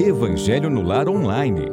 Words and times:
Evangelho 0.00 0.68
no 0.68 0.82
Lar 0.82 1.08
Online. 1.08 1.70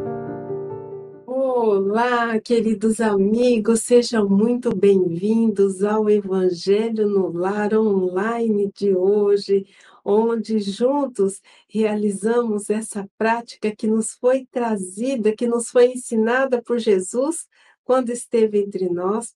Olá, 1.26 2.40
queridos 2.40 3.02
amigos, 3.02 3.82
sejam 3.82 4.30
muito 4.30 4.76
bem-vindos 4.76 5.84
ao 5.84 6.10
Evangelho 6.10 7.10
no 7.10 7.32
Lar 7.32 7.74
Online 7.74 8.72
de 8.76 8.96
hoje, 8.96 9.66
onde 10.06 10.60
juntos 10.60 11.42
realizamos 11.68 12.70
essa 12.70 13.10
prática 13.18 13.76
que 13.76 13.88
nos 13.88 14.14
foi 14.14 14.46
trazida, 14.52 15.36
que 15.36 15.48
nos 15.48 15.70
foi 15.70 15.94
ensinada 15.94 16.62
por 16.62 16.78
Jesus 16.78 17.48
quando 17.84 18.12
esteve 18.12 18.60
entre 18.60 18.88
nós, 18.88 19.34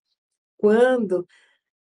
quando, 0.57 1.27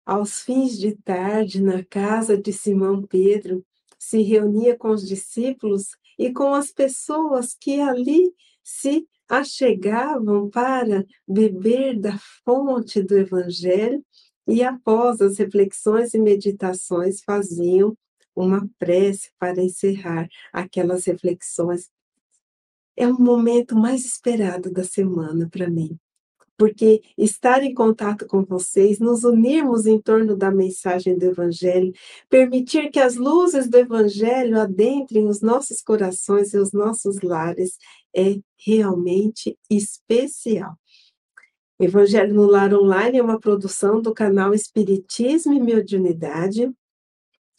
aos 0.05 0.41
fins 0.41 0.77
de 0.77 0.95
tarde, 0.97 1.63
na 1.63 1.83
casa 1.85 2.37
de 2.37 2.51
Simão 2.51 3.01
Pedro, 3.01 3.63
se 3.97 4.21
reunia 4.23 4.75
com 4.75 4.89
os 4.89 5.07
discípulos 5.07 5.91
e 6.21 6.31
com 6.31 6.53
as 6.53 6.71
pessoas 6.71 7.55
que 7.59 7.81
ali 7.81 8.31
se 8.63 9.07
achegavam 9.27 10.51
para 10.51 11.03
beber 11.27 11.99
da 11.99 12.15
fonte 12.45 13.01
do 13.01 13.17
Evangelho 13.17 14.05
e, 14.47 14.61
após 14.61 15.19
as 15.19 15.39
reflexões 15.39 16.13
e 16.13 16.19
meditações, 16.19 17.23
faziam 17.23 17.97
uma 18.35 18.69
prece 18.77 19.31
para 19.39 19.63
encerrar 19.63 20.29
aquelas 20.53 21.05
reflexões. 21.05 21.89
É 22.95 23.07
o 23.07 23.19
momento 23.19 23.75
mais 23.75 24.05
esperado 24.05 24.71
da 24.71 24.83
semana 24.83 25.49
para 25.49 25.67
mim 25.71 25.99
porque 26.61 27.01
estar 27.17 27.63
em 27.63 27.73
contato 27.73 28.27
com 28.27 28.45
vocês, 28.45 28.99
nos 28.99 29.23
unirmos 29.23 29.87
em 29.87 29.99
torno 29.99 30.37
da 30.37 30.51
mensagem 30.51 31.17
do 31.17 31.25
Evangelho, 31.25 31.91
permitir 32.29 32.91
que 32.91 32.99
as 32.99 33.15
luzes 33.15 33.67
do 33.67 33.79
Evangelho 33.79 34.59
adentrem 34.59 35.27
os 35.27 35.41
nossos 35.41 35.81
corações 35.81 36.53
e 36.53 36.59
os 36.59 36.71
nossos 36.71 37.19
lares, 37.21 37.79
é 38.15 38.39
realmente 38.63 39.57
especial. 39.71 40.75
Evangelho 41.79 42.35
no 42.35 42.45
Lar 42.45 42.71
Online 42.75 43.17
é 43.17 43.23
uma 43.23 43.39
produção 43.39 43.99
do 43.99 44.13
canal 44.13 44.53
Espiritismo 44.53 45.53
e 45.53 45.59
Mediunidade, 45.59 46.71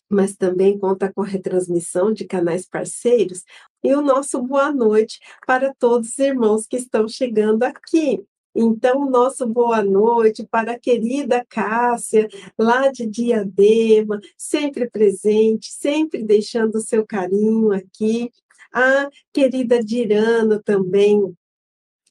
mas 0.08 0.36
também 0.36 0.78
conta 0.78 1.12
com 1.12 1.22
a 1.22 1.26
retransmissão 1.26 2.12
de 2.12 2.24
canais 2.24 2.68
parceiros 2.68 3.42
e 3.82 3.92
o 3.96 4.00
nosso 4.00 4.40
boa 4.40 4.72
noite 4.72 5.18
para 5.44 5.74
todos 5.74 6.10
os 6.10 6.18
irmãos 6.20 6.68
que 6.68 6.76
estão 6.76 7.08
chegando 7.08 7.64
aqui. 7.64 8.24
Então, 8.54 9.08
nosso 9.08 9.46
boa 9.46 9.82
noite 9.82 10.46
para 10.46 10.72
a 10.72 10.78
querida 10.78 11.44
Cássia, 11.48 12.28
lá 12.58 12.90
de 12.92 13.06
Diadema, 13.06 14.20
sempre 14.36 14.90
presente, 14.90 15.72
sempre 15.72 16.22
deixando 16.22 16.76
o 16.76 16.80
seu 16.80 17.06
carinho 17.06 17.72
aqui. 17.72 18.30
A 18.72 19.08
querida 19.32 19.82
Dirana 19.82 20.60
também, 20.62 21.34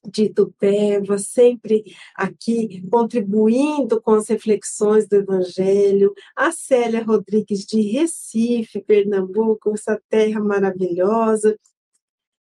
de 0.04 0.30
Tupéva, 0.30 1.18
sempre 1.20 1.84
aqui 2.16 2.82
contribuindo 2.90 4.02
com 4.02 4.14
as 4.14 4.28
reflexões 4.28 5.08
do 5.08 5.18
Evangelho, 5.18 6.14
a 6.36 6.52
Célia 6.52 7.04
Rodrigues 7.04 7.66
de 7.66 7.82
Recife, 7.82 8.82
Pernambuco, 8.82 9.74
essa 9.74 10.02
terra 10.10 10.40
maravilhosa. 10.40 11.56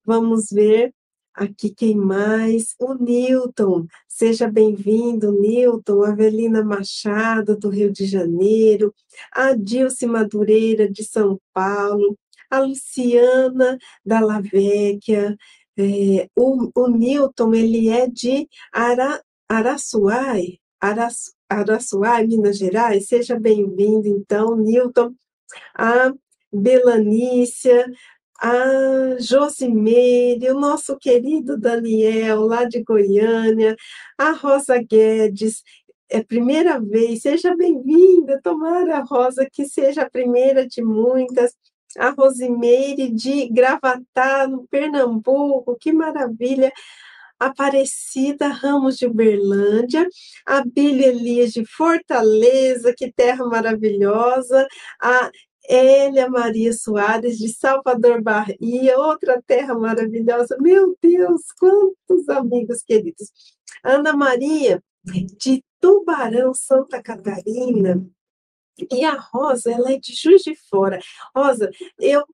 Vamos 0.05 0.49
ver 0.51 0.93
Aqui 1.35 1.69
quem 1.69 1.95
mais? 1.95 2.75
O 2.79 2.93
Newton. 2.93 3.87
Seja 4.07 4.47
bem-vindo, 4.49 5.33
Newton. 5.33 6.03
Avelina 6.03 6.63
Machado, 6.63 7.57
do 7.57 7.67
Rio 7.69 7.91
de 7.91 8.05
Janeiro. 8.05 8.93
A 9.33 9.53
Dilce 9.53 10.05
Madureira, 10.07 10.89
de 10.89 11.03
São 11.03 11.39
Paulo. 11.53 12.17
A 12.49 12.59
Luciana 12.59 13.77
da 14.05 14.21
Lavecchia. 14.21 15.35
É, 15.77 16.29
o, 16.37 16.71
o 16.73 16.87
Newton, 16.87 17.53
ele 17.53 17.89
é 17.89 18.07
de 18.07 18.47
Ara, 18.71 19.21
Araçuai, 19.49 20.59
Araçu, 20.79 21.33
Araçuai, 21.49 22.25
Minas 22.25 22.57
Gerais. 22.57 23.07
Seja 23.07 23.37
bem-vindo, 23.37 24.07
então, 24.07 24.55
Newton. 24.55 25.13
A 25.77 26.13
Belanícia, 26.51 27.85
a 28.41 29.17
Josimeire, 29.19 30.49
o 30.51 30.59
nosso 30.59 30.97
querido 30.97 31.57
Daniel, 31.57 32.41
lá 32.41 32.65
de 32.65 32.83
Goiânia, 32.83 33.75
a 34.17 34.31
Rosa 34.31 34.77
Guedes, 34.77 35.63
é 36.09 36.23
primeira 36.23 36.79
vez, 36.79 37.21
seja 37.21 37.55
bem-vinda, 37.55 38.39
tomara, 38.43 39.03
Rosa, 39.03 39.47
que 39.51 39.65
seja 39.65 40.03
a 40.03 40.09
primeira 40.09 40.67
de 40.67 40.83
muitas, 40.83 41.53
a 41.97 42.09
Rosimeire 42.09 43.11
de 43.11 43.47
Gravatá, 43.49 44.47
no 44.47 44.67
Pernambuco, 44.67 45.77
que 45.79 45.91
maravilha, 45.91 46.71
Aparecida 47.39 48.47
Ramos 48.47 48.97
de 48.97 49.07
Uberlândia, 49.07 50.07
a 50.45 50.63
Bíblia 50.63 51.07
Elias 51.07 51.51
de 51.51 51.65
Fortaleza, 51.65 52.93
que 52.95 53.11
terra 53.11 53.45
maravilhosa, 53.45 54.65
a 55.01 55.29
Elia 55.69 56.29
Maria 56.29 56.71
Soares, 56.73 57.37
de 57.37 57.49
Salvador 57.49 58.21
Bahia, 58.21 58.97
outra 58.97 59.41
terra 59.45 59.73
maravilhosa. 59.75 60.57
Meu 60.59 60.97
Deus, 61.01 61.41
quantos 61.59 62.29
amigos 62.29 62.81
queridos. 62.83 63.31
Ana 63.83 64.13
Maria, 64.13 64.83
de 65.03 65.63
Tubarão, 65.79 66.53
Santa 66.53 67.01
Catarina. 67.01 68.05
E 68.91 69.05
a 69.05 69.13
Rosa, 69.13 69.71
ela 69.71 69.91
é 69.91 69.97
de 69.97 70.13
Juiz 70.13 70.43
de 70.43 70.55
Fora. 70.69 70.99
Rosa, 71.35 71.69
eu 71.99 72.25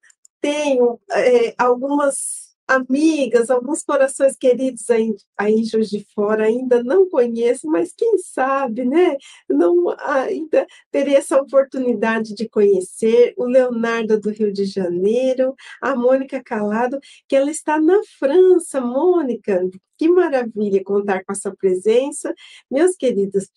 tenho 0.42 1.00
é, 1.12 1.54
algumas 1.58 2.51
amigas, 2.72 3.50
alguns 3.50 3.84
corações 3.84 4.38
queridos 4.38 4.90
aí, 4.90 5.14
aí 5.38 5.64
Juiz 5.64 5.90
de 5.90 6.06
Fora 6.14 6.46
ainda 6.46 6.82
não 6.84 7.10
conheço, 7.10 7.68
mas 7.68 7.94
quem 7.94 8.18
sabe, 8.18 8.86
né? 8.86 9.18
Não 9.50 9.90
ainda 10.00 10.66
terei 10.90 11.16
essa 11.16 11.40
oportunidade 11.42 12.34
de 12.34 12.48
conhecer 12.48 13.34
o 13.38 13.46
Leonardo 13.46 14.20
do 14.20 14.30
Rio 14.30 14.54
de 14.54 14.66
Janeiro, 14.66 15.54
a 15.82 15.96
Mônica 15.96 16.42
Calado, 16.44 17.00
que 17.28 17.36
ela 17.36 17.52
está 17.52 17.80
na 17.80 18.00
França, 18.18 18.80
Mônica. 18.80 19.70
Que 19.98 20.08
maravilha 20.10 20.84
contar 20.84 21.24
com 21.26 21.34
essa 21.34 21.54
presença. 21.56 22.34
Meus 22.70 22.96
queridos, 22.96 23.50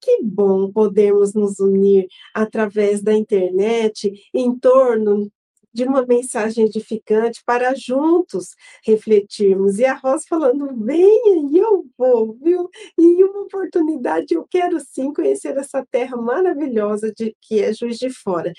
que 0.00 0.22
bom 0.22 0.70
podermos 0.70 1.32
nos 1.34 1.58
unir 1.58 2.06
através 2.34 3.02
da 3.02 3.14
internet 3.14 4.12
em 4.34 4.54
torno 4.58 5.30
de 5.72 5.84
uma 5.84 6.04
mensagem 6.04 6.66
edificante 6.66 7.42
para 7.44 7.74
juntos 7.74 8.54
refletirmos. 8.84 9.78
E 9.78 9.84
a 9.84 9.94
Rosa 9.94 10.24
falando, 10.28 10.74
venha 10.84 11.50
e 11.50 11.58
eu 11.58 11.86
vou, 11.96 12.36
viu? 12.42 12.68
E 12.98 13.24
uma 13.24 13.42
oportunidade 13.42 14.34
eu 14.34 14.46
quero 14.48 14.80
sim 14.80 15.12
conhecer 15.12 15.56
essa 15.56 15.84
terra 15.90 16.16
maravilhosa 16.16 17.12
de 17.12 17.36
que 17.40 17.60
é 17.60 17.72
Juiz 17.72 17.98
de 17.98 18.10
Fora. 18.10 18.52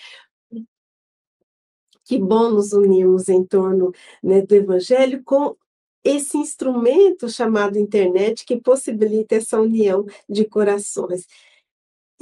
Que 2.06 2.19
bom 2.19 2.50
nos 2.50 2.74
unirmos 2.74 3.30
em 3.30 3.45
torno 3.45 3.91
né, 4.22 4.41
do 4.41 4.53
Evangelho 4.56 5.24
com 5.24 5.56
esse 6.03 6.38
instrumento 6.38 7.30
chamado 7.30 7.80
internet 7.80 8.45
que 8.45 8.59
possibilita 8.59 9.35
essa 9.35 9.59
união 9.59 10.06
de 10.28 10.44
corações. 10.44 11.25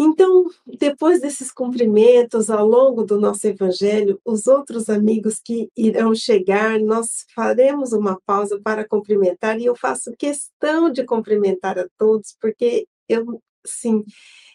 Então, 0.03 0.45
depois 0.65 1.21
desses 1.21 1.51
cumprimentos 1.51 2.49
ao 2.49 2.67
longo 2.67 3.03
do 3.03 3.19
nosso 3.19 3.45
evangelho, 3.45 4.19
os 4.25 4.47
outros 4.47 4.89
amigos 4.89 5.39
que 5.39 5.69
irão 5.77 6.15
chegar, 6.15 6.79
nós 6.79 7.23
faremos 7.35 7.93
uma 7.93 8.19
pausa 8.25 8.59
para 8.59 8.83
cumprimentar 8.83 9.59
e 9.59 9.65
eu 9.65 9.75
faço 9.75 10.11
questão 10.17 10.91
de 10.91 11.03
cumprimentar 11.05 11.77
a 11.77 11.87
todos, 11.99 12.35
porque 12.41 12.87
eu, 13.07 13.39
sim, 13.63 14.03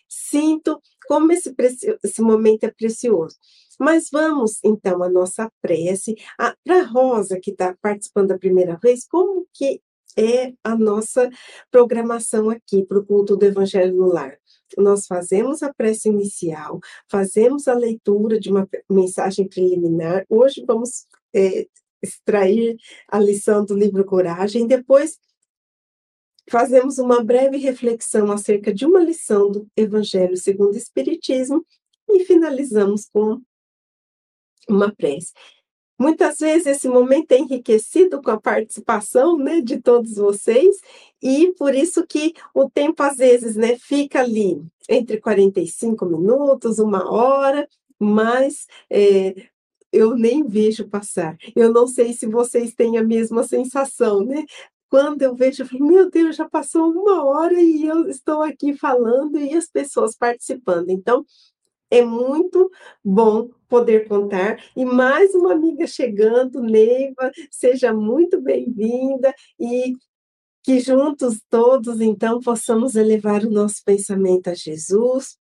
sinto 0.08 0.80
como 1.06 1.30
esse, 1.30 1.54
esse 2.02 2.20
momento 2.20 2.64
é 2.64 2.70
precioso. 2.72 3.36
Mas 3.78 4.08
vamos, 4.10 4.58
então, 4.64 5.00
à 5.00 5.08
nossa 5.08 5.48
prece. 5.62 6.16
Para 6.36 6.80
a 6.80 6.82
Rosa, 6.82 7.38
que 7.38 7.53
está 7.53 7.76
participando 7.80 8.28
da 8.28 8.38
primeira 8.38 8.76
vez, 8.82 9.06
como 9.06 9.47
que 9.53 9.80
é 10.16 10.54
a 10.65 10.74
nossa 10.74 11.30
programação 11.71 12.50
aqui 12.50 12.84
para 12.84 12.98
o 12.98 13.06
culto 13.06 13.36
do 13.36 13.47
Evangelho 13.47 13.94
no 13.94 14.06
Lar? 14.06 14.36
Nós 14.77 15.07
fazemos 15.07 15.63
a 15.63 15.72
prece 15.72 16.09
inicial, 16.09 16.80
fazemos 17.10 17.68
a 17.68 17.74
leitura 17.74 18.39
de 18.39 18.51
uma 18.51 18.68
mensagem 18.91 19.48
preliminar. 19.48 20.24
Hoje 20.28 20.65
vamos 20.66 21.07
é, 21.34 21.66
extrair 22.03 22.77
a 23.09 23.18
lição 23.18 23.65
do 23.65 23.74
livro 23.74 24.04
Coragem, 24.04 24.66
depois 24.66 25.18
fazemos 26.48 26.98
uma 26.98 27.22
breve 27.22 27.57
reflexão 27.57 28.30
acerca 28.30 28.72
de 28.72 28.86
uma 28.86 29.01
lição 29.01 29.51
do 29.51 29.68
Evangelho 29.77 30.36
segundo 30.36 30.74
o 30.74 30.78
Espiritismo 30.78 31.65
e 32.09 32.24
finalizamos 32.24 33.09
com 33.12 33.41
uma 34.69 34.92
prece. 34.95 35.33
Muitas 35.98 36.39
vezes 36.39 36.66
esse 36.66 36.89
momento 36.89 37.33
é 37.33 37.39
enriquecido 37.39 38.22
com 38.22 38.31
a 38.31 38.41
participação 38.41 39.39
né, 39.39 39.60
de 39.60 39.81
todos 39.81 40.16
vocês, 40.16 40.77
e 41.22 41.53
por 41.59 41.75
isso 41.75 42.07
que 42.07 42.34
o 42.54 42.69
tempo, 42.69 43.03
às 43.03 43.16
vezes, 43.16 43.57
né, 43.57 43.77
fica 43.78 44.21
ali 44.21 44.63
entre 44.89 45.19
45 45.19 46.04
minutos, 46.04 46.78
uma 46.78 47.10
hora, 47.10 47.66
mas 47.98 48.66
é, 48.91 49.34
eu 49.93 50.15
nem 50.15 50.47
vejo 50.47 50.89
passar. 50.89 51.37
Eu 51.54 51.72
não 51.72 51.87
sei 51.87 52.13
se 52.13 52.27
vocês 52.27 52.75
têm 52.75 52.98
a 52.98 53.03
mesma 53.03 53.43
sensação, 53.45 54.25
né? 54.25 54.45
Quando 54.89 55.22
eu 55.22 55.34
vejo, 55.34 55.63
eu 55.63 55.66
falo, 55.66 55.87
meu 55.87 56.10
Deus, 56.10 56.37
já 56.37 56.48
passou 56.48 56.91
uma 56.91 57.25
hora 57.25 57.60
e 57.60 57.87
eu 57.87 58.09
estou 58.09 58.43
aqui 58.43 58.75
falando 58.75 59.39
e 59.39 59.54
as 59.54 59.66
pessoas 59.66 60.16
participando. 60.16 60.91
Então, 60.91 61.25
é 61.91 62.03
muito 62.03 62.71
bom 63.04 63.50
poder 63.68 64.09
contar. 64.09 64.62
E 64.77 64.84
mais 64.84 65.34
uma 65.34 65.53
amiga 65.53 65.86
chegando, 65.86 66.60
Neiva, 66.60 67.30
seja 67.50 67.92
muito 67.92 68.41
bem-vinda 68.41 69.34
e 69.59 69.94
que 70.62 70.80
juntos 70.80 71.41
todos, 71.48 72.00
então, 72.00 72.41
possamos 72.41 72.97
elevar 72.97 73.44
o 73.44 73.50
nosso 73.50 73.84
pensamento 73.84 74.48
a 74.48 74.54
Jesus, 74.54 75.38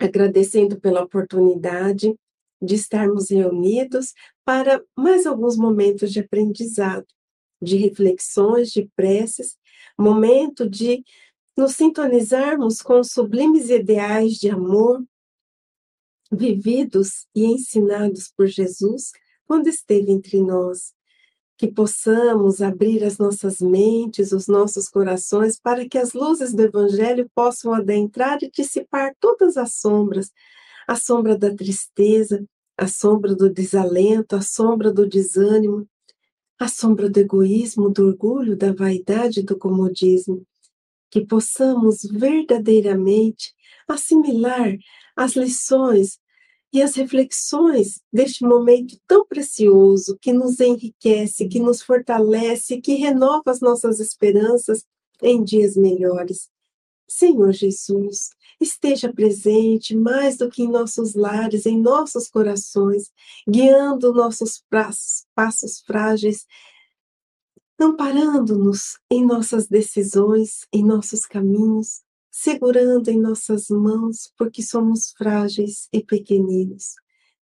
agradecendo 0.00 0.80
pela 0.80 1.02
oportunidade 1.02 2.12
de 2.60 2.74
estarmos 2.74 3.30
reunidos 3.30 4.12
para 4.44 4.82
mais 4.96 5.26
alguns 5.26 5.56
momentos 5.56 6.12
de 6.12 6.18
aprendizado, 6.18 7.06
de 7.62 7.76
reflexões, 7.76 8.70
de 8.72 8.90
preces, 8.96 9.56
momento 9.96 10.68
de 10.68 11.04
nos 11.56 11.76
sintonizarmos 11.76 12.82
com 12.82 13.00
os 13.00 13.12
sublimes 13.12 13.70
ideais 13.70 14.34
de 14.34 14.50
amor 14.50 15.04
vividos 16.30 17.26
e 17.34 17.44
ensinados 17.44 18.32
por 18.36 18.46
Jesus 18.46 19.12
quando 19.46 19.68
esteve 19.68 20.10
entre 20.10 20.40
nós. 20.40 20.92
Que 21.56 21.68
possamos 21.68 22.60
abrir 22.60 23.04
as 23.04 23.18
nossas 23.18 23.60
mentes, 23.60 24.32
os 24.32 24.48
nossos 24.48 24.88
corações, 24.88 25.58
para 25.58 25.88
que 25.88 25.96
as 25.96 26.12
luzes 26.12 26.52
do 26.52 26.62
Evangelho 26.62 27.30
possam 27.32 27.72
adentrar 27.72 28.38
e 28.42 28.50
dissipar 28.50 29.14
todas 29.20 29.56
as 29.56 29.74
sombras 29.74 30.32
a 30.86 30.96
sombra 30.96 31.38
da 31.38 31.54
tristeza, 31.54 32.44
a 32.76 32.86
sombra 32.86 33.34
do 33.34 33.48
desalento, 33.48 34.36
a 34.36 34.42
sombra 34.42 34.92
do 34.92 35.08
desânimo, 35.08 35.88
a 36.58 36.68
sombra 36.68 37.08
do 37.08 37.18
egoísmo, 37.18 37.88
do 37.88 38.08
orgulho, 38.08 38.56
da 38.56 38.72
vaidade, 38.72 39.42
do 39.42 39.56
comodismo 39.56 40.44
que 41.14 41.24
possamos 41.24 42.02
verdadeiramente 42.02 43.54
assimilar 43.86 44.76
as 45.14 45.36
lições 45.36 46.18
e 46.72 46.82
as 46.82 46.96
reflexões 46.96 48.00
deste 48.12 48.42
momento 48.42 48.98
tão 49.06 49.24
precioso 49.24 50.18
que 50.20 50.32
nos 50.32 50.58
enriquece, 50.58 51.46
que 51.46 51.60
nos 51.60 51.80
fortalece, 51.80 52.80
que 52.80 52.94
renova 52.94 53.44
as 53.46 53.60
nossas 53.60 54.00
esperanças 54.00 54.84
em 55.22 55.44
dias 55.44 55.76
melhores. 55.76 56.50
Senhor 57.06 57.52
Jesus, 57.52 58.30
esteja 58.60 59.12
presente 59.12 59.94
mais 59.94 60.36
do 60.36 60.50
que 60.50 60.64
em 60.64 60.68
nossos 60.68 61.14
lares, 61.14 61.64
em 61.64 61.80
nossos 61.80 62.26
corações, 62.26 63.12
guiando 63.48 64.12
nossos 64.12 64.64
passos, 64.68 65.26
passos 65.32 65.78
frágeis 65.78 66.44
amparando-nos 67.78 68.98
em 69.10 69.24
nossas 69.24 69.66
decisões, 69.66 70.66
em 70.72 70.84
nossos 70.84 71.26
caminhos, 71.26 72.02
segurando 72.30 73.08
em 73.08 73.20
nossas 73.20 73.68
mãos, 73.68 74.32
porque 74.36 74.62
somos 74.62 75.12
frágeis 75.16 75.88
e 75.92 76.02
pequeninos. 76.02 76.94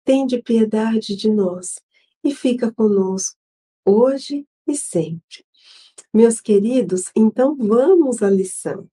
Tende 0.04 0.42
piedade 0.42 1.16
de 1.16 1.30
nós 1.30 1.80
e 2.24 2.34
fica 2.34 2.72
conosco, 2.72 3.36
hoje 3.84 4.46
e 4.66 4.76
sempre. 4.76 5.44
Meus 6.12 6.40
queridos, 6.40 7.04
então 7.14 7.56
vamos 7.56 8.22
à 8.22 8.30
lição. 8.30 8.88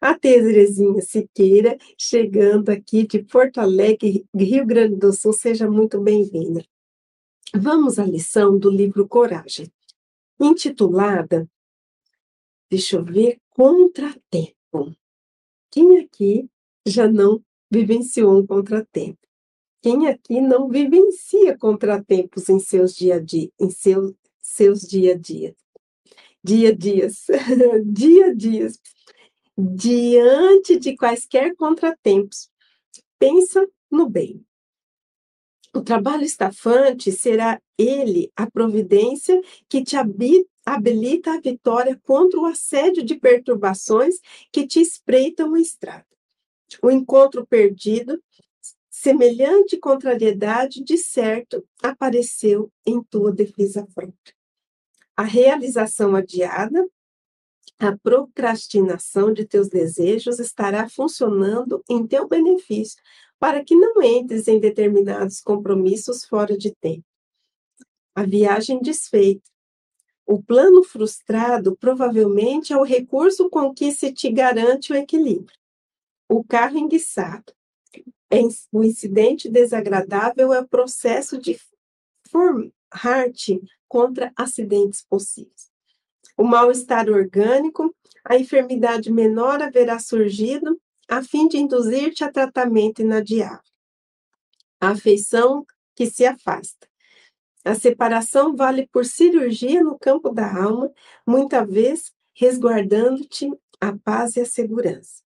A 0.00 0.18
Terezinha 0.18 1.00
Siqueira, 1.00 1.76
chegando 1.96 2.70
aqui 2.70 3.06
de 3.06 3.22
Porto 3.22 3.58
Alegre, 3.58 4.26
Rio 4.34 4.66
Grande 4.66 4.96
do 4.96 5.12
Sul, 5.12 5.32
seja 5.32 5.70
muito 5.70 6.00
bem-vinda. 6.00 6.64
Vamos 7.54 7.98
à 7.98 8.04
lição 8.04 8.58
do 8.58 8.70
livro 8.70 9.06
Coragem 9.06 9.70
intitulada, 10.42 11.48
deixa 12.70 12.96
eu 12.96 13.04
ver, 13.04 13.38
Contratempo. 13.50 14.96
Quem 15.70 15.98
aqui 15.98 16.48
já 16.86 17.06
não 17.06 17.42
vivenciou 17.70 18.38
um 18.38 18.46
contratempo? 18.46 19.18
Quem 19.82 20.06
aqui 20.06 20.40
não 20.40 20.68
vivencia 20.68 21.56
contratempos 21.56 22.48
em 22.48 22.58
seus 22.58 22.94
dia 22.94 23.16
a 23.16 23.18
dia, 23.18 23.50
em 23.60 23.68
seu, 23.70 24.16
seus 24.40 24.82
dia 24.82 25.12
a 25.12 25.18
dia? 25.18 25.54
Dia 26.42 26.70
a 26.70 26.74
dias, 26.74 27.26
dia 27.86 28.26
a 28.26 28.34
dias. 28.34 28.78
Diante 29.56 30.78
de 30.78 30.96
quaisquer 30.96 31.54
contratempos, 31.56 32.48
pensa 33.18 33.68
no 33.90 34.08
bem. 34.08 34.44
O 35.74 35.80
trabalho 35.80 36.22
estafante 36.22 37.10
será 37.10 37.60
ele 37.78 38.30
a 38.36 38.48
providência 38.50 39.40
que 39.68 39.82
te 39.82 39.96
habilita 39.96 41.32
a 41.32 41.40
vitória 41.40 41.98
contra 42.04 42.38
o 42.38 42.44
assédio 42.44 43.02
de 43.02 43.14
perturbações 43.14 44.16
que 44.52 44.66
te 44.66 44.80
espreitam 44.80 45.54
a 45.54 45.60
estrada. 45.60 46.06
O 46.82 46.90
encontro 46.90 47.46
perdido, 47.46 48.22
semelhante 48.90 49.78
contrariedade, 49.78 50.84
de 50.84 50.98
certo, 50.98 51.66
apareceu 51.82 52.70
em 52.86 53.02
tua 53.02 53.32
defesa 53.32 53.86
própria. 53.94 54.34
A 55.16 55.24
realização 55.24 56.14
adiada, 56.14 56.86
a 57.78 57.96
procrastinação 57.98 59.32
de 59.32 59.44
teus 59.44 59.68
desejos 59.68 60.38
estará 60.38 60.88
funcionando 60.88 61.82
em 61.88 62.06
teu 62.06 62.28
benefício, 62.28 63.02
para 63.42 63.64
que 63.64 63.74
não 63.74 64.00
entres 64.00 64.46
em 64.46 64.60
determinados 64.60 65.40
compromissos 65.40 66.24
fora 66.24 66.56
de 66.56 66.72
tempo. 66.76 67.04
A 68.14 68.22
viagem 68.22 68.80
desfeita. 68.80 69.50
O 70.24 70.40
plano 70.40 70.84
frustrado 70.84 71.76
provavelmente 71.76 72.72
é 72.72 72.76
o 72.76 72.84
recurso 72.84 73.50
com 73.50 73.74
que 73.74 73.90
se 73.90 74.12
te 74.12 74.30
garante 74.30 74.92
o 74.92 74.96
equilíbrio. 74.96 75.58
O 76.28 76.44
carro 76.44 76.78
enguiçado. 76.78 77.52
O 78.70 78.84
incidente 78.84 79.50
desagradável 79.50 80.52
é 80.52 80.60
o 80.60 80.68
processo 80.68 81.36
de 81.36 81.58
formar-te 82.30 83.60
contra 83.88 84.32
acidentes 84.36 85.02
possíveis. 85.02 85.68
O 86.36 86.44
mal-estar 86.44 87.10
orgânico, 87.10 87.92
a 88.24 88.38
enfermidade 88.38 89.10
menor 89.10 89.60
haverá 89.60 89.98
surgido 89.98 90.80
a 91.08 91.22
fim 91.22 91.48
de 91.48 91.58
induzir-te 91.58 92.24
a 92.24 92.30
tratamento 92.30 93.02
inadiável. 93.02 93.60
A 94.80 94.90
afeição 94.90 95.66
que 95.94 96.06
se 96.06 96.24
afasta. 96.24 96.88
A 97.64 97.74
separação 97.74 98.56
vale 98.56 98.88
por 98.88 99.04
cirurgia 99.04 99.82
no 99.82 99.98
campo 99.98 100.30
da 100.30 100.62
alma, 100.62 100.92
muita 101.26 101.64
vez 101.64 102.12
resguardando-te 102.34 103.50
a 103.80 103.96
paz 103.96 104.36
e 104.36 104.40
a 104.40 104.46
segurança. 104.46 105.22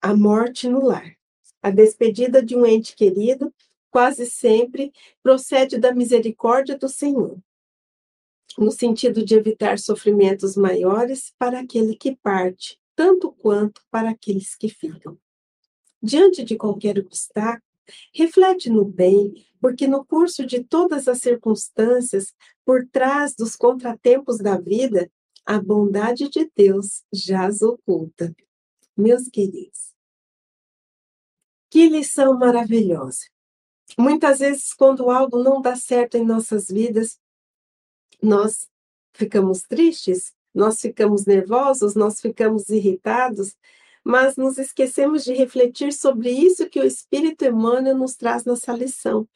A 0.00 0.14
morte 0.14 0.68
no 0.68 0.84
lar. 0.84 1.16
A 1.62 1.70
despedida 1.70 2.42
de 2.42 2.56
um 2.56 2.64
ente 2.64 2.96
querido 2.96 3.52
quase 3.90 4.24
sempre 4.24 4.92
procede 5.22 5.78
da 5.78 5.92
misericórdia 5.92 6.78
do 6.78 6.88
Senhor, 6.88 7.38
no 8.56 8.70
sentido 8.70 9.24
de 9.24 9.34
evitar 9.34 9.78
sofrimentos 9.78 10.56
maiores 10.56 11.34
para 11.38 11.60
aquele 11.60 11.94
que 11.94 12.16
parte, 12.16 12.79
tanto 13.00 13.32
quanto 13.32 13.82
para 13.90 14.10
aqueles 14.10 14.54
que 14.54 14.68
ficam. 14.68 15.18
Diante 16.02 16.44
de 16.44 16.54
qualquer 16.54 16.98
obstáculo, 16.98 17.64
reflete 18.12 18.68
no 18.68 18.84
bem, 18.84 19.32
porque 19.58 19.86
no 19.86 20.04
curso 20.04 20.44
de 20.44 20.62
todas 20.62 21.08
as 21.08 21.22
circunstâncias, 21.22 22.34
por 22.62 22.86
trás 22.88 23.34
dos 23.34 23.56
contratempos 23.56 24.36
da 24.36 24.58
vida, 24.58 25.10
a 25.46 25.58
bondade 25.58 26.28
de 26.28 26.52
Deus 26.54 27.02
jaz 27.10 27.62
oculta. 27.62 28.36
Meus 28.94 29.28
queridos, 29.28 29.94
que 31.70 31.88
lição 31.88 32.38
maravilhosa! 32.38 33.24
Muitas 33.96 34.40
vezes, 34.40 34.74
quando 34.74 35.08
algo 35.08 35.42
não 35.42 35.62
dá 35.62 35.74
certo 35.74 36.18
em 36.18 36.26
nossas 36.26 36.68
vidas, 36.68 37.18
nós 38.22 38.68
ficamos 39.14 39.62
tristes, 39.62 40.34
nós 40.54 40.80
ficamos 40.80 41.26
nervosos, 41.26 41.94
nós 41.94 42.20
ficamos 42.20 42.68
irritados, 42.68 43.56
mas 44.02 44.36
nos 44.36 44.58
esquecemos 44.58 45.24
de 45.24 45.32
refletir 45.34 45.92
sobre 45.92 46.30
isso 46.30 46.68
que 46.68 46.80
o 46.80 46.84
Espírito 46.84 47.44
Emmanuel 47.44 47.96
nos 47.96 48.16
traz 48.16 48.44
nessa 48.44 48.72
lição. 48.72 49.28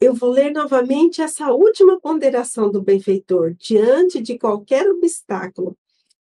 Eu 0.00 0.14
vou 0.14 0.30
ler 0.30 0.50
novamente 0.50 1.20
essa 1.20 1.52
última 1.52 2.00
ponderação 2.00 2.70
do 2.70 2.80
benfeitor. 2.80 3.54
Diante 3.54 4.20
de 4.20 4.38
qualquer 4.38 4.88
obstáculo, 4.90 5.76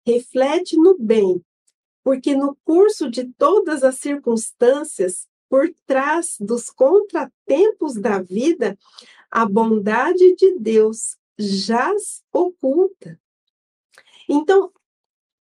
reflete 0.05 0.75
no 0.77 0.97
bem, 0.97 1.43
porque 2.03 2.35
no 2.35 2.57
curso 2.63 3.09
de 3.09 3.25
todas 3.33 3.83
as 3.83 3.95
circunstâncias, 3.97 5.27
por 5.49 5.71
trás 5.85 6.37
dos 6.39 6.69
contratempos 6.69 7.93
da 7.95 8.19
vida, 8.19 8.77
a 9.29 9.45
bondade 9.45 10.35
de 10.35 10.57
Deus 10.57 11.17
jaz 11.37 12.23
oculta. 12.33 13.19
Então, 14.27 14.71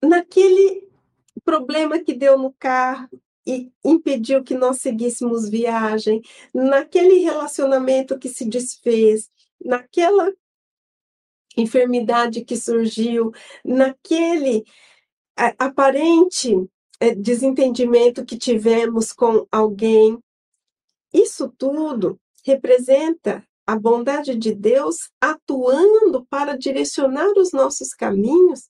naquele 0.01 0.89
problema 1.43 1.99
que 1.99 2.13
deu 2.13 2.37
no 2.37 2.53
carro, 2.53 3.09
e 3.45 3.71
impediu 3.83 4.43
que 4.43 4.53
nós 4.53 4.79
seguíssemos 4.81 5.49
viagem, 5.49 6.21
naquele 6.53 7.19
relacionamento 7.19 8.17
que 8.19 8.29
se 8.29 8.45
desfez, 8.45 9.29
naquela 9.63 10.31
enfermidade 11.57 12.43
que 12.45 12.55
surgiu, 12.55 13.31
naquele 13.65 14.63
aparente 15.57 16.55
é, 16.99 17.15
desentendimento 17.15 18.23
que 18.23 18.37
tivemos 18.37 19.11
com 19.11 19.47
alguém. 19.51 20.19
Isso 21.11 21.51
tudo 21.57 22.19
representa 22.45 23.45
a 23.65 23.77
bondade 23.77 24.35
de 24.35 24.53
Deus 24.53 25.11
atuando 25.19 26.25
para 26.25 26.57
direcionar 26.57 27.31
os 27.37 27.51
nossos 27.51 27.93
caminhos 27.93 28.69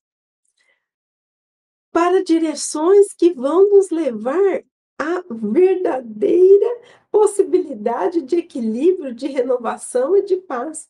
para 1.91 2.23
direções 2.23 3.13
que 3.13 3.33
vão 3.33 3.69
nos 3.69 3.89
levar 3.89 4.63
à 4.97 5.23
verdadeira 5.29 6.81
possibilidade 7.11 8.21
de 8.21 8.37
equilíbrio, 8.37 9.13
de 9.13 9.27
renovação 9.27 10.15
e 10.15 10.23
de 10.23 10.37
paz. 10.37 10.89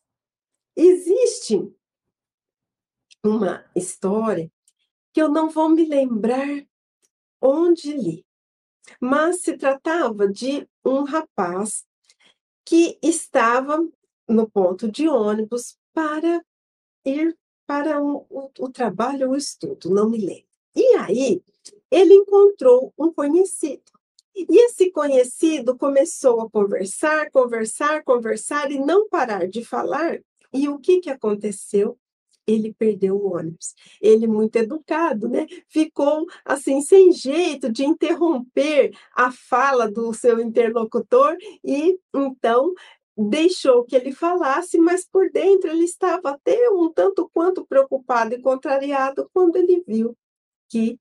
Existe 0.76 1.74
uma 3.24 3.64
história 3.74 4.50
que 5.12 5.20
eu 5.20 5.28
não 5.28 5.50
vou 5.50 5.68
me 5.68 5.84
lembrar 5.84 6.64
onde 7.40 7.92
li, 7.92 8.26
mas 9.00 9.42
se 9.42 9.56
tratava 9.56 10.28
de 10.28 10.68
um 10.84 11.02
rapaz 11.02 11.84
que 12.72 12.98
estava 13.02 13.86
no 14.26 14.48
ponto 14.48 14.90
de 14.90 15.06
ônibus 15.06 15.76
para 15.92 16.42
ir 17.04 17.36
para 17.66 18.02
o, 18.02 18.26
o, 18.58 18.70
trabalho 18.70 19.28
ou 19.28 19.36
estudo, 19.36 19.90
não 19.90 20.08
me 20.08 20.16
lembro. 20.16 20.46
E 20.74 20.96
aí, 20.96 21.42
ele 21.90 22.14
encontrou 22.14 22.90
um 22.96 23.12
conhecido. 23.12 23.82
E 24.34 24.46
esse 24.64 24.90
conhecido 24.90 25.76
começou 25.76 26.40
a 26.40 26.50
conversar, 26.50 27.30
conversar, 27.30 28.02
conversar 28.04 28.72
e 28.72 28.78
não 28.78 29.06
parar 29.06 29.46
de 29.46 29.62
falar. 29.62 30.18
E 30.50 30.66
o 30.66 30.78
que, 30.78 31.00
que 31.00 31.10
aconteceu? 31.10 31.98
Ele 32.46 32.74
perdeu 32.74 33.16
o 33.16 33.34
ônibus. 33.34 33.74
Ele, 34.00 34.26
muito 34.26 34.56
educado, 34.56 35.28
né? 35.28 35.46
Ficou 35.68 36.26
assim, 36.44 36.80
sem 36.80 37.12
jeito 37.12 37.70
de 37.70 37.84
interromper 37.84 38.92
a 39.14 39.30
fala 39.30 39.90
do 39.90 40.12
seu 40.12 40.40
interlocutor, 40.40 41.36
e 41.64 41.98
então 42.14 42.72
deixou 43.16 43.84
que 43.84 43.94
ele 43.94 44.12
falasse, 44.12 44.78
mas 44.78 45.04
por 45.06 45.30
dentro 45.30 45.70
ele 45.70 45.84
estava 45.84 46.30
até 46.30 46.70
um 46.70 46.90
tanto 46.90 47.30
quanto 47.32 47.64
preocupado 47.66 48.34
e 48.34 48.40
contrariado 48.40 49.28
quando 49.32 49.56
ele 49.56 49.82
viu 49.86 50.16
que 50.68 50.98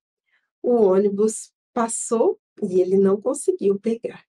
o 0.61 0.75
ônibus 0.75 1.51
passou 1.73 2.39
e 2.61 2.81
ele 2.81 2.97
não 2.97 3.19
conseguiu 3.19 3.79
pegar. 3.79 4.30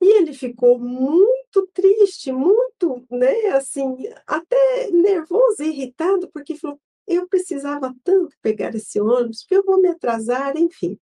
E 0.00 0.16
ele 0.16 0.32
ficou 0.32 0.78
muito 0.78 1.68
triste, 1.74 2.32
muito, 2.32 3.04
né, 3.10 3.48
assim, 3.48 3.96
até 4.26 4.90
nervoso 4.90 5.62
irritado, 5.62 6.30
porque 6.32 6.56
falou: 6.56 6.80
eu 7.06 7.28
precisava 7.28 7.94
tanto 8.02 8.36
pegar 8.40 8.74
esse 8.74 9.00
ônibus, 9.00 9.42
porque 9.42 9.56
eu 9.56 9.64
vou 9.64 9.80
me 9.80 9.88
atrasar, 9.88 10.56
enfim. 10.56 10.98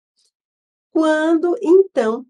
Quando, 0.92 1.56
então, 1.62 2.26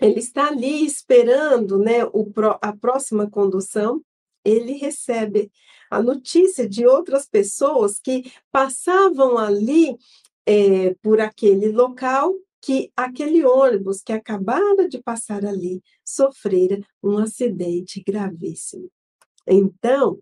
ele 0.00 0.18
está 0.18 0.48
ali 0.48 0.84
esperando 0.84 1.78
né, 1.78 2.04
o, 2.06 2.26
a 2.60 2.76
próxima 2.76 3.30
condução, 3.30 4.02
ele 4.44 4.72
recebe 4.72 5.52
a 5.90 6.02
notícia 6.02 6.68
de 6.68 6.86
outras 6.86 7.26
pessoas 7.26 8.00
que 8.00 8.32
passavam 8.50 9.38
ali 9.38 9.96
é, 10.44 10.94
por 11.02 11.20
aquele 11.20 11.70
local 11.70 12.34
que 12.64 12.90
aquele 12.96 13.44
ônibus 13.44 14.00
que 14.00 14.10
acabara 14.10 14.88
de 14.88 14.98
passar 15.02 15.44
ali 15.44 15.82
sofrera 16.02 16.80
um 17.02 17.18
acidente 17.18 18.02
gravíssimo. 18.02 18.90
Então, 19.46 20.18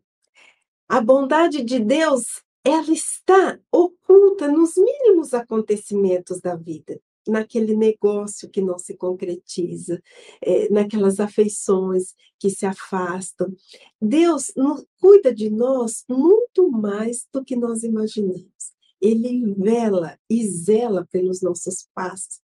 a 0.89 1.01
bondade 1.01 1.63
de 1.63 1.79
Deus, 1.79 2.43
ela 2.65 2.91
está 2.91 3.61
oculta 3.71 4.49
nos 4.49 4.73
mínimos 4.77 5.33
acontecimentos 5.33 6.41
da 6.41 6.57
vida, 6.57 7.01
naquele 7.29 7.77
negócio 7.77 8.51
que 8.51 8.61
não 8.61 8.77
se 8.77 8.97
concretiza, 8.97 10.03
é, 10.43 10.69
naquelas 10.69 11.21
afeições 11.21 12.13
que 12.41 12.51
se 12.51 12.67
afastam. 12.67 13.55
Deus 14.01 14.53
cuida 15.01 15.33
de 15.33 15.49
nós 15.49 16.05
muito 16.09 16.69
mais 16.73 17.25
do 17.33 17.45
que 17.45 17.55
nós 17.55 17.85
imaginamos 17.85 18.73
ele 19.03 19.53
vela 19.55 20.17
e 20.31 20.49
zela 20.49 21.07
pelos 21.11 21.43
nossos 21.43 21.89
passos. 21.93 22.41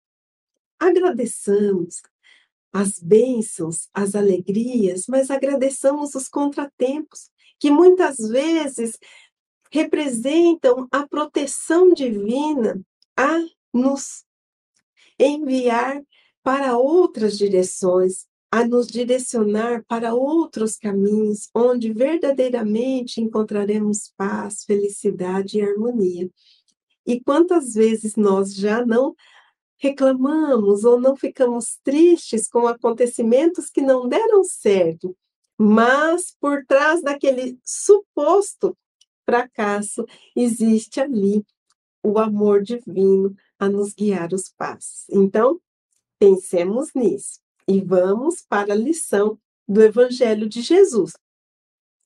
Agradeçamos 0.81 2.01
as 2.73 2.99
bênçãos, 2.99 3.89
as 3.93 4.15
alegrias, 4.15 5.05
mas 5.07 5.31
agradeçamos 5.31 6.15
os 6.15 6.29
contratempos, 6.29 7.31
que 7.59 7.71
muitas 7.71 8.17
vezes 8.19 8.99
representam 9.71 10.89
a 10.91 11.07
proteção 11.07 11.93
divina 11.93 12.81
a 13.17 13.39
nos 13.73 14.25
enviar 15.19 16.03
para 16.43 16.77
outras 16.79 17.37
direções, 17.37 18.27
a 18.51 18.67
nos 18.67 18.87
direcionar 18.87 19.85
para 19.87 20.15
outros 20.15 20.77
caminhos, 20.77 21.49
onde 21.55 21.93
verdadeiramente 21.93 23.21
encontraremos 23.21 24.13
paz, 24.17 24.65
felicidade 24.65 25.59
e 25.59 25.63
harmonia. 25.63 26.31
E 27.07 27.21
quantas 27.21 27.75
vezes 27.75 28.17
nós 28.17 28.55
já 28.55 28.85
não 28.85 29.15
reclamamos 29.79 30.85
ou 30.85 30.99
não 30.99 31.17
ficamos 31.17 31.79
tristes 31.85 32.49
com 32.49 32.67
acontecimentos 32.67 33.69
que 33.69 33.83
não 33.83 34.09
deram 34.09 34.43
certo, 34.43 35.17
mas 35.59 36.35
por 36.41 36.65
trás 36.65 37.03
daquele 37.03 37.59
suposto 37.65 38.77
fracasso 39.25 40.07
existe 40.35 41.01
ali 41.01 41.45
o 42.03 42.19
amor 42.19 42.63
divino 42.63 43.35
a 43.59 43.69
nos 43.69 43.93
guiar 43.93 44.33
os 44.33 44.49
passos. 44.57 45.05
Então, 45.11 45.61
pensemos 46.19 46.91
nisso 46.95 47.46
e 47.69 47.81
vamos 47.81 48.43
para 48.49 48.73
a 48.73 48.77
lição 48.77 49.39
do 49.69 49.83
Evangelho 49.83 50.49
de 50.49 50.63
Jesus. 50.63 51.13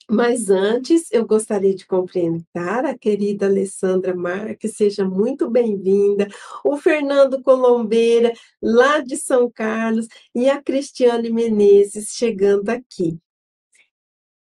Mas 0.09 0.51
antes, 0.51 1.09
eu 1.13 1.25
gostaria 1.25 1.73
de 1.73 1.87
cumprimentar 1.87 2.85
a 2.85 2.99
querida 2.99 3.47
Alessandra 3.47 4.13
Marques, 4.13 4.75
seja 4.75 5.05
muito 5.05 5.49
bem-vinda, 5.49 6.27
o 6.65 6.77
Fernando 6.77 7.41
Colombeira, 7.43 8.33
lá 8.61 8.99
de 8.99 9.17
São 9.17 9.49
Carlos, 9.49 10.09
e 10.35 10.51
a 10.51 10.61
Cristiane 10.61 11.31
Menezes 11.31 12.09
chegando 12.09 12.71
aqui. 12.71 13.19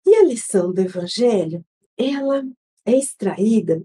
E 0.05 0.15
a 0.15 0.23
lição 0.23 0.71
do 0.71 0.79
Evangelho, 0.79 1.65
ela 1.97 2.45
é 2.85 2.97
extraída 2.97 3.83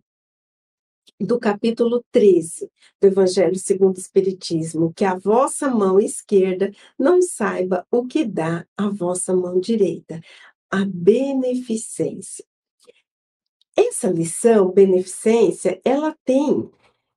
do 1.22 1.38
capítulo 1.38 2.04
13 2.10 2.70
do 3.00 3.06
Evangelho 3.06 3.56
segundo 3.56 3.96
o 3.96 4.00
Espiritismo, 4.00 4.92
que 4.94 5.04
a 5.04 5.16
vossa 5.16 5.68
mão 5.68 5.98
esquerda 5.98 6.72
não 6.98 7.22
saiba 7.22 7.86
o 7.90 8.06
que 8.06 8.24
dá 8.24 8.66
a 8.76 8.88
vossa 8.88 9.34
mão 9.34 9.60
direita, 9.60 10.20
a 10.70 10.84
beneficência. 10.84 12.44
Essa 13.76 14.08
lição, 14.08 14.70
beneficência, 14.70 15.80
ela 15.84 16.16
tem 16.24 16.70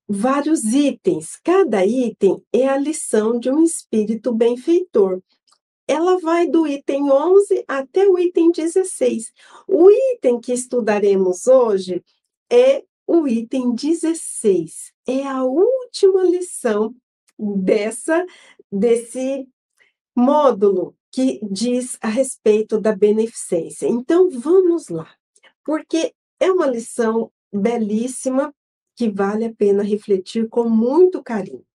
vários 0.08 0.64
itens. 0.64 1.38
Cada 1.44 1.86
item 1.86 2.42
é 2.54 2.68
a 2.68 2.78
lição 2.78 3.40
de 3.40 3.50
um 3.50 3.64
espírito 3.64 4.34
benfeitor. 4.34 5.22
Ela 5.88 6.20
vai 6.20 6.48
do 6.48 6.66
item 6.66 7.12
11 7.12 7.64
até 7.68 8.08
o 8.08 8.18
item 8.18 8.52
16. 8.52 9.32
O 9.68 9.90
item 9.92 10.40
que 10.40 10.54
estudaremos 10.54 11.46
hoje 11.48 12.04
é 12.52 12.84
o 13.08 13.28
item 13.28 13.74
16 13.74 14.94
é 15.08 15.24
a 15.28 15.44
última 15.44 16.24
lição 16.24 16.96
dessa 17.38 18.26
desse 18.72 19.48
módulo 20.16 20.96
que 21.12 21.40
diz 21.50 21.98
a 22.02 22.08
respeito 22.08 22.80
da 22.80 22.96
beneficência. 22.96 23.88
Então 23.88 24.30
vamos 24.30 24.90
lá, 24.90 25.10
porque 25.64 26.14
é 26.40 26.52
uma 26.52 26.68
lição 26.68 27.32
belíssima 27.54 28.54
que 28.96 29.10
vale 29.10 29.46
a 29.46 29.54
pena 29.54 29.84
refletir 29.84 30.48
com 30.50 30.70
muito 30.70 31.22
carinho. 31.22 31.66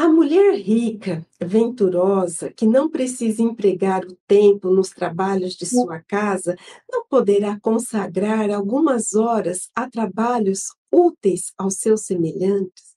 A 0.00 0.06
mulher 0.06 0.54
rica, 0.54 1.26
venturosa, 1.40 2.52
que 2.52 2.64
não 2.64 2.88
precisa 2.88 3.42
empregar 3.42 4.04
o 4.04 4.16
tempo 4.28 4.70
nos 4.70 4.90
trabalhos 4.90 5.54
de 5.54 5.66
sua 5.66 5.98
casa, 5.98 6.54
não 6.88 7.04
poderá 7.08 7.58
consagrar 7.58 8.48
algumas 8.48 9.14
horas 9.14 9.68
a 9.74 9.90
trabalhos 9.90 10.66
úteis 10.92 11.52
aos 11.58 11.78
seus 11.78 12.02
semelhantes? 12.02 12.94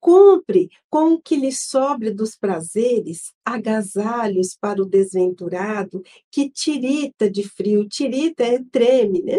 Compre 0.00 0.70
com 0.88 1.12
o 1.12 1.20
que 1.20 1.36
lhe 1.36 1.52
sobre 1.52 2.10
dos 2.10 2.34
prazeres 2.34 3.34
agasalhos 3.44 4.56
para 4.58 4.80
o 4.80 4.86
desventurado 4.86 6.02
que 6.30 6.48
tirita 6.48 7.30
de 7.30 7.46
frio, 7.46 7.86
tirita 7.86 8.42
é 8.42 8.58
treme, 8.72 9.22
né? 9.22 9.38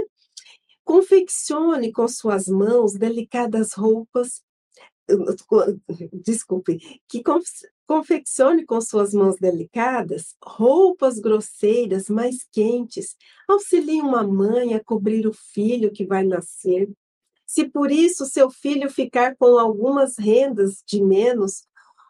Confeccione 0.84 1.92
com 1.92 2.08
suas 2.08 2.46
mãos 2.46 2.94
delicadas 2.94 3.74
roupas 3.74 4.45
desculpe, 6.14 6.80
que 7.08 7.24
confeccione 7.86 8.66
com 8.66 8.82
suas 8.82 9.14
mãos 9.14 9.36
delicadas 9.40 10.36
roupas 10.44 11.20
grosseiras 11.20 12.10
mais 12.10 12.44
quentes, 12.52 13.16
auxilie 13.48 14.02
uma 14.02 14.24
mãe 14.24 14.74
a 14.74 14.84
cobrir 14.84 15.28
o 15.28 15.34
filho 15.34 15.92
que 15.92 16.06
vai 16.06 16.24
nascer. 16.24 16.90
Se 17.46 17.70
por 17.70 17.92
isso 17.92 18.26
seu 18.26 18.50
filho 18.50 18.90
ficar 18.90 19.36
com 19.36 19.58
algumas 19.58 20.18
rendas 20.18 20.84
de 20.86 21.02
menos, 21.02 21.68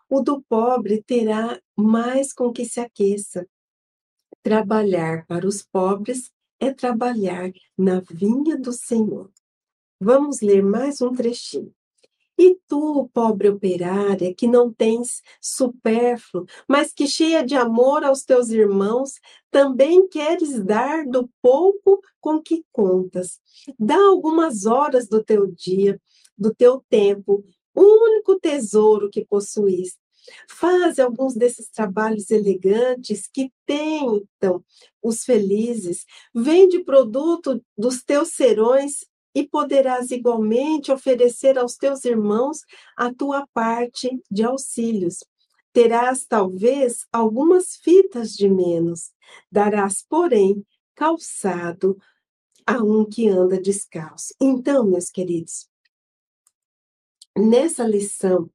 o 0.09 0.21
do 0.21 0.41
pobre 0.43 1.03
terá 1.03 1.59
mais 1.75 2.31
com 2.31 2.51
que 2.53 2.63
se 2.63 2.79
aqueça. 2.79 3.47
Trabalhar 4.41 5.25
para 5.25 5.45
os 5.47 5.63
pobres 5.63 6.31
é 6.59 6.73
trabalhar 6.73 7.51
na 7.77 7.99
vinha 7.99 8.57
do 8.57 8.71
Senhor. 8.71 9.29
Vamos 9.99 10.41
ler 10.41 10.63
mais 10.63 11.01
um 11.01 11.13
trechinho. 11.13 11.73
E 12.37 12.57
tu, 12.67 13.09
pobre 13.13 13.49
operária, 13.49 14.33
que 14.33 14.47
não 14.47 14.71
tens 14.71 15.21
supérfluo, 15.41 16.45
mas 16.67 16.91
que 16.91 17.07
cheia 17.07 17.45
de 17.45 17.55
amor 17.55 18.03
aos 18.03 18.23
teus 18.23 18.49
irmãos, 18.49 19.13
também 19.49 20.07
queres 20.07 20.63
dar 20.63 21.05
do 21.05 21.29
pouco 21.41 22.01
com 22.19 22.41
que 22.41 22.63
contas. 22.71 23.39
Dá 23.79 23.97
algumas 23.97 24.65
horas 24.65 25.07
do 25.07 25.23
teu 25.23 25.47
dia, 25.47 25.99
do 26.37 26.53
teu 26.53 26.83
tempo, 26.89 27.43
o 27.73 27.81
único 27.81 28.37
tesouro 28.39 29.09
que 29.09 29.25
possuís. 29.25 29.97
Faz 30.49 30.99
alguns 30.99 31.35
desses 31.35 31.69
trabalhos 31.69 32.31
elegantes 32.31 33.27
que 33.27 33.51
tentam 33.65 34.63
os 35.01 35.23
felizes. 35.23 36.05
Vende 36.33 36.83
produto 36.83 37.61
dos 37.77 38.03
teus 38.03 38.29
serões 38.29 39.05
e 39.35 39.45
poderás 39.45 40.11
igualmente 40.11 40.93
oferecer 40.93 41.59
aos 41.59 41.75
teus 41.75 42.05
irmãos 42.05 42.61
a 42.95 43.13
tua 43.13 43.45
parte 43.53 44.09
de 44.31 44.43
auxílios. 44.43 45.25
Terás, 45.73 46.25
talvez, 46.25 47.05
algumas 47.11 47.75
fitas 47.75 48.31
de 48.31 48.49
menos, 48.49 49.11
darás, 49.51 50.01
porém, 50.07 50.65
calçado 50.95 51.97
a 52.65 52.81
um 52.81 53.03
que 53.03 53.27
anda 53.27 53.59
descalço. 53.59 54.33
Então, 54.39 54.85
meus 54.85 55.09
queridos, 55.09 55.69
nessa 57.37 57.85
lição, 57.85 58.49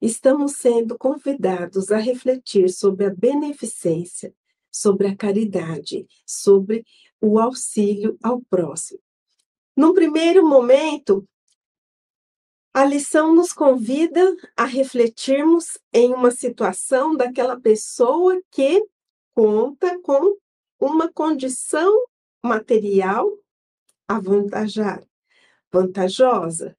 estamos 0.00 0.52
sendo 0.52 0.96
convidados 0.96 1.90
a 1.90 1.98
refletir 1.98 2.70
sobre 2.70 3.06
a 3.06 3.14
beneficência, 3.14 4.32
sobre 4.70 5.08
a 5.08 5.16
caridade, 5.16 6.06
sobre 6.24 6.84
o 7.20 7.40
auxílio 7.40 8.16
ao 8.22 8.40
próximo. 8.40 9.00
Num 9.76 9.94
primeiro 9.94 10.46
momento, 10.46 11.26
a 12.74 12.84
lição 12.84 13.34
nos 13.34 13.52
convida 13.52 14.36
a 14.56 14.64
refletirmos 14.64 15.78
em 15.92 16.12
uma 16.12 16.30
situação 16.30 17.16
daquela 17.16 17.58
pessoa 17.58 18.40
que 18.50 18.82
conta 19.34 19.98
com 20.00 20.36
uma 20.78 21.10
condição 21.12 21.92
material 22.42 23.30
avantajada, 24.08 25.06
vantajosa, 25.70 26.76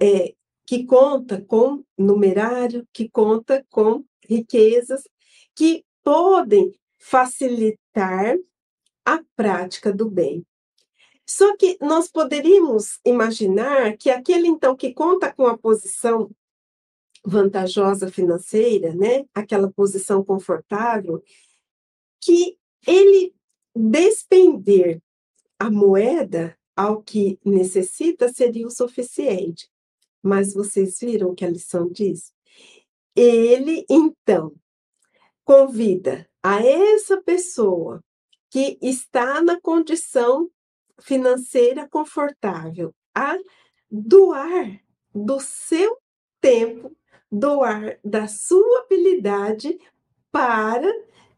é, 0.00 0.34
que 0.66 0.84
conta 0.84 1.40
com 1.42 1.84
numerário, 1.96 2.86
que 2.92 3.08
conta 3.08 3.64
com 3.70 4.04
riquezas, 4.26 5.04
que 5.54 5.84
podem 6.02 6.72
facilitar 6.98 8.36
a 9.04 9.22
prática 9.36 9.92
do 9.92 10.10
bem. 10.10 10.44
Só 11.26 11.56
que 11.56 11.78
nós 11.80 12.08
poderíamos 12.08 12.98
imaginar 13.04 13.96
que 13.96 14.10
aquele, 14.10 14.46
então, 14.46 14.76
que 14.76 14.92
conta 14.92 15.32
com 15.32 15.46
a 15.46 15.56
posição 15.56 16.30
vantajosa 17.24 18.10
financeira, 18.10 18.94
né, 18.94 19.24
aquela 19.34 19.72
posição 19.72 20.22
confortável, 20.22 21.22
que 22.20 22.58
ele 22.86 23.34
despender 23.74 25.00
a 25.58 25.70
moeda 25.70 26.56
ao 26.76 27.02
que 27.02 27.38
necessita 27.44 28.32
seria 28.32 28.66
o 28.66 28.70
suficiente. 28.70 29.70
Mas 30.22 30.52
vocês 30.52 30.98
viram 31.00 31.30
o 31.30 31.34
que 31.34 31.44
a 31.44 31.50
lição 31.50 31.88
diz? 31.90 32.32
Ele, 33.16 33.86
então, 33.88 34.54
convida 35.44 36.28
a 36.42 36.62
essa 36.64 37.20
pessoa 37.22 38.02
que 38.50 38.78
está 38.82 39.42
na 39.42 39.60
condição 39.60 40.50
financeira 41.00 41.88
confortável, 41.88 42.94
a 43.14 43.36
doar 43.90 44.80
do 45.14 45.38
seu 45.40 45.98
tempo, 46.40 46.96
doar 47.30 47.98
da 48.04 48.26
sua 48.26 48.80
habilidade 48.80 49.78
para, 50.30 50.90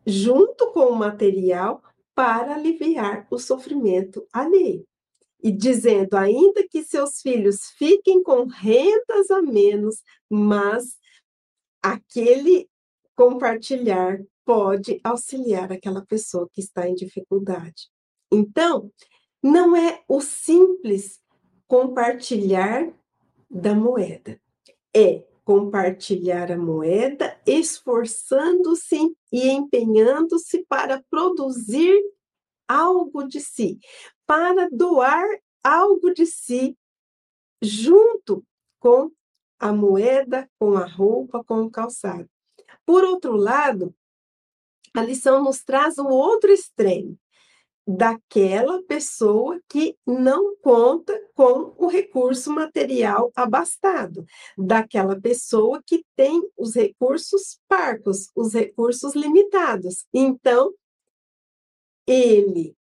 junto 0.07 0.73
com 0.73 0.87
o 0.87 0.97
material, 0.97 1.83
para 2.15 2.55
aliviar 2.55 3.27
o 3.31 3.39
sofrimento 3.39 4.27
alheio. 4.33 4.87
E 5.43 5.53
dizendo 5.53 6.15
ainda 6.17 6.67
que 6.67 6.83
seus 6.83 7.21
filhos 7.21 7.67
fiquem 7.77 8.23
com 8.23 8.47
rendas 8.47 9.31
a 9.31 9.43
menos, 9.43 10.03
mas 10.31 10.97
aquele 11.83 12.69
compartilhar 13.15 14.19
pode 14.45 14.99
auxiliar 15.05 15.73
aquela 15.73 16.05
pessoa 16.05 16.49
que 16.51 16.61
está 16.61 16.89
em 16.89 16.95
dificuldade. 16.95 17.89
Então, 18.33 18.91
não 19.47 19.77
é 19.77 20.03
o 20.09 20.21
simples 20.21 21.21
compartilhar 21.69 22.93
da 23.49 23.75
moeda, 23.75 24.41
é 24.95 25.25
compartilhar 25.45 26.51
a 26.51 26.59
moeda, 26.59 27.41
esforçando-se 27.47 29.17
e 29.31 29.49
empenhando-se 29.49 30.65
para 30.65 31.03
produzir 31.09 31.97
algo 32.67 33.23
de 33.23 33.41
si, 33.41 33.79
para 34.27 34.69
doar 34.69 35.25
algo 35.63 36.13
de 36.13 36.27
si, 36.27 36.77
junto 37.63 38.45
com 38.81 39.13
a 39.61 39.73
moeda, 39.73 40.51
com 40.59 40.77
a 40.77 40.85
roupa, 40.85 41.45
com 41.45 41.63
o 41.63 41.71
calçado. 41.71 42.29
Por 42.85 43.05
outro 43.05 43.37
lado, 43.37 43.95
a 44.93 45.03
lição 45.03 45.45
nos 45.45 45.63
traz 45.63 45.99
um 45.99 46.09
outro 46.09 46.51
extremo 46.51 47.17
daquela 47.87 48.83
pessoa 48.83 49.61
que 49.69 49.97
não 50.05 50.57
conta 50.57 51.17
com 51.35 51.73
o 51.79 51.87
recurso 51.87 52.51
material 52.53 53.31
abastado, 53.37 54.27
daquela 54.59 55.21
pessoa 55.21 55.81
que 55.87 56.05
tem 56.17 56.43
os 56.59 56.75
recursos 56.75 57.61
parcos, 57.69 58.29
os 58.35 58.55
recursos 58.55 59.15
limitados. 59.15 60.05
Então, 60.13 60.75
ele, 62.05 62.77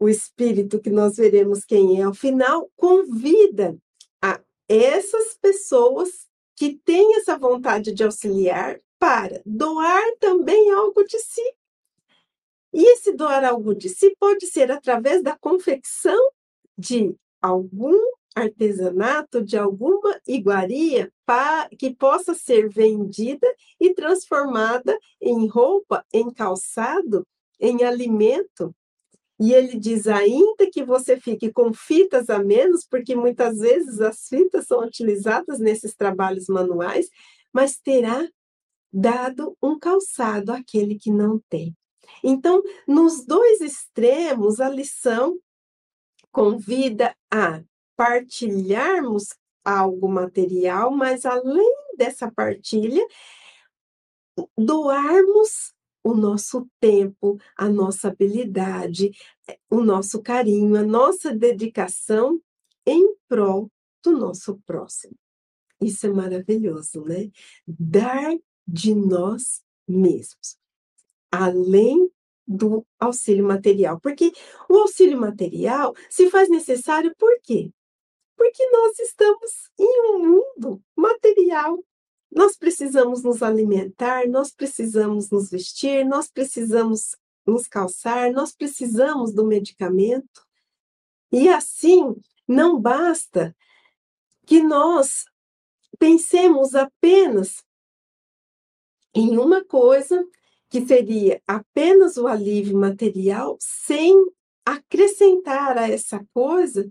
o 0.00 0.08
espírito 0.08 0.80
que 0.80 0.90
nós 0.90 1.16
veremos 1.16 1.64
quem 1.64 2.00
é 2.00 2.04
ao 2.04 2.14
final, 2.14 2.70
convida 2.74 3.76
a 4.22 4.40
essas 4.66 5.34
pessoas 5.34 6.26
que 6.54 6.74
têm 6.84 7.16
essa 7.16 7.36
vontade 7.36 7.92
de 7.92 8.02
auxiliar 8.02 8.80
para 8.98 9.42
doar 9.44 10.02
também 10.18 10.70
algo 10.70 11.04
de 11.04 11.18
si 11.18 11.54
e 12.76 12.92
esse 12.92 13.10
doar 13.12 13.42
algo 13.42 13.74
de 13.74 13.88
si 13.88 14.14
pode 14.20 14.46
ser 14.46 14.70
através 14.70 15.22
da 15.22 15.34
confecção 15.34 16.18
de 16.76 17.16
algum 17.40 17.96
artesanato, 18.34 19.42
de 19.42 19.56
alguma 19.56 20.20
iguaria 20.28 21.10
que 21.78 21.94
possa 21.94 22.34
ser 22.34 22.68
vendida 22.68 23.46
e 23.80 23.94
transformada 23.94 24.94
em 25.18 25.46
roupa, 25.46 26.04
em 26.12 26.30
calçado, 26.30 27.26
em 27.58 27.82
alimento. 27.82 28.76
E 29.40 29.54
ele 29.54 29.78
diz 29.78 30.06
ainda 30.06 30.70
que 30.70 30.84
você 30.84 31.18
fique 31.18 31.50
com 31.50 31.72
fitas 31.72 32.28
a 32.28 32.38
menos, 32.38 32.86
porque 32.86 33.16
muitas 33.16 33.56
vezes 33.56 34.02
as 34.02 34.28
fitas 34.28 34.66
são 34.66 34.80
utilizadas 34.80 35.58
nesses 35.58 35.94
trabalhos 35.94 36.46
manuais, 36.46 37.08
mas 37.50 37.78
terá 37.78 38.28
dado 38.92 39.56
um 39.62 39.78
calçado 39.78 40.52
àquele 40.52 40.98
que 40.98 41.10
não 41.10 41.40
tem. 41.48 41.74
Então, 42.22 42.62
nos 42.86 43.24
dois 43.24 43.60
extremos, 43.60 44.60
a 44.60 44.68
lição 44.68 45.38
convida 46.32 47.16
a 47.32 47.62
partilharmos 47.96 49.28
algo 49.64 50.08
material, 50.08 50.90
mas 50.90 51.24
além 51.24 51.72
dessa 51.96 52.30
partilha, 52.30 53.04
doarmos 54.56 55.72
o 56.04 56.14
nosso 56.14 56.68
tempo, 56.78 57.40
a 57.56 57.68
nossa 57.68 58.08
habilidade, 58.08 59.10
o 59.68 59.80
nosso 59.80 60.22
carinho, 60.22 60.76
a 60.76 60.82
nossa 60.84 61.34
dedicação 61.34 62.40
em 62.86 63.16
prol 63.28 63.70
do 64.04 64.12
nosso 64.12 64.60
próximo. 64.64 65.16
Isso 65.80 66.06
é 66.06 66.10
maravilhoso, 66.10 67.02
né? 67.02 67.30
Dar 67.66 68.36
de 68.66 68.94
nós 68.94 69.62
mesmos 69.88 70.56
além 71.42 72.10
do 72.46 72.86
auxílio 72.98 73.44
material. 73.44 74.00
Porque 74.00 74.32
o 74.68 74.76
auxílio 74.76 75.18
material 75.18 75.94
se 76.08 76.30
faz 76.30 76.48
necessário 76.48 77.14
por 77.18 77.32
quê? 77.42 77.72
Porque 78.36 78.68
nós 78.70 78.98
estamos 78.98 79.70
em 79.78 80.10
um 80.10 80.18
mundo 80.18 80.82
material. 80.94 81.82
Nós 82.30 82.56
precisamos 82.56 83.22
nos 83.22 83.42
alimentar, 83.42 84.28
nós 84.28 84.52
precisamos 84.52 85.30
nos 85.30 85.50
vestir, 85.50 86.04
nós 86.04 86.30
precisamos 86.30 87.16
nos 87.46 87.66
calçar, 87.66 88.32
nós 88.32 88.54
precisamos 88.54 89.32
do 89.32 89.46
medicamento. 89.46 90.44
E 91.32 91.48
assim, 91.48 92.14
não 92.46 92.80
basta 92.80 93.56
que 94.44 94.62
nós 94.62 95.24
pensemos 95.98 96.74
apenas 96.74 97.64
em 99.14 99.38
uma 99.38 99.64
coisa 99.64 100.24
que 100.68 100.84
seria 100.84 101.40
apenas 101.46 102.16
o 102.16 102.26
alívio 102.26 102.76
material, 102.76 103.56
sem 103.60 104.14
acrescentar 104.64 105.78
a 105.78 105.88
essa 105.88 106.24
coisa 106.34 106.90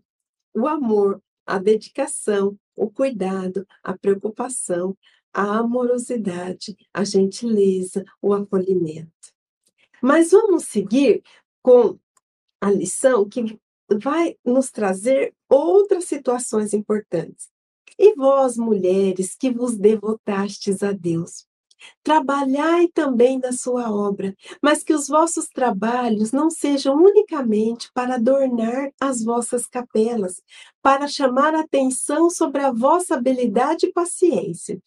o 0.56 0.68
amor, 0.68 1.22
a 1.46 1.60
dedicação, 1.60 2.58
o 2.76 2.90
cuidado, 2.90 3.68
a 3.84 3.96
preocupação, 3.98 4.98
a 5.34 5.58
amorosidade, 5.58 6.78
a 6.94 7.04
gentileza, 7.04 8.06
o 8.22 8.34
acolhimento. 8.34 9.12
Mas 10.02 10.32
vamos 10.32 10.64
seguir 10.66 11.22
com 11.62 12.00
a 12.62 12.72
lição 12.72 13.28
que 13.28 13.60
vai 13.92 14.38
nos 14.46 14.72
trazer 14.72 15.34
outras 15.50 16.06
situações 16.06 16.74
importantes. 16.74 17.50
E 18.00 18.16
vós, 18.16 18.58
mulheres, 18.58 19.36
que 19.36 19.52
vos 19.52 19.78
devotastes 19.78 20.82
a 20.84 20.92
Deus, 20.92 21.46
Trabalhai 22.04 22.88
também 22.88 23.39
na 23.39 23.52
sua 23.52 23.91
obra, 23.91 24.36
mas 24.62 24.84
que 24.84 24.93
os 24.93 25.08
vossos 25.08 25.48
trabalhos 25.48 26.32
não 26.32 26.50
sejam 26.50 26.95
unicamente 26.95 27.89
para 27.93 28.15
adornar 28.15 28.91
as 29.00 29.24
vossas 29.24 29.65
capelas, 29.65 30.41
para 30.82 31.08
chamar 31.08 31.56
atenção 31.56 32.30
sobre 32.30 32.62
a 32.62 32.71
vossa 32.71 33.15
habilidade 33.15 33.88
e 33.88 33.91
paciência. 33.91 34.80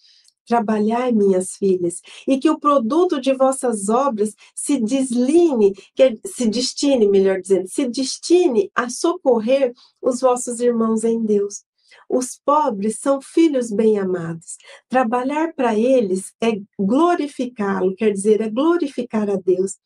Trabalhai, 0.46 1.12
minhas 1.12 1.56
filhas, 1.56 2.00
e 2.26 2.38
que 2.38 2.48
o 2.48 2.58
produto 2.58 3.20
de 3.20 3.34
vossas 3.34 3.90
obras 3.90 4.34
se 4.54 4.80
desline, 4.80 5.74
que 5.94 6.18
se 6.24 6.48
destine, 6.48 7.06
melhor 7.06 7.40
dizendo, 7.40 7.68
se 7.68 7.86
destine 7.86 8.70
a 8.74 8.88
socorrer 8.88 9.74
os 10.00 10.20
vossos 10.20 10.60
irmãos 10.60 11.04
em 11.04 11.22
Deus. 11.22 11.67
Os 12.08 12.40
pobres 12.44 12.98
são 12.98 13.20
filhos 13.20 13.70
bem-amados. 13.70 14.56
Trabalhar 14.88 15.52
para 15.54 15.78
eles 15.78 16.32
é 16.40 16.60
glorificá-lo, 16.78 17.94
quer 17.94 18.12
dizer, 18.12 18.40
é 18.40 18.48
glorificar 18.48 19.28
a 19.30 19.36
Deus. 19.36 19.76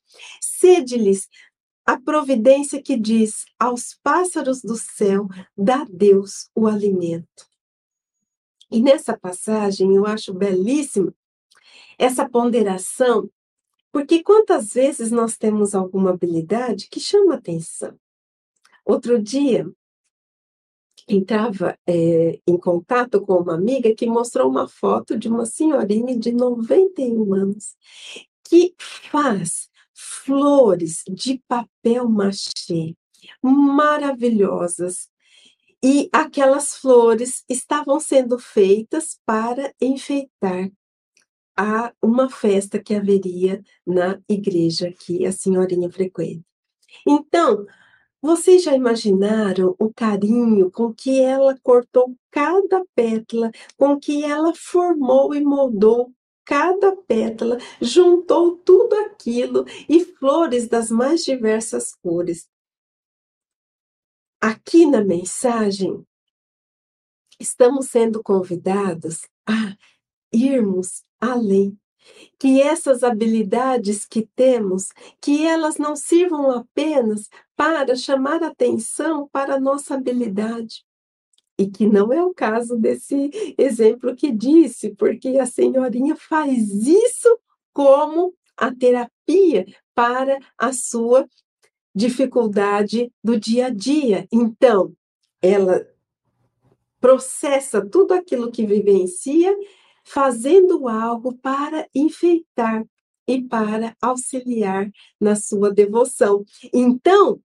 Sede-lhes 0.41 1.29
a 1.85 2.01
providência 2.01 2.83
que 2.83 2.97
diz: 2.97 3.45
aos 3.59 3.99
pássaros 4.03 4.62
do 4.62 4.77
céu 4.77 5.27
dá 5.57 5.85
Deus 5.91 6.49
o 6.55 6.67
alimento. 6.67 7.47
E 8.71 8.81
nessa 8.81 9.19
passagem 9.19 9.95
eu 9.95 10.07
acho 10.07 10.33
belíssima 10.33 11.15
essa 11.99 12.29
ponderação, 12.29 13.31
porque 13.93 14.23
quantas 14.23 14.73
vezes 14.73 15.11
nós 15.11 15.37
temos 15.37 15.75
alguma 15.75 16.11
habilidade 16.11 16.88
que 16.88 16.99
chama 16.99 17.35
atenção. 17.35 17.99
Outro 18.85 19.23
dia, 19.23 19.71
entrava 21.09 21.77
é, 21.87 22.38
em 22.47 22.57
contato 22.57 23.21
com 23.21 23.35
uma 23.35 23.55
amiga 23.55 23.95
que 23.95 24.07
mostrou 24.07 24.49
uma 24.49 24.69
foto 24.69 25.19
de 25.19 25.29
uma 25.29 25.47
senhorinha 25.47 26.19
de 26.19 26.33
91 26.33 27.35
anos 27.35 27.77
que 28.45 28.75
faz 28.79 29.69
flores 29.95 31.03
de 31.09 31.43
papel 31.49 32.09
machê 32.09 32.95
maravilhosas. 33.43 35.09
E 35.85 36.09
aquelas 36.12 36.77
flores 36.77 37.45
estavam 37.49 37.99
sendo 37.99 38.38
feitas 38.38 39.19
para 39.27 39.75
enfeitar 39.81 40.71
a 41.57 41.93
uma 42.01 42.31
festa 42.31 42.83
que 42.83 42.95
haveria 42.95 43.62
na 43.87 44.21
igreja 44.29 44.93
que 44.93 45.27
a 45.27 45.33
senhorinha 45.33 45.91
frequenta. 45.91 46.45
Então, 47.07 47.67
vocês 48.22 48.62
já 48.62 48.72
imaginaram 48.74 49.74
o 49.80 49.92
carinho 49.92 50.70
com 50.70 50.94
que 50.94 51.20
ela 51.20 51.58
cortou 51.61 52.16
cada 52.30 52.85
pétala, 52.94 53.50
com 53.76 53.98
que 53.98 54.22
ela 54.24 54.54
formou 54.54 55.35
e 55.35 55.40
moldou 55.40 56.14
cada 56.44 56.94
pétala, 56.96 57.58
juntou 57.80 58.56
tudo 58.58 58.94
aquilo 58.94 59.64
e 59.88 60.04
flores 60.04 60.68
das 60.68 60.88
mais 60.88 61.24
diversas 61.24 61.94
cores. 61.96 62.48
Aqui 64.40 64.87
na 64.87 65.02
mensagem, 65.02 66.06
estamos 67.40 67.88
sendo 67.88 68.22
convidados 68.22 69.22
a 69.48 69.76
irmos 70.32 71.02
além 71.20 71.76
que 72.38 72.61
essas 72.61 73.02
habilidades 73.02 74.04
que 74.04 74.26
temos, 74.35 74.88
que 75.20 75.46
elas 75.46 75.78
não 75.78 75.94
sirvam 75.94 76.50
apenas 76.50 77.28
para 77.62 77.94
chamar 77.94 78.42
atenção 78.42 79.29
para 79.31 79.55
a 79.55 79.61
nossa 79.61 79.94
habilidade. 79.94 80.85
E 81.57 81.70
que 81.70 81.87
não 81.87 82.12
é 82.12 82.20
o 82.20 82.35
caso 82.35 82.77
desse 82.77 83.31
exemplo 83.57 84.16
que 84.16 84.33
disse, 84.33 84.96
porque 84.96 85.38
a 85.38 85.46
senhorinha 85.46 86.16
faz 86.16 86.59
isso 86.88 87.38
como 87.72 88.35
a 88.57 88.75
terapia 88.75 89.64
para 89.94 90.40
a 90.59 90.72
sua 90.72 91.25
dificuldade 91.94 93.12
do 93.22 93.38
dia 93.38 93.66
a 93.66 93.70
dia. 93.70 94.27
Então, 94.33 94.92
ela 95.40 95.87
processa 96.98 97.81
tudo 97.88 98.12
aquilo 98.12 98.51
que 98.51 98.66
vivencia 98.66 99.57
fazendo 100.03 100.88
algo 100.88 101.33
para 101.37 101.87
enfeitar 101.94 102.85
e 103.29 103.40
para 103.40 103.96
auxiliar 104.03 104.90
na 105.20 105.37
sua 105.37 105.70
devoção. 105.70 106.44
Então, 106.72 107.40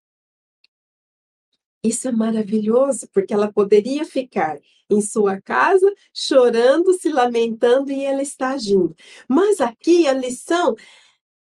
isso 1.83 2.07
é 2.07 2.11
maravilhoso, 2.11 3.07
porque 3.13 3.33
ela 3.33 3.51
poderia 3.51 4.03
ficar 4.05 4.59
em 4.89 5.01
sua 5.01 5.41
casa 5.41 5.93
chorando, 6.13 6.93
se 6.93 7.09
lamentando 7.09 7.91
e 7.91 8.03
ela 8.03 8.21
está 8.21 8.51
agindo. 8.51 8.95
Mas 9.27 9.61
aqui 9.61 10.07
a 10.07 10.13
lição 10.13 10.75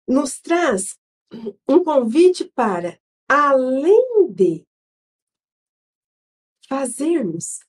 nos 0.07 0.39
traz 0.39 0.97
um 1.67 1.83
convite 1.83 2.45
para, 2.45 2.99
além 3.27 4.29
de 4.29 4.65
fazermos 6.67 7.59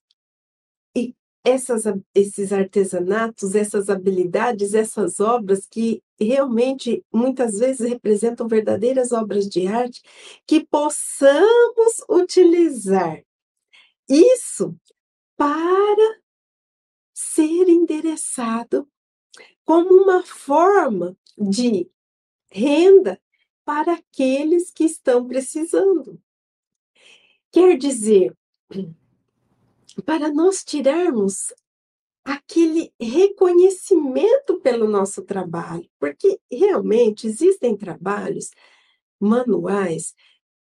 essas, 1.47 1.85
esses 2.13 2.53
artesanatos, 2.53 3.55
essas 3.55 3.89
habilidades, 3.89 4.75
essas 4.75 5.21
obras 5.21 5.65
que 5.65 6.03
realmente 6.19 7.05
muitas 7.13 7.59
vezes 7.59 7.89
representam 7.89 8.49
verdadeiras 8.49 9.13
obras 9.13 9.49
de 9.49 9.67
arte, 9.67 10.03
que 10.47 10.65
possamos 10.65 12.03
utilizar 12.09 13.23
isso 14.09 14.75
para 15.37 16.21
ser 17.13 17.69
endereçado 17.69 18.89
como 19.65 20.03
uma 20.03 20.25
forma 20.25 21.17
de 21.37 21.91
renda 22.51 23.21
para 23.65 23.95
aqueles 23.95 24.71
que 24.71 24.85
estão 24.85 25.27
precisando. 25.27 26.21
Quer 27.51 27.77
dizer, 27.77 28.37
para 30.05 30.33
nós 30.33 30.63
tirarmos 30.63 31.53
aquele 32.27 32.93
reconhecimento 33.01 34.61
pelo 34.61 34.89
nosso 34.89 35.23
trabalho, 35.23 35.89
porque 35.97 36.41
realmente 36.51 37.29
existem 37.29 37.77
trabalhos 37.77 38.51
manuais 39.21 40.13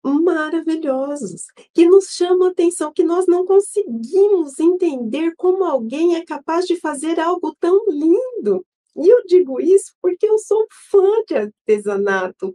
maravilhosos 0.04 1.46
que 1.72 1.86
nos 1.86 2.10
chamam 2.10 2.48
a 2.48 2.50
atenção, 2.50 2.92
que 2.92 3.02
nós 3.02 3.26
não 3.26 3.46
conseguimos 3.46 4.60
entender 4.60 5.34
como 5.36 5.64
alguém 5.64 6.14
é 6.16 6.24
capaz 6.24 6.66
de 6.66 6.78
fazer 6.78 7.18
algo 7.18 7.56
tão 7.58 7.86
lindo. 7.88 8.64
E 8.94 9.08
eu 9.08 9.24
digo 9.24 9.58
isso 9.58 9.92
porque 10.00 10.26
eu 10.26 10.38
sou 10.38 10.66
fã 10.90 11.24
de 11.26 11.34
artesanato. 11.34 12.54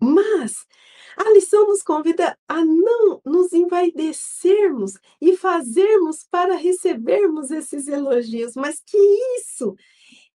Mas 0.00 0.66
a 1.16 1.30
lição 1.30 1.66
nos 1.68 1.82
convida 1.82 2.36
a 2.48 2.64
não 2.64 3.20
nos 3.24 3.52
envaidecermos 3.52 4.94
e 5.20 5.36
fazermos 5.36 6.26
para 6.30 6.56
recebermos 6.56 7.50
esses 7.50 7.86
elogios, 7.88 8.54
mas 8.54 8.80
que 8.84 8.98
isso, 9.38 9.74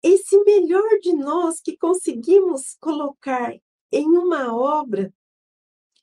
esse 0.02 0.36
melhor 0.44 0.98
de 1.00 1.12
nós 1.14 1.60
que 1.60 1.76
conseguimos 1.76 2.76
colocar 2.80 3.54
em 3.92 4.06
uma 4.06 4.54
obra, 4.54 5.12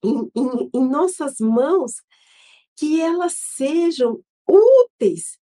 em, 0.03 0.31
em, 0.35 0.69
em 0.73 0.87
nossas 0.87 1.39
mãos, 1.39 2.01
que 2.75 3.01
elas 3.01 3.33
sejam 3.33 4.23
úteis 4.47 5.37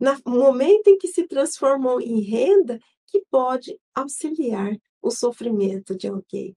no 0.00 0.18
momento 0.26 0.88
em 0.88 0.96
que 0.96 1.08
se 1.08 1.26
transformam 1.26 2.00
em 2.00 2.20
renda, 2.20 2.80
que 3.06 3.22
pode 3.30 3.78
auxiliar 3.94 4.76
o 5.02 5.10
sofrimento 5.10 5.94
de 5.94 6.08
alguém. 6.08 6.56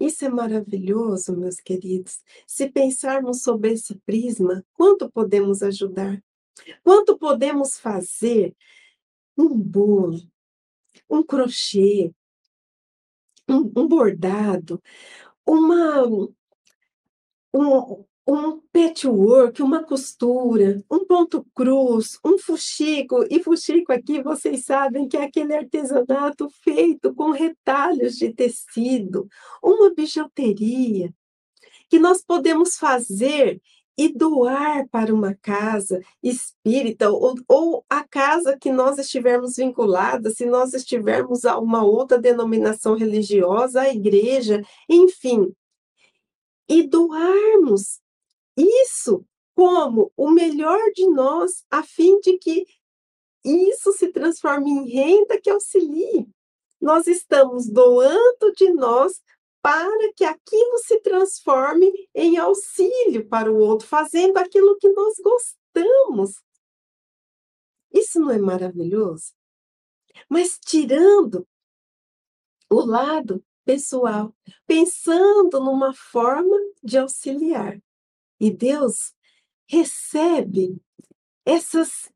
Isso 0.00 0.24
é 0.24 0.30
maravilhoso, 0.30 1.36
meus 1.36 1.60
queridos. 1.60 2.24
Se 2.46 2.70
pensarmos 2.70 3.42
sobre 3.42 3.72
esse 3.72 3.94
prisma, 4.06 4.64
quanto 4.72 5.10
podemos 5.10 5.62
ajudar? 5.62 6.22
Quanto 6.82 7.18
podemos 7.18 7.78
fazer 7.78 8.56
um 9.36 9.48
bolo, 9.58 10.20
um 11.08 11.22
crochê, 11.22 12.14
um, 13.46 13.70
um 13.76 13.86
bordado, 13.86 14.82
uma, 15.46 16.06
um, 17.52 18.04
um 18.26 18.60
patchwork, 18.72 19.62
uma 19.62 19.82
costura, 19.82 20.82
um 20.90 21.04
ponto 21.04 21.44
cruz, 21.54 22.18
um 22.24 22.38
fuxico. 22.38 23.24
E 23.30 23.42
fuxico 23.42 23.92
aqui, 23.92 24.22
vocês 24.22 24.64
sabem 24.64 25.08
que 25.08 25.16
é 25.16 25.24
aquele 25.24 25.54
artesanato 25.54 26.48
feito 26.62 27.14
com 27.14 27.30
retalhos 27.30 28.16
de 28.16 28.32
tecido, 28.32 29.28
uma 29.62 29.92
bijuteria, 29.94 31.12
que 31.88 31.98
nós 31.98 32.22
podemos 32.22 32.76
fazer 32.76 33.60
e 33.98 34.08
doar 34.08 34.88
para 34.88 35.12
uma 35.12 35.34
casa 35.34 36.00
espírita 36.22 37.10
ou, 37.10 37.34
ou 37.46 37.84
a 37.90 38.02
casa 38.02 38.56
que 38.58 38.72
nós 38.72 38.96
estivermos 38.98 39.56
vinculadas, 39.56 40.36
se 40.36 40.46
nós 40.46 40.72
estivermos 40.72 41.44
a 41.44 41.58
uma 41.58 41.84
outra 41.84 42.18
denominação 42.18 42.96
religiosa, 42.96 43.82
a 43.82 43.92
igreja, 43.92 44.62
enfim, 44.88 45.52
e 46.66 46.86
doarmos 46.86 48.00
isso 48.60 49.24
como 49.54 50.12
o 50.16 50.30
melhor 50.30 50.80
de 50.94 51.08
nós, 51.08 51.64
a 51.70 51.82
fim 51.82 52.18
de 52.20 52.38
que 52.38 52.66
isso 53.44 53.92
se 53.92 54.08
transforme 54.08 54.70
em 54.70 54.88
renda 54.88 55.40
que 55.40 55.50
auxilie. 55.50 56.28
Nós 56.80 57.06
estamos 57.06 57.68
doando 57.68 58.52
de 58.56 58.72
nós 58.72 59.22
para 59.62 60.12
que 60.14 60.24
aquilo 60.24 60.78
se 60.78 61.00
transforme 61.00 61.92
em 62.14 62.38
auxílio 62.38 63.28
para 63.28 63.52
o 63.52 63.58
outro, 63.58 63.86
fazendo 63.86 64.38
aquilo 64.38 64.78
que 64.78 64.88
nós 64.88 65.14
gostamos. 65.22 66.42
Isso 67.92 68.18
não 68.20 68.30
é 68.30 68.38
maravilhoso? 68.38 69.34
Mas 70.28 70.58
tirando 70.58 71.46
o 72.70 72.80
lado 72.80 73.44
pessoal, 73.64 74.34
pensando 74.66 75.60
numa 75.60 75.92
forma 75.92 76.56
de 76.82 76.96
auxiliar. 76.98 77.80
E 78.40 78.50
Deus 78.50 79.12
recebe 79.68 80.80
essas 81.44 82.10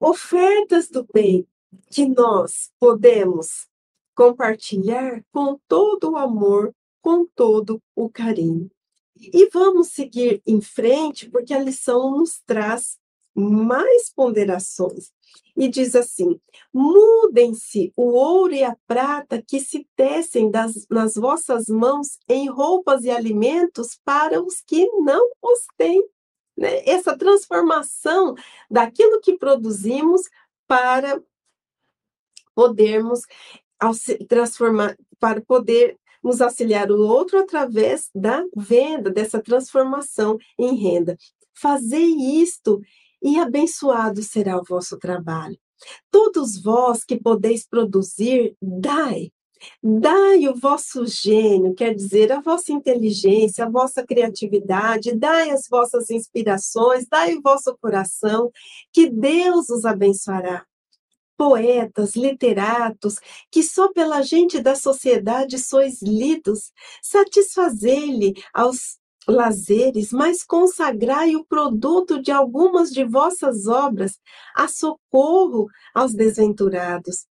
ofertas 0.00 0.88
do 0.88 1.06
bem 1.12 1.46
que 1.90 2.06
nós 2.06 2.70
podemos 2.78 3.68
compartilhar 4.14 5.24
com 5.32 5.58
todo 5.66 6.12
o 6.12 6.16
amor, 6.16 6.74
com 7.00 7.26
todo 7.26 7.82
o 7.94 8.08
carinho. 8.08 8.70
E 9.16 9.48
vamos 9.50 9.88
seguir 9.88 10.40
em 10.46 10.60
frente, 10.60 11.28
porque 11.30 11.52
a 11.52 11.62
lição 11.62 12.18
nos 12.18 12.40
traz 12.46 12.98
mais 13.34 14.10
ponderações. 14.14 15.10
E 15.56 15.68
diz 15.68 15.94
assim: 15.94 16.40
mudem-se 16.72 17.92
o 17.96 18.12
ouro 18.12 18.54
e 18.54 18.64
a 18.64 18.76
prata 18.86 19.42
que 19.42 19.60
se 19.60 19.86
tecem 19.96 20.50
das, 20.50 20.86
nas 20.88 21.14
vossas 21.14 21.68
mãos 21.68 22.18
em 22.28 22.48
roupas 22.48 23.04
e 23.04 23.10
alimentos 23.10 23.98
para 24.04 24.42
os 24.42 24.60
que 24.60 24.86
não 25.00 25.30
os 25.42 25.66
têm. 25.76 26.02
Né? 26.56 26.82
Essa 26.88 27.16
transformação 27.16 28.34
daquilo 28.70 29.20
que 29.20 29.36
produzimos 29.36 30.22
para 30.66 31.22
podermos 32.54 33.22
transformar, 34.28 34.96
para 35.18 35.40
poder 35.40 35.98
nos 36.22 36.40
auxiliar 36.40 36.90
o 36.90 37.00
outro 37.00 37.38
através 37.38 38.08
da 38.14 38.44
venda, 38.56 39.10
dessa 39.10 39.42
transformação 39.42 40.38
em 40.58 40.76
renda. 40.76 41.16
Fazei 41.52 42.14
isto 42.40 42.80
e 43.22 43.38
abençoado 43.38 44.22
será 44.22 44.58
o 44.58 44.64
vosso 44.64 44.98
trabalho. 44.98 45.58
Todos 46.10 46.60
vós 46.60 47.04
que 47.04 47.18
podeis 47.18 47.66
produzir, 47.66 48.56
dai. 48.60 49.30
Dai 49.80 50.48
o 50.48 50.56
vosso 50.56 51.06
gênio, 51.06 51.72
quer 51.74 51.94
dizer, 51.94 52.32
a 52.32 52.40
vossa 52.40 52.72
inteligência, 52.72 53.64
a 53.64 53.70
vossa 53.70 54.04
criatividade, 54.04 55.14
dai 55.14 55.50
as 55.50 55.68
vossas 55.68 56.10
inspirações, 56.10 57.06
dai 57.08 57.36
o 57.36 57.40
vosso 57.40 57.76
coração, 57.80 58.50
que 58.92 59.08
Deus 59.08 59.70
os 59.70 59.84
abençoará 59.84 60.66
poetas, 61.36 62.14
literatos, 62.14 63.16
que 63.50 63.64
só 63.64 63.92
pela 63.92 64.22
gente 64.22 64.60
da 64.60 64.76
sociedade 64.76 65.58
sois 65.58 66.00
lidos, 66.00 66.70
satisfazei-lhe 67.02 68.34
aos 68.54 68.98
lazeres, 69.26 70.12
mas 70.12 70.42
consagrai 70.42 71.36
o 71.36 71.44
produto 71.44 72.20
de 72.20 72.30
algumas 72.30 72.90
de 72.90 73.04
vossas 73.04 73.66
obras 73.66 74.18
a 74.54 74.68
socorro 74.68 75.68
aos 75.94 76.12
desventurados. 76.12 77.26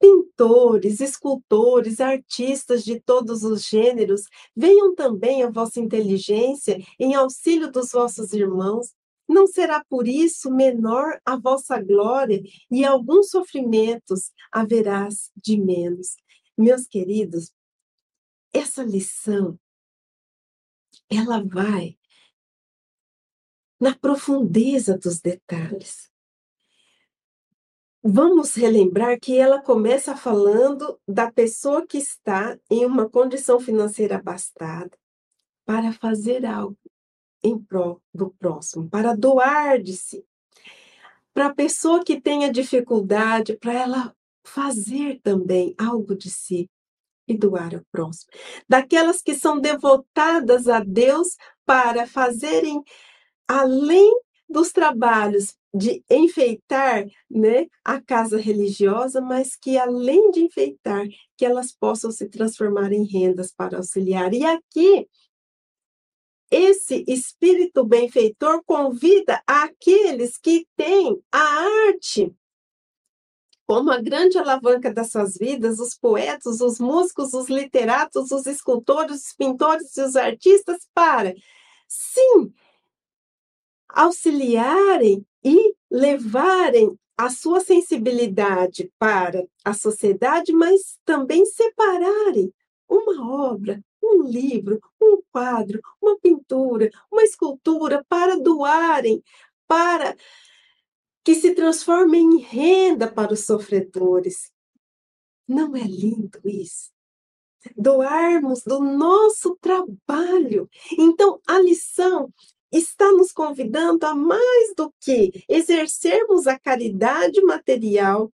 Pintores, 0.00 1.00
escultores, 1.00 2.00
artistas 2.00 2.82
de 2.84 3.00
todos 3.00 3.44
os 3.44 3.62
gêneros, 3.62 4.22
venham 4.56 4.94
também 4.94 5.42
a 5.42 5.50
vossa 5.50 5.78
inteligência 5.78 6.78
em 6.98 7.14
auxílio 7.14 7.70
dos 7.70 7.92
vossos 7.92 8.32
irmãos, 8.32 8.88
não 9.28 9.46
será 9.46 9.84
por 9.88 10.08
isso 10.08 10.50
menor 10.50 11.20
a 11.24 11.36
vossa 11.36 11.80
glória, 11.80 12.42
e 12.70 12.84
alguns 12.84 13.30
sofrimentos 13.30 14.32
haverás 14.50 15.30
de 15.36 15.56
menos. 15.56 16.16
Meus 16.58 16.86
queridos, 16.86 17.52
essa 18.52 18.82
lição, 18.82 19.56
ela 21.16 21.42
vai 21.44 21.96
na 23.80 23.94
profundeza 23.94 24.96
dos 24.96 25.20
detalhes. 25.20 26.10
Vamos 28.02 28.54
relembrar 28.54 29.18
que 29.20 29.36
ela 29.36 29.62
começa 29.62 30.16
falando 30.16 31.00
da 31.06 31.30
pessoa 31.30 31.86
que 31.86 31.98
está 31.98 32.58
em 32.70 32.84
uma 32.84 33.08
condição 33.08 33.60
financeira 33.60 34.16
abastada 34.16 34.96
para 35.64 35.92
fazer 35.92 36.44
algo 36.44 36.76
em 37.42 37.58
prol 37.58 38.00
do 38.12 38.30
próximo, 38.30 38.88
para 38.88 39.14
doar 39.14 39.80
de 39.80 39.96
si. 39.96 40.24
Para 41.34 41.46
a 41.46 41.54
pessoa 41.54 42.04
que 42.04 42.20
tenha 42.20 42.52
dificuldade, 42.52 43.56
para 43.56 43.72
ela 43.72 44.16
fazer 44.44 45.20
também 45.22 45.74
algo 45.78 46.14
de 46.14 46.30
si 46.30 46.68
e 47.26 47.36
doar 47.36 47.74
ao 47.74 47.82
próximo. 47.90 48.30
Daquelas 48.68 49.22
que 49.22 49.34
são 49.34 49.60
devotadas 49.60 50.68
a 50.68 50.80
Deus 50.80 51.36
para 51.64 52.06
fazerem 52.06 52.82
além 53.48 54.12
dos 54.48 54.70
trabalhos 54.70 55.56
de 55.74 56.04
enfeitar 56.10 57.06
né, 57.30 57.66
a 57.82 58.00
casa 58.00 58.36
religiosa, 58.36 59.20
mas 59.20 59.56
que 59.56 59.78
além 59.78 60.30
de 60.30 60.40
enfeitar, 60.40 61.06
que 61.36 61.46
elas 61.46 61.72
possam 61.72 62.10
se 62.10 62.28
transformar 62.28 62.92
em 62.92 63.04
rendas 63.04 63.50
para 63.50 63.78
auxiliar. 63.78 64.34
E 64.34 64.44
aqui 64.44 65.08
esse 66.50 67.02
espírito 67.08 67.82
benfeitor 67.82 68.62
convida 68.66 69.42
aqueles 69.46 70.36
que 70.36 70.66
têm 70.76 71.18
a 71.32 71.38
arte 71.88 72.30
como 73.66 73.90
a 73.90 74.00
grande 74.00 74.38
alavanca 74.38 74.92
das 74.92 75.10
suas 75.10 75.36
vidas, 75.36 75.78
os 75.78 75.96
poetas, 75.96 76.60
os 76.60 76.78
músicos, 76.78 77.32
os 77.32 77.48
literatos, 77.48 78.30
os 78.30 78.46
escultores, 78.46 79.26
os 79.26 79.32
pintores 79.34 79.96
e 79.96 80.02
os 80.02 80.16
artistas 80.16 80.86
para, 80.94 81.34
sim, 81.88 82.52
auxiliarem 83.88 85.24
e 85.44 85.74
levarem 85.90 86.98
a 87.16 87.30
sua 87.30 87.60
sensibilidade 87.60 88.90
para 88.98 89.46
a 89.64 89.74
sociedade, 89.74 90.52
mas 90.52 90.98
também 91.04 91.44
separarem 91.46 92.52
uma 92.88 93.50
obra 93.50 93.82
um 94.02 94.22
livro, 94.22 94.80
um 95.00 95.22
quadro, 95.30 95.80
uma 96.00 96.18
pintura, 96.18 96.90
uma 97.10 97.22
escultura 97.22 98.04
para 98.08 98.36
doarem, 98.36 99.22
para 99.66 100.16
que 101.24 101.34
se 101.34 101.54
transformem 101.54 102.22
em 102.22 102.38
renda 102.38 103.10
para 103.10 103.32
os 103.32 103.44
sofredores. 103.44 104.50
Não 105.46 105.76
é 105.76 105.82
lindo 105.82 106.40
isso? 106.44 106.90
Doarmos 107.76 108.62
do 108.64 108.80
nosso 108.80 109.56
trabalho. 109.60 110.68
Então, 110.98 111.40
a 111.46 111.60
lição 111.60 112.32
está 112.72 113.12
nos 113.12 113.32
convidando 113.32 114.04
a 114.06 114.14
mais 114.14 114.74
do 114.76 114.92
que 114.98 115.44
exercermos 115.48 116.46
a 116.46 116.58
caridade 116.58 117.40
material, 117.42 118.32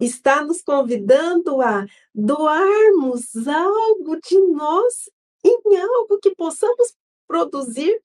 está 0.00 0.42
nos 0.42 0.62
convidando 0.62 1.60
a 1.60 1.84
doarmos 2.14 3.46
algo 3.46 4.18
de 4.20 4.40
nós 4.48 5.10
em 5.44 5.76
algo 5.76 6.18
que 6.18 6.34
possamos 6.34 6.94
produzir 7.28 8.00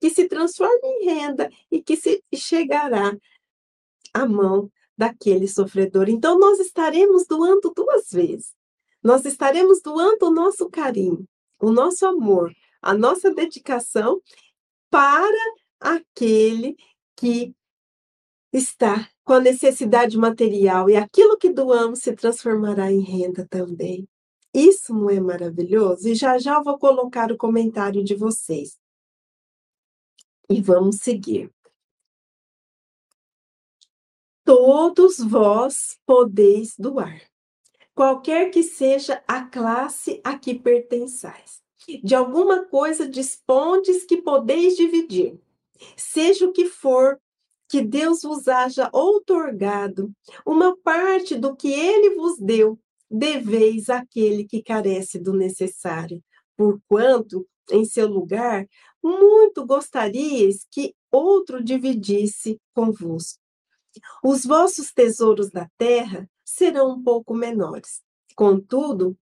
que 0.00 0.10
se 0.10 0.26
transforme 0.26 0.80
em 0.82 1.04
renda 1.04 1.50
e 1.70 1.82
que 1.82 1.96
se 1.96 2.22
chegará 2.34 3.16
à 4.14 4.26
mão 4.26 4.70
daquele 4.96 5.48
sofredor. 5.48 6.08
Então 6.08 6.38
nós 6.38 6.60
estaremos 6.60 7.26
doando 7.26 7.72
duas 7.74 8.10
vezes. 8.10 8.54
Nós 9.02 9.26
estaremos 9.26 9.82
doando 9.82 10.26
o 10.26 10.30
nosso 10.30 10.70
carinho 10.70 11.26
o 11.60 11.72
nosso 11.72 12.06
amor, 12.06 12.54
a 12.82 12.94
nossa 12.94 13.32
dedicação 13.32 14.20
para 14.90 15.54
aquele 15.80 16.76
que 17.16 17.54
está 18.52 19.08
com 19.24 19.34
a 19.34 19.40
necessidade 19.40 20.16
material 20.18 20.88
e 20.90 20.96
aquilo 20.96 21.38
que 21.38 21.50
doamos 21.50 22.00
se 22.00 22.14
transformará 22.14 22.92
em 22.92 23.00
renda 23.00 23.46
também. 23.48 24.06
Isso 24.52 24.94
não 24.94 25.10
é 25.10 25.18
maravilhoso? 25.20 26.08
E 26.08 26.14
já 26.14 26.38
já 26.38 26.56
eu 26.56 26.62
vou 26.62 26.78
colocar 26.78 27.32
o 27.32 27.36
comentário 27.36 28.04
de 28.04 28.14
vocês. 28.14 28.78
E 30.48 30.60
vamos 30.60 30.96
seguir. 30.96 31.50
Todos 34.44 35.18
vós 35.20 35.98
podeis 36.04 36.74
doar, 36.78 37.22
qualquer 37.94 38.50
que 38.50 38.62
seja 38.62 39.22
a 39.26 39.42
classe 39.42 40.20
a 40.22 40.38
que 40.38 40.54
pertençais. 40.54 41.62
De 42.02 42.14
alguma 42.14 42.66
coisa 42.66 43.08
dispondes 43.08 44.04
que 44.04 44.20
podeis 44.20 44.76
dividir, 44.76 45.40
seja 45.96 46.46
o 46.46 46.52
que 46.52 46.66
for, 46.66 47.18
que 47.70 47.80
Deus 47.80 48.22
vos 48.22 48.46
haja 48.46 48.90
outorgado, 48.92 50.12
uma 50.46 50.76
parte 50.76 51.36
do 51.36 51.56
que 51.56 51.72
ele 51.72 52.14
vos 52.14 52.38
deu, 52.38 52.78
deveis 53.10 53.88
àquele 53.88 54.44
que 54.44 54.62
carece 54.62 55.18
do 55.18 55.32
necessário, 55.32 56.22
porquanto, 56.54 57.46
em 57.70 57.84
seu 57.86 58.08
lugar, 58.08 58.66
muito 59.02 59.64
gostaríeis 59.64 60.66
que 60.70 60.94
outro 61.10 61.64
dividisse 61.64 62.60
convosco. 62.74 63.43
Os 64.22 64.44
vossos 64.44 64.92
tesouros 64.92 65.50
da 65.50 65.68
terra 65.78 66.28
serão 66.44 66.92
um 66.92 67.02
pouco 67.02 67.34
menores. 67.34 68.02
Contudo, 68.34 69.16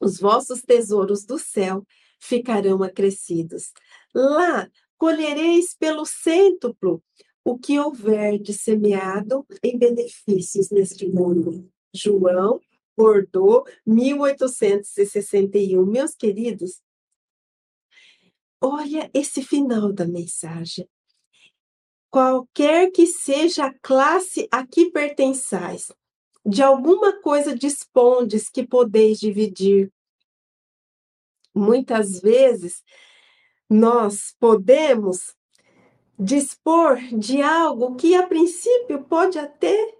os 0.00 0.18
vossos 0.18 0.62
tesouros 0.62 1.24
do 1.24 1.38
céu 1.38 1.86
ficarão 2.18 2.82
acrescidos. 2.82 3.72
Lá 4.14 4.70
colhereis 4.96 5.74
pelo 5.74 6.04
cêntuplo 6.04 7.02
o 7.44 7.58
que 7.58 7.78
houver 7.78 8.38
de 8.38 8.52
semeado 8.52 9.46
em 9.62 9.78
benefícios 9.78 10.70
neste 10.70 11.08
mundo. 11.08 11.70
João, 11.94 12.60
Bordeaux, 12.96 13.68
1861. 13.86 15.84
Meus 15.86 16.14
queridos, 16.14 16.80
olha 18.60 19.10
esse 19.14 19.42
final 19.42 19.92
da 19.92 20.06
mensagem. 20.06 20.88
Qualquer 22.10 22.90
que 22.90 23.06
seja 23.06 23.66
a 23.66 23.74
classe 23.80 24.48
a 24.50 24.66
que 24.66 24.90
pertençais, 24.90 25.92
de 26.44 26.62
alguma 26.62 27.20
coisa 27.20 27.54
dispondes 27.54 28.48
que 28.48 28.66
podeis 28.66 29.20
dividir. 29.20 29.92
Muitas 31.54 32.20
vezes, 32.20 32.82
nós 33.68 34.34
podemos 34.38 35.34
dispor 36.18 36.96
de 37.16 37.40
algo 37.40 37.96
que 37.96 38.14
a 38.14 38.26
princípio 38.26 39.04
pode 39.04 39.38
até 39.38 39.94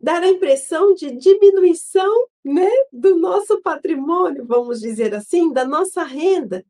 dar 0.00 0.22
a 0.22 0.28
impressão 0.28 0.94
de 0.94 1.10
diminuição 1.10 2.28
né, 2.44 2.70
do 2.92 3.16
nosso 3.16 3.60
patrimônio, 3.60 4.46
vamos 4.46 4.80
dizer 4.80 5.14
assim, 5.14 5.52
da 5.52 5.64
nossa 5.64 6.02
renda. 6.04 6.64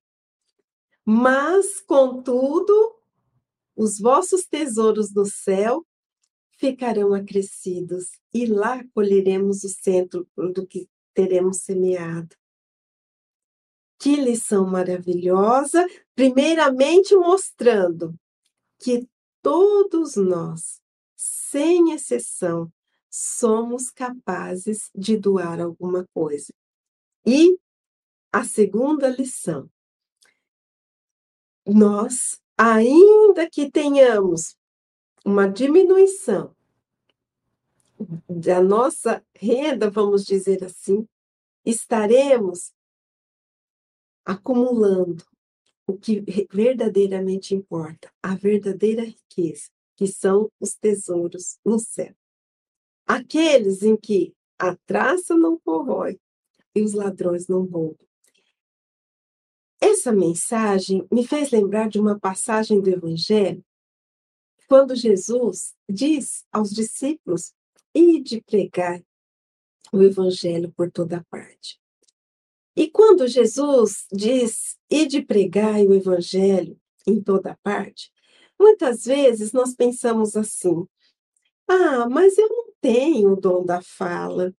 Mas, 1.04 1.80
contudo, 1.82 2.96
os 3.77 3.99
vossos 4.01 4.47
tesouros 4.47 5.12
do 5.12 5.27
céu 5.27 5.87
ficarão 6.59 7.12
acrescidos, 7.12 8.19
e 8.33 8.47
lá 8.47 8.83
colheremos 8.95 9.62
o 9.62 9.69
centro 9.69 10.27
do 10.35 10.67
que 10.67 10.89
teremos 11.12 11.59
semeado. 11.59 12.35
Que 13.99 14.17
lição 14.17 14.67
maravilhosa! 14.67 15.87
Primeiramente, 16.15 17.15
mostrando 17.15 18.15
que 18.79 19.07
todos 19.43 20.17
nós, 20.17 20.81
sem 21.15 21.93
exceção, 21.93 22.73
somos 23.11 23.91
capazes 23.91 24.91
de 24.95 25.17
doar 25.17 25.61
alguma 25.61 26.07
coisa. 26.12 26.53
E 27.27 27.59
a 28.33 28.45
segunda 28.45 29.09
lição, 29.09 29.71
nós, 31.67 32.41
ainda 32.57 33.49
que 33.49 33.71
tenhamos 33.71 34.57
uma 35.25 35.49
diminuição 35.49 36.55
da 38.29 38.62
nossa 38.62 39.25
renda, 39.35 39.90
vamos 39.90 40.25
dizer 40.25 40.64
assim, 40.64 41.07
estaremos 41.64 42.73
acumulando 44.25 45.25
o 45.87 45.97
que 45.97 46.21
verdadeiramente 46.51 47.55
importa, 47.55 48.12
a 48.23 48.35
verdadeira 48.35 49.05
riqueza, 49.05 49.71
que 49.97 50.07
são 50.07 50.51
os 50.61 50.75
tesouros 50.75 51.59
no 51.64 51.79
céu. 51.79 52.14
Aqueles 53.07 53.83
em 53.83 53.97
que 53.97 54.35
a 54.59 54.75
traça 54.85 55.37
não 55.37 55.59
corrói 55.61 56.19
e 56.75 56.83
os 56.83 56.92
ladrões 56.92 57.47
não 57.47 57.64
roubam. 57.64 58.07
Essa 59.96 60.12
mensagem 60.12 61.09
me 61.11 61.26
fez 61.26 61.50
lembrar 61.50 61.88
de 61.88 61.98
uma 61.98 62.20
passagem 62.20 62.82
do 62.82 62.90
Evangelho, 62.90 63.64
quando 64.68 64.94
Jesus 64.94 65.74
diz 65.88 66.44
aos 66.52 66.70
discípulos: 66.70 67.54
Ide 67.94 68.42
pregar 68.42 69.02
o 69.90 70.02
Evangelho 70.02 70.70
por 70.76 70.92
toda 70.92 71.24
parte. 71.30 71.80
E 72.76 72.90
quando 72.90 73.26
Jesus 73.26 74.06
diz, 74.12 74.76
e 74.90 75.06
de 75.06 75.22
pregar 75.22 75.76
o 75.76 75.94
evangelho 75.94 76.78
em 77.06 77.18
toda 77.22 77.59
parte, 77.62 78.12
muitas 78.61 79.06
vezes 79.06 79.50
nós 79.50 79.74
pensamos 79.74 80.37
assim: 80.37 80.87
ah, 81.66 82.06
mas 82.06 82.37
eu 82.37 82.50
não 82.50 82.66
tenho 82.82 83.32
o 83.32 83.40
dom 83.40 83.64
da 83.64 83.80
fala. 83.80 84.54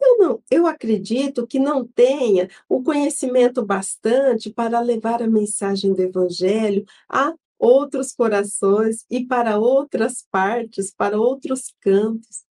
Eu 0.00 0.18
não, 0.18 0.42
eu 0.50 0.66
acredito 0.66 1.46
que 1.46 1.58
não 1.58 1.86
tenha 1.86 2.48
o 2.68 2.82
conhecimento 2.82 3.64
bastante 3.64 4.50
para 4.50 4.80
levar 4.80 5.22
a 5.22 5.26
mensagem 5.26 5.92
do 5.92 6.00
evangelho 6.00 6.84
a 7.08 7.34
outros 7.58 8.12
corações 8.12 9.04
e 9.10 9.26
para 9.26 9.58
outras 9.58 10.24
partes, 10.30 10.94
para 10.94 11.20
outros 11.20 11.74
cantos. 11.80 12.44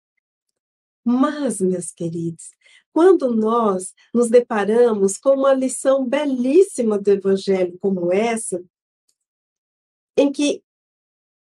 Mas, 1.04 1.60
meus 1.60 1.92
queridos, 1.92 2.50
quando 2.92 3.32
nós 3.32 3.94
nos 4.12 4.28
deparamos 4.28 5.16
com 5.16 5.34
uma 5.34 5.52
lição 5.52 6.04
belíssima 6.04 6.98
do 6.98 7.08
Evangelho 7.10 7.78
como 7.78 8.12
essa, 8.12 8.64
em 10.16 10.32
que 10.32 10.64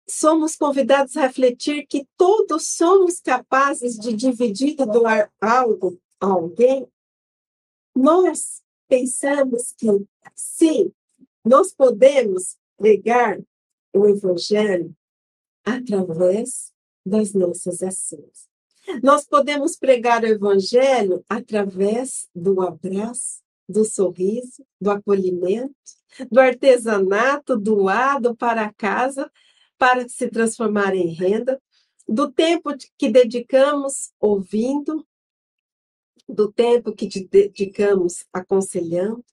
somos 0.07 0.55
convidados 0.55 1.15
a 1.15 1.21
refletir 1.21 1.87
que 1.87 2.07
todos 2.17 2.67
somos 2.67 3.19
capazes 3.19 3.97
de 3.97 4.13
dividir 4.13 4.75
e 4.79 4.85
doar 4.85 5.31
algo 5.39 5.99
a 6.19 6.27
alguém, 6.27 6.87
nós 7.95 8.61
pensamos 8.87 9.73
que 9.77 9.87
sim, 10.35 10.91
nós 11.43 11.73
podemos 11.73 12.57
pregar 12.77 13.39
o 13.93 14.07
Evangelho 14.07 14.95
através 15.63 16.71
das 17.05 17.33
nossas 17.33 17.81
ações. 17.81 18.47
Nós 19.01 19.25
podemos 19.25 19.77
pregar 19.77 20.23
o 20.23 20.27
Evangelho 20.27 21.23
através 21.29 22.27
do 22.35 22.61
abraço, 22.61 23.41
do 23.67 23.85
sorriso, 23.85 24.65
do 24.79 24.91
acolhimento, 24.91 25.73
do 26.29 26.39
artesanato 26.39 27.57
doado 27.57 28.35
para 28.35 28.73
casa 28.73 29.31
para 29.83 30.07
se 30.07 30.29
transformar 30.29 30.95
em 30.95 31.09
renda, 31.09 31.61
do 32.07 32.31
tempo 32.31 32.69
que 32.97 33.09
dedicamos 33.09 34.13
ouvindo, 34.17 35.05
do 36.25 36.49
tempo 36.49 36.93
que 36.93 37.09
dedicamos 37.25 38.23
aconselhando, 38.31 39.25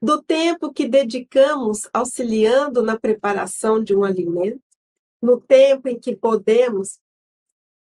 do 0.00 0.22
tempo 0.22 0.72
que 0.72 0.88
dedicamos 0.88 1.90
auxiliando 1.92 2.82
na 2.82 2.98
preparação 2.98 3.84
de 3.84 3.94
um 3.94 4.02
alimento, 4.02 4.62
no 5.20 5.38
tempo 5.38 5.88
em 5.88 6.00
que 6.00 6.16
podemos 6.16 6.98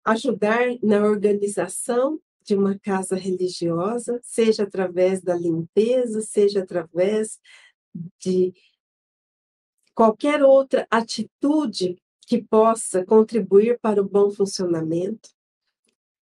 ajudar 0.05 0.65
na 0.81 1.03
organização 1.03 2.17
de 2.45 2.55
uma 2.55 2.79
casa 2.79 3.17
religiosa, 3.17 4.21
seja 4.23 4.63
através 4.63 5.21
da 5.21 5.35
limpeza, 5.35 6.21
seja 6.21 6.61
através 6.61 7.41
de 8.17 8.53
qualquer 9.93 10.43
outra 10.43 10.87
atitude 10.89 11.97
que 12.27 12.41
possa 12.41 13.05
contribuir 13.05 13.79
para 13.79 14.01
o 14.01 14.07
bom 14.07 14.31
funcionamento. 14.31 15.29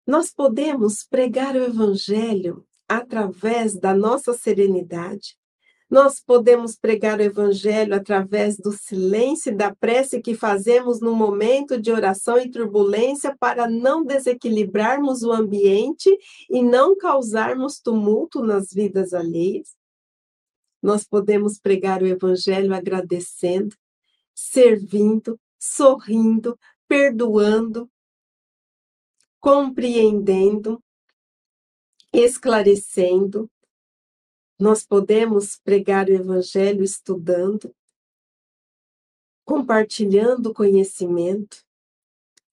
Nós 0.06 0.32
podemos 0.32 1.04
pregar 1.04 1.56
o 1.56 1.64
Evangelho 1.64 2.66
através 2.88 3.76
da 3.76 3.94
nossa 3.94 4.34
serenidade, 4.34 5.36
nós 5.90 6.20
podemos 6.20 6.76
pregar 6.76 7.20
o 7.20 7.22
Evangelho 7.22 7.94
através 7.94 8.58
do 8.58 8.72
silêncio 8.72 9.52
e 9.52 9.56
da 9.56 9.74
prece 9.74 10.20
que 10.20 10.34
fazemos 10.34 11.00
no 11.00 11.16
momento 11.16 11.80
de 11.80 11.92
oração 11.92 12.40
e 12.40 12.50
turbulência 12.50 13.36
para 13.40 13.70
não 13.70 14.04
desequilibrarmos 14.04 15.22
o 15.22 15.32
ambiente 15.32 16.10
e 16.50 16.64
não 16.64 16.98
causarmos 16.98 17.80
tumulto 17.80 18.42
nas 18.42 18.74
vidas 18.74 19.14
alheias. 19.14 19.76
Nós 20.82 21.04
podemos 21.04 21.60
pregar 21.60 22.04
o 22.04 22.08
Evangelho 22.08 22.74
agradecendo, 22.74 23.76
servindo, 24.34 25.40
sorrindo, 25.58 26.60
perdoando, 26.88 27.90
compreendendo, 29.40 30.84
esclarecendo. 32.14 33.50
Nós 34.60 34.86
podemos 34.86 35.58
pregar 35.58 36.08
o 36.08 36.14
Evangelho 36.14 36.84
estudando, 36.84 37.76
compartilhando 39.44 40.54
conhecimento. 40.54 41.64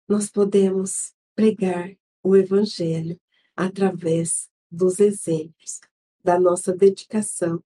Nós 0.09 0.31
podemos 0.31 1.15
pregar 1.35 1.97
o 2.23 2.37
Evangelho 2.37 3.21
através 3.57 4.49
dos 4.71 5.01
exemplos, 5.01 5.81
da 6.23 6.39
nossa 6.39 6.73
dedicação 6.73 7.63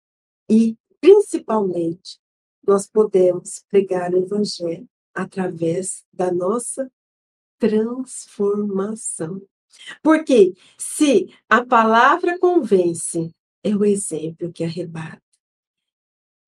e, 0.49 0.77
principalmente, 1.01 2.19
nós 2.67 2.87
podemos 2.87 3.65
pregar 3.71 4.13
o 4.15 4.19
Evangelho 4.19 4.89
através 5.15 6.05
da 6.13 6.33
nossa 6.33 6.91
transformação. 7.59 9.41
Porque 10.03 10.55
se 10.79 11.29
a 11.49 11.65
palavra 11.65 12.39
convence, 12.39 13.35
é 13.63 13.75
o 13.75 13.85
exemplo 13.85 14.53
que 14.53 14.65
arrebata. 14.65 15.23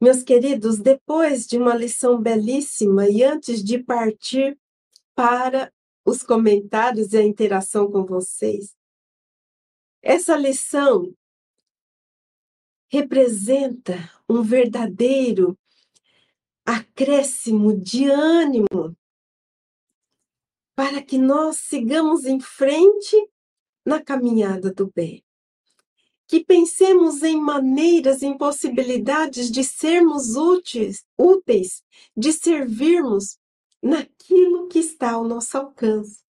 Meus 0.00 0.22
queridos, 0.22 0.78
depois 0.78 1.46
de 1.46 1.56
uma 1.56 1.74
lição 1.74 2.20
belíssima 2.20 3.08
e 3.08 3.22
antes 3.22 3.64
de 3.64 3.82
partir 3.82 4.58
para 5.14 5.72
os 6.04 6.22
comentários 6.22 7.14
e 7.14 7.16
a 7.16 7.22
interação 7.22 7.90
com 7.90 8.04
vocês, 8.04 8.76
essa 10.02 10.36
lição 10.36 11.14
representa 12.88 14.10
um 14.28 14.42
verdadeiro 14.42 15.58
acréscimo 16.64 17.76
de 17.76 18.08
ânimo 18.08 18.96
para 20.74 21.02
que 21.02 21.16
nós 21.16 21.56
sigamos 21.56 22.24
em 22.24 22.38
frente 22.38 23.16
na 23.84 24.02
caminhada 24.02 24.72
do 24.72 24.92
bem. 24.94 25.24
Que 26.28 26.44
pensemos 26.44 27.22
em 27.22 27.40
maneiras, 27.40 28.22
em 28.22 28.36
possibilidades 28.36 29.50
de 29.50 29.62
sermos 29.62 30.34
úteis, 30.34 31.04
úteis, 31.16 31.82
de 32.16 32.32
servirmos 32.32 33.38
naquilo 33.80 34.66
que 34.66 34.80
está 34.80 35.12
ao 35.12 35.24
nosso 35.24 35.56
alcance. 35.56 36.24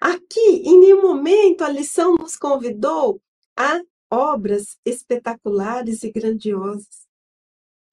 Aqui, 0.00 0.62
em 0.64 0.80
nenhum 0.80 1.00
momento, 1.00 1.62
a 1.62 1.68
lição 1.68 2.16
nos 2.16 2.36
convidou 2.36 3.22
a 3.56 3.80
obras 4.14 4.78
espetaculares 4.84 6.04
e 6.04 6.12
grandiosas. 6.12 7.06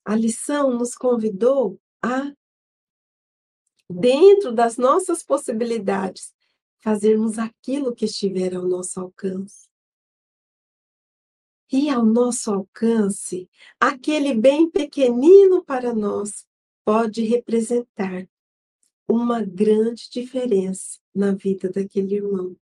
A 0.06 0.16
lição 0.16 0.78
nos 0.78 0.96
convidou 0.96 1.80
a 2.02 2.32
dentro 3.90 4.54
das 4.54 4.78
nossas 4.78 5.22
possibilidades, 5.24 6.34
fazermos 6.80 7.38
aquilo 7.38 7.94
que 7.94 8.06
estiver 8.06 8.56
ao 8.56 8.66
nosso 8.66 9.00
alcance. 9.00 9.70
E 11.72 11.90
ao 11.90 12.06
nosso 12.06 12.52
alcance, 12.52 13.50
aquele 13.80 14.34
bem 14.34 14.70
pequenino 14.70 15.64
para 15.64 15.94
nós 15.94 16.46
pode 16.86 17.24
representar 17.24 18.28
uma 19.08 19.42
grande 19.42 20.10
diferença 20.10 21.00
na 21.14 21.34
vida 21.34 21.70
daquele 21.70 22.16
irmão. 22.16 22.56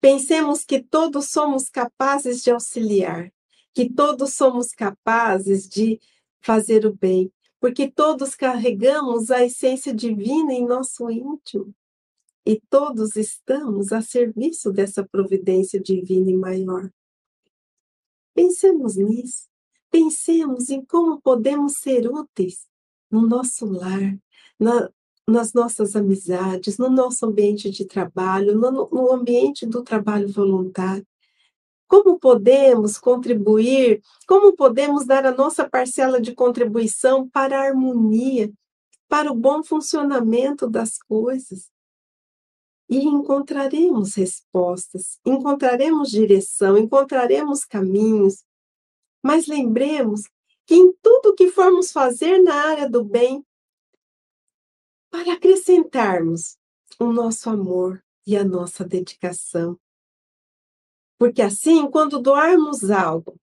Pensemos 0.00 0.64
que 0.64 0.82
todos 0.82 1.30
somos 1.30 1.68
capazes 1.68 2.42
de 2.42 2.50
auxiliar, 2.50 3.32
que 3.72 3.88
todos 3.92 4.34
somos 4.34 4.68
capazes 4.68 5.68
de 5.68 6.00
fazer 6.40 6.86
o 6.86 6.94
bem, 6.94 7.32
porque 7.58 7.90
todos 7.90 8.34
carregamos 8.34 9.30
a 9.30 9.44
essência 9.44 9.92
divina 9.94 10.52
em 10.52 10.66
nosso 10.66 11.10
íntimo 11.10 11.74
e 12.46 12.60
todos 12.68 13.16
estamos 13.16 13.92
a 13.92 14.02
serviço 14.02 14.70
dessa 14.70 15.02
providência 15.02 15.80
divina 15.80 16.30
e 16.30 16.36
maior. 16.36 16.90
Pensemos 18.34 18.96
nisso, 18.96 19.48
pensemos 19.90 20.68
em 20.68 20.84
como 20.84 21.20
podemos 21.20 21.78
ser 21.78 22.06
úteis 22.10 22.66
no 23.10 23.26
nosso 23.26 23.64
lar, 23.64 24.18
na, 24.58 24.90
nas 25.26 25.52
nossas 25.52 25.96
amizades, 25.96 26.76
no 26.78 26.90
nosso 26.90 27.26
ambiente 27.26 27.70
de 27.70 27.84
trabalho, 27.84 28.54
no, 28.54 28.88
no 28.90 29.12
ambiente 29.12 29.66
do 29.66 29.82
trabalho 29.82 30.28
voluntário. 30.28 31.06
Como 31.86 32.18
podemos 32.18 32.98
contribuir? 32.98 34.02
Como 34.26 34.54
podemos 34.54 35.06
dar 35.06 35.24
a 35.26 35.34
nossa 35.34 35.68
parcela 35.68 36.20
de 36.20 36.34
contribuição 36.34 37.28
para 37.28 37.58
a 37.58 37.64
harmonia, 37.64 38.52
para 39.08 39.30
o 39.30 39.34
bom 39.34 39.62
funcionamento 39.62 40.68
das 40.68 40.98
coisas? 40.98 41.70
E 42.88 42.98
encontraremos 42.98 44.14
respostas, 44.14 45.18
encontraremos 45.24 46.10
direção, 46.10 46.76
encontraremos 46.76 47.64
caminhos. 47.64 48.44
Mas 49.22 49.46
lembremos 49.46 50.22
que 50.66 50.74
em 50.74 50.92
tudo 51.02 51.34
que 51.34 51.50
formos 51.50 51.92
fazer 51.92 52.42
na 52.42 52.54
área 52.54 52.88
do 52.88 53.02
bem, 53.04 53.44
para 55.14 55.34
acrescentarmos 55.34 56.58
o 56.98 57.12
nosso 57.12 57.48
amor 57.48 58.04
e 58.26 58.36
a 58.36 58.42
nossa 58.42 58.84
dedicação, 58.84 59.78
porque 61.16 61.40
assim, 61.40 61.88
quando 61.88 62.20
doarmos 62.20 62.90
algo, 62.90 63.40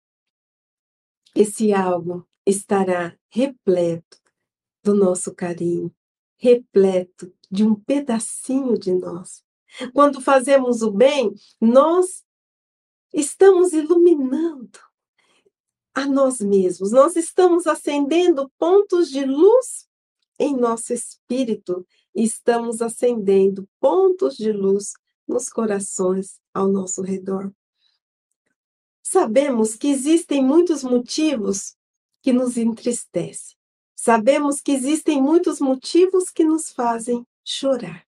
esse 1.34 1.72
algo 1.72 2.24
estará 2.46 3.18
repleto 3.28 4.22
do 4.80 4.94
nosso 4.94 5.34
carinho, 5.34 5.92
repleto 6.36 7.34
de 7.50 7.64
um 7.64 7.74
pedacinho 7.74 8.78
de 8.78 8.94
nós. 8.94 9.42
Quando 9.92 10.20
fazemos 10.20 10.82
o 10.82 10.92
bem, 10.92 11.34
nós 11.60 12.24
estamos 13.12 13.72
iluminando 13.72 14.78
a 15.92 16.06
nós 16.06 16.38
mesmos, 16.38 16.92
nós 16.92 17.16
estamos 17.16 17.66
acendendo 17.66 18.48
pontos 18.56 19.10
de 19.10 19.24
luz 19.24 19.85
em 20.38 20.56
nosso 20.56 20.92
espírito 20.92 21.86
e 22.14 22.24
estamos 22.24 22.80
acendendo 22.80 23.68
pontos 23.80 24.36
de 24.36 24.52
luz 24.52 24.92
nos 25.26 25.48
corações 25.48 26.38
ao 26.54 26.68
nosso 26.68 27.02
redor. 27.02 27.52
Sabemos 29.02 29.76
que 29.76 29.88
existem 29.88 30.44
muitos 30.44 30.82
motivos 30.82 31.76
que 32.22 32.32
nos 32.32 32.56
entristecem. 32.56 33.56
Sabemos 33.94 34.60
que 34.60 34.72
existem 34.72 35.22
muitos 35.22 35.60
motivos 35.60 36.30
que 36.30 36.44
nos 36.44 36.70
fazem 36.70 37.26
chorar. 37.44 38.06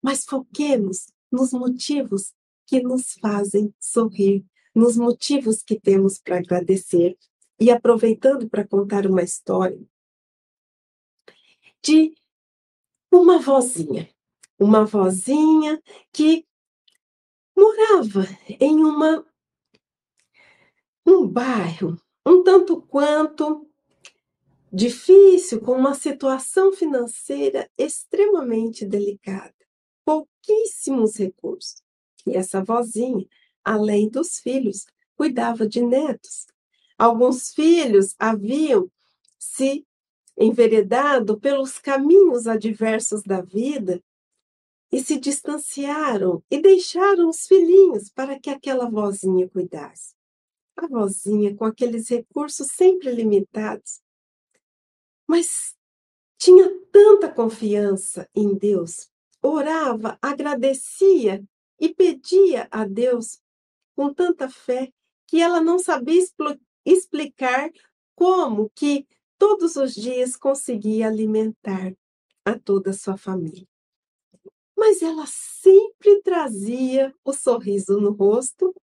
Mas 0.00 0.24
foquemos 0.24 1.06
nos 1.30 1.52
motivos 1.52 2.32
que 2.66 2.82
nos 2.82 3.12
fazem 3.14 3.74
sorrir, 3.80 4.44
nos 4.74 4.96
motivos 4.96 5.62
que 5.62 5.78
temos 5.78 6.18
para 6.18 6.38
agradecer. 6.38 7.16
E 7.60 7.70
aproveitando 7.70 8.48
para 8.48 8.66
contar 8.66 9.06
uma 9.06 9.22
história 9.22 9.80
de 11.82 12.14
uma 13.10 13.38
vozinha, 13.38 14.08
uma 14.58 14.84
vozinha 14.84 15.82
que 16.12 16.46
morava 17.56 18.26
em 18.60 18.84
uma 18.84 19.26
um 21.06 21.26
bairro 21.26 22.00
um 22.24 22.42
tanto 22.42 22.80
quanto 22.82 23.68
difícil, 24.72 25.60
com 25.60 25.72
uma 25.72 25.94
situação 25.94 26.72
financeira 26.72 27.68
extremamente 27.76 28.86
delicada, 28.86 29.54
pouquíssimos 30.04 31.16
recursos. 31.16 31.82
E 32.26 32.36
essa 32.36 32.62
vozinha, 32.64 33.26
além 33.64 34.08
dos 34.08 34.38
filhos, 34.38 34.86
cuidava 35.16 35.68
de 35.68 35.82
netos. 35.82 36.46
Alguns 36.96 37.52
filhos 37.52 38.14
haviam 38.18 38.90
se 39.38 39.84
enveredado 40.42 41.38
pelos 41.38 41.78
caminhos 41.78 42.46
adversos 42.46 43.22
da 43.22 43.40
vida 43.40 44.02
e 44.90 45.02
se 45.02 45.18
distanciaram 45.18 46.42
e 46.50 46.60
deixaram 46.60 47.28
os 47.28 47.46
filhinhos 47.46 48.10
para 48.10 48.38
que 48.38 48.50
aquela 48.50 48.90
vozinha 48.90 49.48
cuidasse. 49.48 50.14
A 50.76 50.86
vozinha, 50.86 51.54
com 51.54 51.64
aqueles 51.64 52.08
recursos 52.08 52.68
sempre 52.72 53.10
limitados, 53.12 54.00
mas 55.26 55.76
tinha 56.38 56.68
tanta 56.90 57.32
confiança 57.32 58.28
em 58.34 58.54
Deus, 58.54 59.08
orava, 59.40 60.18
agradecia 60.20 61.42
e 61.78 61.94
pedia 61.94 62.68
a 62.70 62.84
Deus 62.84 63.40
com 63.94 64.12
tanta 64.12 64.48
fé 64.48 64.92
que 65.26 65.40
ela 65.40 65.60
não 65.60 65.78
sabia 65.78 66.22
explicar 66.84 67.70
como 68.14 68.70
que 68.74 69.06
todos 69.42 69.74
os 69.74 69.92
dias 69.92 70.36
conseguia 70.36 71.08
alimentar 71.08 71.92
a 72.44 72.56
toda 72.56 72.90
a 72.90 72.94
sua 72.94 73.16
família 73.16 73.66
mas 74.82 75.00
ela 75.00 75.24
sempre 75.28 76.20
trazia 76.22 77.14
o 77.24 77.32
sorriso 77.32 78.00
no 78.00 78.10
rosto, 78.10 78.74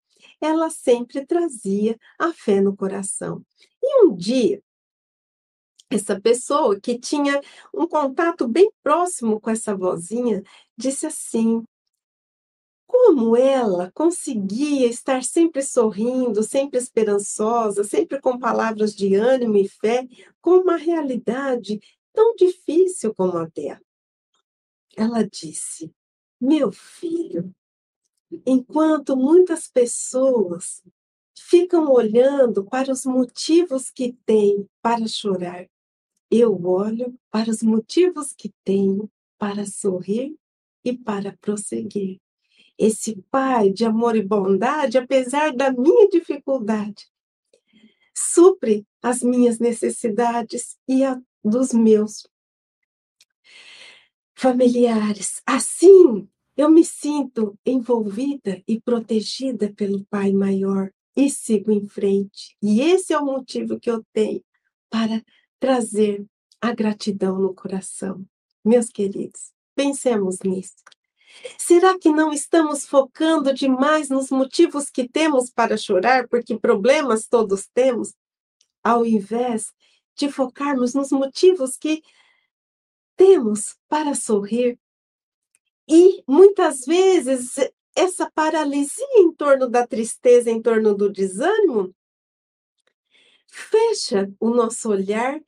ela 0.40 0.70
sempre 0.70 1.26
trazia 1.26 1.98
a 2.16 2.32
fé 2.32 2.61
no 2.61 2.76
coração. 2.76 3.44
E 3.82 4.04
um 4.04 4.14
dia, 4.14 4.62
essa 5.90 6.20
pessoa 6.20 6.78
que 6.78 6.96
tinha 6.96 7.40
um 7.74 7.84
contato 7.88 8.46
bem 8.46 8.70
próximo 8.80 9.40
com 9.40 9.50
essa 9.50 9.74
vozinha 9.74 10.40
disse 10.76 11.04
assim: 11.04 11.64
como 12.89 13.36
ela 13.36 13.93
conseguia 13.93 14.86
estar 14.89 15.22
sempre 15.22 15.62
sorrindo, 15.62 16.43
sempre 16.43 16.78
esperançosa, 16.78 17.84
sempre 17.84 18.18
com 18.18 18.39
palavras 18.39 18.95
de 18.95 19.14
ânimo 19.14 19.59
e 19.59 19.68
fé, 19.68 20.09
com 20.41 20.62
uma 20.62 20.76
realidade 20.76 21.78
tão 22.14 22.34
difícil 22.34 23.14
como 23.14 23.36
a 23.36 23.45
dela. 23.45 23.80
Ela 24.97 25.22
disse: 25.22 25.93
Meu 26.41 26.72
filho, 26.72 27.55
enquanto 28.47 29.14
muitas 29.14 29.68
pessoas 29.68 30.82
ficam 31.39 31.93
olhando 31.93 32.64
para 32.64 32.91
os 32.91 33.05
motivos 33.05 33.91
que 33.91 34.14
têm 34.24 34.66
para 34.80 35.07
chorar, 35.07 35.68
eu 36.30 36.59
olho 36.64 37.14
para 37.30 37.51
os 37.51 37.62
motivos 37.62 38.32
que 38.32 38.51
tenho 38.64 39.11
para 39.39 39.66
sorrir 39.66 40.34
e 40.82 40.97
para 40.97 41.36
prosseguir. 41.39 42.18
Esse 42.79 43.20
Pai 43.31 43.70
de 43.70 43.85
amor 43.85 44.16
e 44.16 44.22
bondade, 44.22 44.97
apesar 44.99 45.53
da 45.53 45.72
minha 45.72 46.09
dificuldade, 46.09 47.09
supre 48.14 48.87
as 49.03 49.22
minhas 49.22 49.59
necessidades 49.59 50.76
e 50.87 51.05
a 51.05 51.20
dos 51.45 51.72
meus 51.72 52.26
familiares. 54.35 55.43
Assim, 55.47 56.29
eu 56.57 56.70
me 56.70 56.85
sinto 56.85 57.59
envolvida 57.64 58.62
e 58.66 58.81
protegida 58.81 59.72
pelo 59.72 60.05
Pai 60.07 60.33
maior 60.33 60.91
e 61.16 61.29
sigo 61.31 61.72
em 61.72 61.89
frente. 61.89 62.57
E 62.62 62.81
esse 62.81 63.12
é 63.12 63.18
o 63.18 63.24
motivo 63.24 63.79
que 63.81 63.91
eu 63.91 64.05
tenho 64.12 64.43
para 64.91 65.22
trazer 65.59 66.24
a 66.61 66.72
gratidão 66.72 67.39
no 67.39 67.55
coração. 67.55 68.24
Meus 68.64 68.89
queridos, 68.89 69.53
pensemos 69.74 70.39
nisso. 70.45 70.76
Será 71.57 71.99
que 71.99 72.11
não 72.11 72.33
estamos 72.33 72.87
focando 72.87 73.53
demais 73.53 74.09
nos 74.09 74.31
motivos 74.31 74.91
que 74.91 75.09
temos 75.09 75.51
para 75.51 75.76
chorar, 75.76 76.29
porque 76.29 76.59
problemas 76.59 77.26
todos 77.26 77.68
temos, 77.68 78.14
ao 78.83 79.05
invés 79.05 79.72
de 80.16 80.31
focarmos 80.31 80.95
nos 80.95 81.11
motivos 81.11 81.76
que 81.76 82.03
temos 83.16 83.76
para 83.89 84.14
sorrir? 84.14 84.79
E 85.89 86.22
muitas 86.26 86.85
vezes 86.85 87.55
essa 87.95 88.31
paralisia 88.31 89.07
em 89.16 89.33
torno 89.33 89.68
da 89.68 89.87
tristeza, 89.87 90.51
em 90.51 90.62
torno 90.62 90.95
do 90.95 91.11
desânimo, 91.11 91.95
fecha 93.47 94.31
o 94.39 94.51
nosso 94.51 94.91
olhar, 94.91 95.41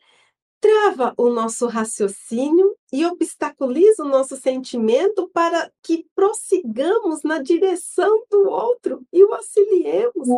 trava 0.61 1.15
o 1.17 1.31
nosso 1.31 1.67
raciocínio 1.67 2.77
e 2.93 3.05
obstaculiza 3.07 4.05
o 4.05 4.09
nosso 4.09 4.37
sentimento 4.37 5.29
para 5.33 5.73
que 5.83 6.07
prossigamos 6.15 7.23
na 7.23 7.41
direção 7.41 8.25
do 8.31 8.49
outro 8.49 9.07
e 9.13 9.25
o 9.25 9.33
auxiliemos. 9.33 10.29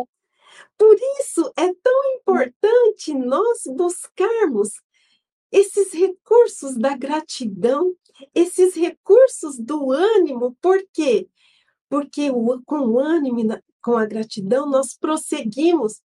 Por 0.77 0.95
isso 1.19 1.51
é 1.57 1.73
tão 1.73 2.15
importante 2.15 3.13
nós 3.13 3.63
buscarmos 3.67 4.71
esses 5.51 5.93
recursos 5.93 6.75
da 6.75 6.95
gratidão, 6.95 7.95
esses 8.33 8.75
recursos 8.75 9.59
do 9.59 9.91
ânimo, 9.91 10.57
por 10.61 10.83
quê? 10.91 11.27
Porque 11.89 12.29
com 12.65 12.79
o 12.79 12.99
ânimo, 12.99 13.61
com 13.81 13.97
a 13.97 14.05
gratidão, 14.05 14.67
nós 14.67 14.97
prosseguimos 14.97 16.01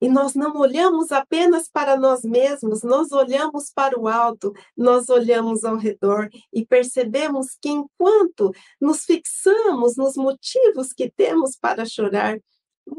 e 0.00 0.08
nós 0.08 0.34
não 0.34 0.56
olhamos 0.56 1.12
apenas 1.12 1.68
para 1.68 1.96
nós 1.96 2.22
mesmos, 2.22 2.82
nós 2.82 3.12
olhamos 3.12 3.70
para 3.70 3.98
o 3.98 4.08
alto, 4.08 4.52
nós 4.76 5.08
olhamos 5.08 5.64
ao 5.64 5.76
redor 5.76 6.28
e 6.52 6.64
percebemos 6.64 7.56
que 7.60 7.68
enquanto 7.68 8.52
nos 8.80 9.04
fixamos 9.04 9.96
nos 9.96 10.16
motivos 10.16 10.92
que 10.92 11.10
temos 11.10 11.56
para 11.56 11.84
chorar, 11.84 12.38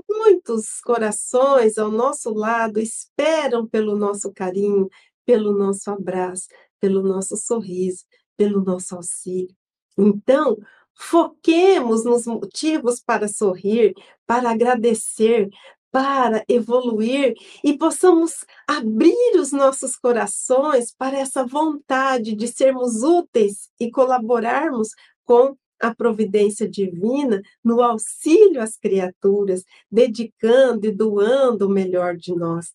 muitos 0.10 0.80
corações 0.82 1.78
ao 1.78 1.92
nosso 1.92 2.34
lado 2.34 2.80
esperam 2.80 3.68
pelo 3.68 3.96
nosso 3.96 4.32
carinho, 4.32 4.90
pelo 5.26 5.52
nosso 5.58 5.90
abraço, 5.90 6.48
pelo 6.80 7.02
nosso 7.02 7.36
sorriso, 7.36 8.06
pelo 8.38 8.64
nosso 8.64 8.96
auxílio. 8.96 9.56
Então, 9.98 10.58
foquemos 10.94 12.06
nos 12.06 12.26
motivos 12.26 13.02
para 13.02 13.28
sorrir, 13.28 13.94
para 14.26 14.52
agradecer, 14.52 15.50
para 15.92 16.44
evoluir 16.48 17.36
e 17.64 17.78
possamos 17.78 18.46
abrir 18.68 19.38
os 19.38 19.52
nossos 19.52 19.96
corações 19.98 20.94
para 20.98 21.18
essa 21.20 21.46
vontade 21.46 22.34
de 22.34 22.48
sermos 22.48 23.04
úteis 23.04 23.70
e 23.80 23.92
colaborarmos 23.92 24.90
com 25.26 25.56
a 25.82 25.94
providência 25.94 26.70
divina 26.70 27.42
no 27.64 27.82
auxílio 27.82 28.62
às 28.62 28.78
criaturas, 28.78 29.64
dedicando 29.92 30.88
e 30.88 30.92
doando 30.92 31.68
o 31.68 31.72
melhor 31.72 32.16
de 32.16 32.34
nós. 32.36 32.72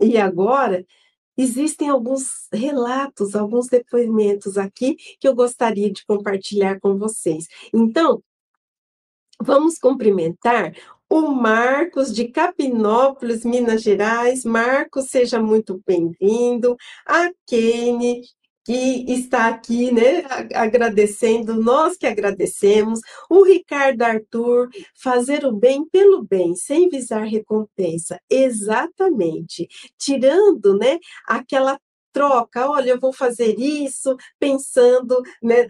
E 0.00 0.18
agora, 0.18 0.84
existem 1.36 1.88
alguns 1.88 2.48
relatos, 2.52 3.34
alguns 3.34 3.66
depoimentos 3.66 4.56
aqui 4.58 4.96
que 5.18 5.26
eu 5.26 5.34
gostaria 5.34 5.90
de 5.90 6.04
compartilhar 6.04 6.78
com 6.80 6.96
vocês. 6.96 7.46
Então, 7.72 8.22
vamos 9.40 9.78
cumprimentar 9.78 10.74
o 11.14 11.28
Marcos 11.28 12.12
de 12.12 12.26
Capinópolis, 12.26 13.44
Minas 13.44 13.82
Gerais. 13.82 14.44
Marcos, 14.44 15.10
seja 15.10 15.40
muito 15.40 15.80
bem-vindo. 15.86 16.76
A 17.06 17.30
Kene, 17.46 18.22
que 18.64 19.04
está 19.06 19.46
aqui, 19.46 19.92
né, 19.92 20.24
agradecendo, 20.52 21.54
nós 21.54 21.96
que 21.96 22.08
agradecemos. 22.08 22.98
O 23.30 23.44
Ricardo 23.44 24.02
Arthur, 24.02 24.68
fazer 25.00 25.46
o 25.46 25.52
bem 25.52 25.88
pelo 25.88 26.24
bem, 26.24 26.56
sem 26.56 26.88
visar 26.88 27.22
recompensa. 27.22 28.18
Exatamente. 28.28 29.68
Tirando, 29.96 30.76
né, 30.76 30.98
aquela 31.28 31.78
troca, 32.12 32.68
olha, 32.68 32.90
eu 32.90 32.98
vou 33.00 33.12
fazer 33.12 33.56
isso, 33.56 34.16
pensando, 34.40 35.22
né, 35.40 35.68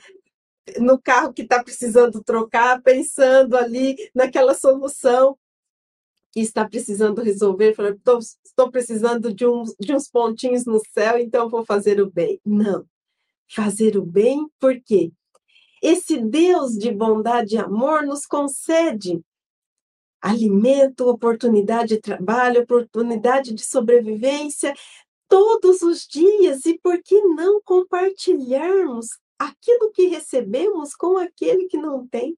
no 0.79 1.01
carro 1.01 1.33
que 1.33 1.43
está 1.43 1.63
precisando 1.63 2.23
trocar, 2.23 2.81
pensando 2.83 3.57
ali 3.57 3.97
naquela 4.15 4.55
solução 4.55 5.37
que 6.33 6.41
está 6.41 6.69
precisando 6.69 7.23
resolver, 7.23 7.77
estou 8.45 8.71
precisando 8.71 9.33
de 9.33 9.47
uns, 9.47 9.75
de 9.79 9.95
uns 9.95 10.09
pontinhos 10.09 10.65
no 10.65 10.81
céu, 10.93 11.19
então 11.19 11.49
vou 11.49 11.65
fazer 11.65 12.01
o 12.01 12.11
bem. 12.11 12.41
Não. 12.45 12.85
Fazer 13.49 13.97
o 13.97 14.05
bem, 14.05 14.49
por 14.59 14.81
quê? 14.81 15.13
Esse 15.81 16.19
Deus 16.19 16.73
de 16.73 16.91
bondade 16.91 17.55
e 17.55 17.59
amor 17.59 18.05
nos 18.05 18.27
concede 18.27 19.23
alimento, 20.21 21.07
oportunidade 21.07 21.97
de 21.97 22.01
trabalho, 22.01 22.63
oportunidade 22.63 23.53
de 23.53 23.65
sobrevivência 23.65 24.75
todos 25.29 25.83
os 25.83 26.07
dias. 26.07 26.65
E 26.65 26.79
por 26.79 27.01
que 27.03 27.21
não 27.21 27.61
compartilharmos 27.63 29.09
aquilo 29.39 29.91
que 29.93 30.07
recebemos 30.07 30.95
com 30.95 31.19
aquele 31.19 31.67
que 31.67 31.77
não 31.77 32.07
tem. 32.07 32.37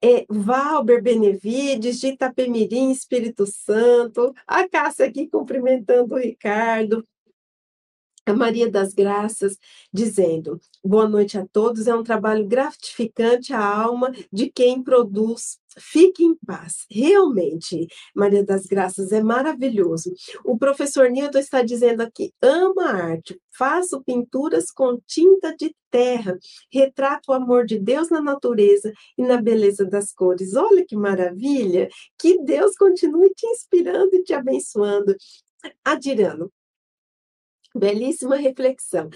É, 0.00 0.24
Valber 0.28 1.02
Benevides, 1.02 1.98
de 1.98 2.08
Itapemirim, 2.08 2.92
Espírito 2.92 3.46
Santo, 3.46 4.32
a 4.46 4.68
Cássia 4.68 5.06
aqui 5.06 5.26
cumprimentando 5.26 6.14
o 6.14 6.18
Ricardo, 6.18 7.04
a 8.24 8.34
Maria 8.34 8.70
das 8.70 8.92
Graças, 8.92 9.58
dizendo: 9.92 10.60
boa 10.84 11.08
noite 11.08 11.38
a 11.38 11.46
todos, 11.46 11.86
é 11.86 11.94
um 11.94 12.04
trabalho 12.04 12.46
gratificante 12.46 13.52
à 13.52 13.64
alma 13.64 14.12
de 14.32 14.50
quem 14.50 14.82
produz. 14.82 15.58
Fique 15.78 16.24
em 16.24 16.34
paz. 16.46 16.86
Realmente, 16.90 17.86
Maria 18.14 18.44
das 18.44 18.66
Graças, 18.66 19.12
é 19.12 19.22
maravilhoso. 19.22 20.12
O 20.44 20.58
professor 20.58 21.10
Nilton 21.10 21.38
está 21.38 21.62
dizendo 21.62 22.02
aqui: 22.02 22.32
ama 22.42 22.90
a 22.90 22.96
arte, 23.12 23.40
faço 23.56 24.02
pinturas 24.02 24.70
com 24.70 24.98
tinta 25.06 25.54
de 25.56 25.74
terra, 25.90 26.38
retrato 26.70 27.30
o 27.30 27.34
amor 27.34 27.64
de 27.64 27.78
Deus 27.78 28.10
na 28.10 28.20
natureza 28.20 28.92
e 29.16 29.22
na 29.22 29.40
beleza 29.40 29.84
das 29.84 30.12
cores. 30.12 30.54
Olha 30.54 30.84
que 30.86 30.96
maravilha! 30.96 31.88
Que 32.18 32.42
Deus 32.42 32.76
continue 32.76 33.30
te 33.34 33.46
inspirando 33.46 34.14
e 34.14 34.22
te 34.22 34.34
abençoando. 34.34 35.14
Adirano, 35.84 36.52
Belíssima 37.74 38.36
reflexão. 38.36 39.10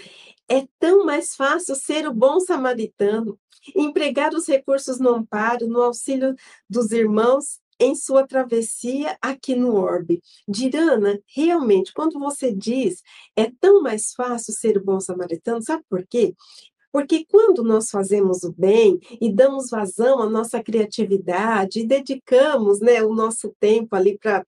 É 0.47 0.65
tão 0.79 1.05
mais 1.05 1.35
fácil 1.35 1.75
ser 1.75 2.07
o 2.07 2.13
bom 2.13 2.39
samaritano, 2.39 3.37
empregar 3.75 4.33
os 4.33 4.47
recursos 4.47 4.99
no 4.99 5.09
amparo, 5.15 5.67
no 5.67 5.81
auxílio 5.81 6.35
dos 6.69 6.91
irmãos 6.91 7.59
em 7.79 7.95
sua 7.95 8.25
travessia 8.25 9.17
aqui 9.21 9.55
no 9.55 9.75
orbe. 9.75 10.21
Dirana, 10.47 11.19
realmente, 11.27 11.93
quando 11.93 12.19
você 12.19 12.53
diz 12.53 13.01
é 13.35 13.51
tão 13.59 13.81
mais 13.81 14.13
fácil 14.13 14.53
ser 14.53 14.77
o 14.77 14.83
bom 14.83 14.99
samaritano, 14.99 15.61
sabe 15.61 15.83
por 15.89 16.05
quê? 16.07 16.33
Porque 16.91 17.25
quando 17.25 17.63
nós 17.63 17.89
fazemos 17.89 18.43
o 18.43 18.53
bem 18.53 18.99
e 19.19 19.33
damos 19.33 19.69
vazão 19.69 20.21
à 20.21 20.29
nossa 20.29 20.61
criatividade 20.61 21.79
e 21.79 21.87
dedicamos 21.87 22.79
né, 22.79 23.03
o 23.03 23.13
nosso 23.13 23.53
tempo 23.59 23.95
ali 23.95 24.17
para 24.19 24.45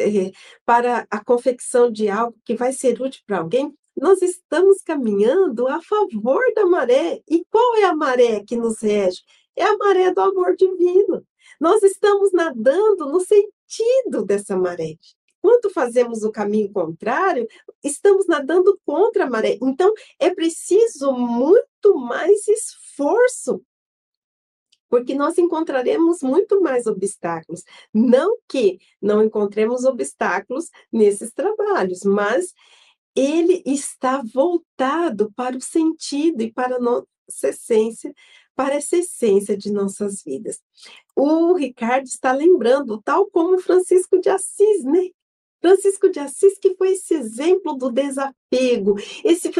é, 0.00 0.32
para 0.64 1.06
a 1.10 1.22
confecção 1.22 1.90
de 1.90 2.08
algo 2.08 2.36
que 2.44 2.56
vai 2.56 2.72
ser 2.72 3.00
útil 3.00 3.22
para 3.26 3.38
alguém, 3.38 3.72
nós 3.96 4.22
estamos 4.22 4.82
caminhando 4.82 5.68
a 5.68 5.80
favor 5.82 6.42
da 6.54 6.66
maré. 6.66 7.22
E 7.28 7.44
qual 7.50 7.76
é 7.76 7.84
a 7.84 7.94
maré 7.94 8.42
que 8.44 8.56
nos 8.56 8.80
rege? 8.80 9.22
É 9.54 9.64
a 9.64 9.76
maré 9.76 10.12
do 10.12 10.20
amor 10.20 10.56
divino. 10.56 11.24
Nós 11.60 11.82
estamos 11.82 12.32
nadando 12.32 13.06
no 13.06 13.20
sentido 13.20 14.24
dessa 14.24 14.56
maré. 14.56 14.96
Quando 15.40 15.70
fazemos 15.70 16.22
o 16.22 16.30
caminho 16.30 16.72
contrário, 16.72 17.46
estamos 17.82 18.26
nadando 18.26 18.78
contra 18.84 19.24
a 19.24 19.30
maré. 19.30 19.58
Então, 19.60 19.92
é 20.18 20.32
preciso 20.34 21.12
muito 21.12 21.96
mais 21.96 22.46
esforço 22.48 23.62
porque 24.92 25.14
nós 25.14 25.38
encontraremos 25.38 26.22
muito 26.22 26.60
mais 26.60 26.86
obstáculos. 26.86 27.64
Não 27.94 28.36
que 28.46 28.78
não 29.00 29.22
encontremos 29.22 29.84
obstáculos 29.86 30.68
nesses 30.92 31.32
trabalhos, 31.32 32.02
mas 32.04 32.52
ele 33.14 33.62
está 33.66 34.22
voltado 34.22 35.32
para 35.34 35.56
o 35.56 35.60
sentido 35.60 36.42
e 36.42 36.52
para 36.52 36.76
a 36.76 36.80
nossa 36.80 37.06
essência, 37.44 38.14
para 38.54 38.74
essa 38.74 38.96
essência 38.96 39.56
de 39.56 39.72
nossas 39.72 40.22
vidas. 40.22 40.60
O 41.16 41.54
Ricardo 41.54 42.06
está 42.06 42.32
lembrando, 42.32 43.00
tal 43.02 43.26
como 43.30 43.58
Francisco 43.58 44.20
de 44.20 44.28
Assis, 44.28 44.84
né? 44.84 45.10
Francisco 45.60 46.08
de 46.08 46.18
Assis, 46.18 46.58
que 46.58 46.74
foi 46.74 46.92
esse 46.92 47.14
exemplo 47.14 47.74
do 47.74 47.90
desapego, 47.90 48.96
esse 49.24 49.50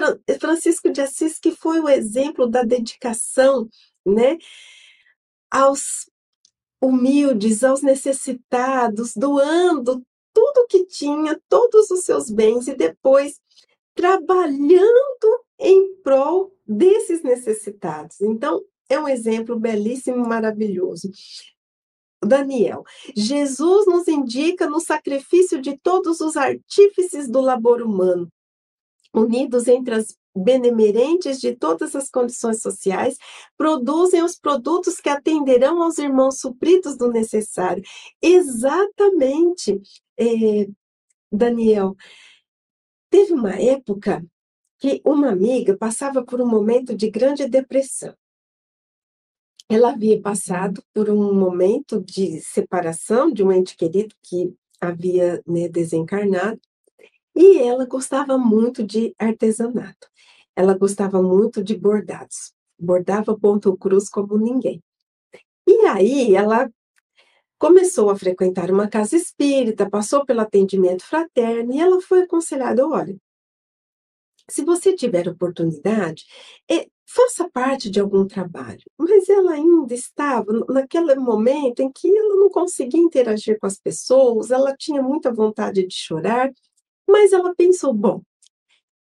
Francisco 0.40 0.90
de 0.90 1.00
Assis, 1.00 1.38
que 1.38 1.53
foi 1.53 1.78
o 1.80 1.88
exemplo 1.88 2.48
da 2.48 2.62
dedicação, 2.64 3.68
né? 4.05 4.36
aos 5.53 6.11
humildes, 6.80 7.62
aos 7.62 7.82
necessitados, 7.82 9.12
doando 9.14 10.03
tudo 10.43 10.66
que 10.66 10.84
tinha, 10.86 11.40
todos 11.49 11.88
os 11.93 12.01
seus 12.01 12.28
bens, 12.28 12.66
e 12.66 12.74
depois 12.74 13.40
trabalhando 13.95 15.45
em 15.57 15.95
prol 16.03 16.53
desses 16.66 17.22
necessitados. 17.22 18.20
Então, 18.20 18.61
é 18.88 18.99
um 18.99 19.09
exemplo 19.09 19.57
belíssimo, 19.57 20.26
maravilhoso. 20.26 21.09
Daniel, 22.24 22.82
Jesus 23.16 23.86
nos 23.86 24.09
indica 24.09 24.68
no 24.68 24.80
sacrifício 24.80 25.61
de 25.61 25.76
todos 25.78 26.20
os 26.20 26.36
artífices 26.36 27.28
do 27.28 27.40
labor 27.40 27.80
humano, 27.80 28.28
unidos 29.14 29.68
entre 29.68 29.95
as 29.95 30.16
benemerentes 30.34 31.38
de 31.40 31.55
todas 31.55 31.95
as 31.95 32.09
condições 32.09 32.62
sociais, 32.62 33.16
produzem 33.57 34.22
os 34.22 34.38
produtos 34.38 34.97
que 34.97 35.09
atenderão 35.09 35.82
aos 35.82 35.99
irmãos 35.99 36.40
supridos 36.40 36.97
do 36.97 37.11
necessário. 37.11 37.82
Exatamente, 38.20 39.80
é, 40.23 40.68
Daniel. 41.31 41.97
Teve 43.11 43.33
uma 43.33 43.55
época 43.55 44.25
que 44.79 45.01
uma 45.05 45.31
amiga 45.31 45.77
passava 45.77 46.25
por 46.25 46.41
um 46.41 46.47
momento 46.47 46.95
de 46.97 47.11
grande 47.11 47.47
depressão. 47.49 48.14
Ela 49.68 49.93
havia 49.93 50.20
passado 50.20 50.83
por 50.93 51.09
um 51.09 51.35
momento 51.35 52.03
de 52.03 52.41
separação 52.41 53.31
de 53.31 53.43
um 53.43 53.53
ente 53.53 53.77
querido 53.77 54.14
que 54.23 54.55
havia 54.81 55.43
né, 55.47 55.68
desencarnado, 55.68 56.61
e 57.35 57.59
ela 57.59 57.87
gostava 57.87 58.37
muito 58.37 58.83
de 58.83 59.14
artesanato. 59.18 60.09
Ela 60.55 60.77
gostava 60.77 61.23
muito 61.23 61.62
de 61.62 61.77
bordados. 61.77 62.53
Bordava 62.79 63.39
ponto 63.39 63.77
cruz 63.77 64.09
como 64.09 64.37
ninguém. 64.37 64.83
E 65.66 65.87
aí 65.87 66.35
ela 66.35 66.70
começou 67.62 68.10
a 68.10 68.16
frequentar 68.16 68.72
uma 68.72 68.88
casa 68.88 69.14
espírita, 69.14 69.88
passou 69.88 70.26
pelo 70.26 70.40
atendimento 70.40 71.04
fraterno 71.04 71.72
e 71.72 71.78
ela 71.78 72.00
foi 72.00 72.22
aconselhada: 72.22 72.84
olha, 72.84 73.16
se 74.50 74.64
você 74.64 74.92
tiver 74.96 75.28
oportunidade, 75.28 76.24
é, 76.68 76.88
faça 77.06 77.48
parte 77.48 77.88
de 77.88 78.00
algum 78.00 78.26
trabalho. 78.26 78.82
Mas 78.98 79.28
ela 79.28 79.52
ainda 79.52 79.94
estava 79.94 80.52
naquele 80.68 81.14
momento 81.14 81.78
em 81.78 81.92
que 81.92 82.08
ela 82.08 82.34
não 82.34 82.50
conseguia 82.50 83.00
interagir 83.00 83.56
com 83.60 83.66
as 83.68 83.78
pessoas, 83.78 84.50
ela 84.50 84.74
tinha 84.76 85.00
muita 85.00 85.32
vontade 85.32 85.86
de 85.86 85.94
chorar, 85.94 86.50
mas 87.08 87.32
ela 87.32 87.54
pensou: 87.54 87.94
bom, 87.94 88.22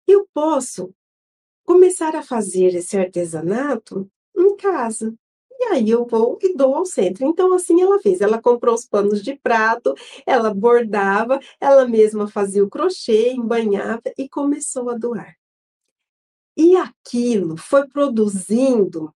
eu 0.09 0.27
posso 0.33 0.95
começar 1.63 2.17
a 2.17 2.23
fazer 2.23 2.75
esse 2.75 2.97
artesanato 2.97 4.11
em 4.35 4.57
casa. 4.57 5.15
E 5.59 5.65
aí 5.73 5.91
eu 5.91 6.07
vou 6.07 6.39
e 6.43 6.55
dou 6.55 6.75
ao 6.75 6.87
centro. 6.87 7.27
Então, 7.27 7.53
assim 7.53 7.81
ela 7.81 7.99
fez. 8.01 8.21
Ela 8.21 8.41
comprou 8.41 8.75
os 8.75 8.85
panos 8.87 9.23
de 9.23 9.35
prato, 9.37 9.95
ela 10.27 10.53
bordava, 10.53 11.41
ela 11.61 11.87
mesma 11.87 12.29
fazia 12.29 12.65
o 12.65 12.71
crochê, 12.71 13.33
embanhava 13.33 14.03
e 14.19 14.29
começou 14.29 14.91
a 14.91 14.95
doar. 14.95 15.35
E 16.57 16.77
aquilo 16.77 17.57
foi 17.57 17.87
produzindo 17.87 19.13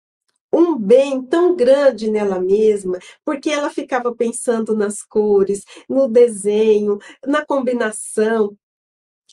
um 0.52 0.76
bem 0.76 1.22
tão 1.22 1.54
grande 1.54 2.10
nela 2.10 2.40
mesma, 2.40 2.98
porque 3.24 3.50
ela 3.50 3.70
ficava 3.70 4.14
pensando 4.14 4.74
nas 4.74 5.02
cores, 5.02 5.64
no 5.88 6.08
desenho, 6.08 6.98
na 7.26 7.44
combinação, 7.44 8.56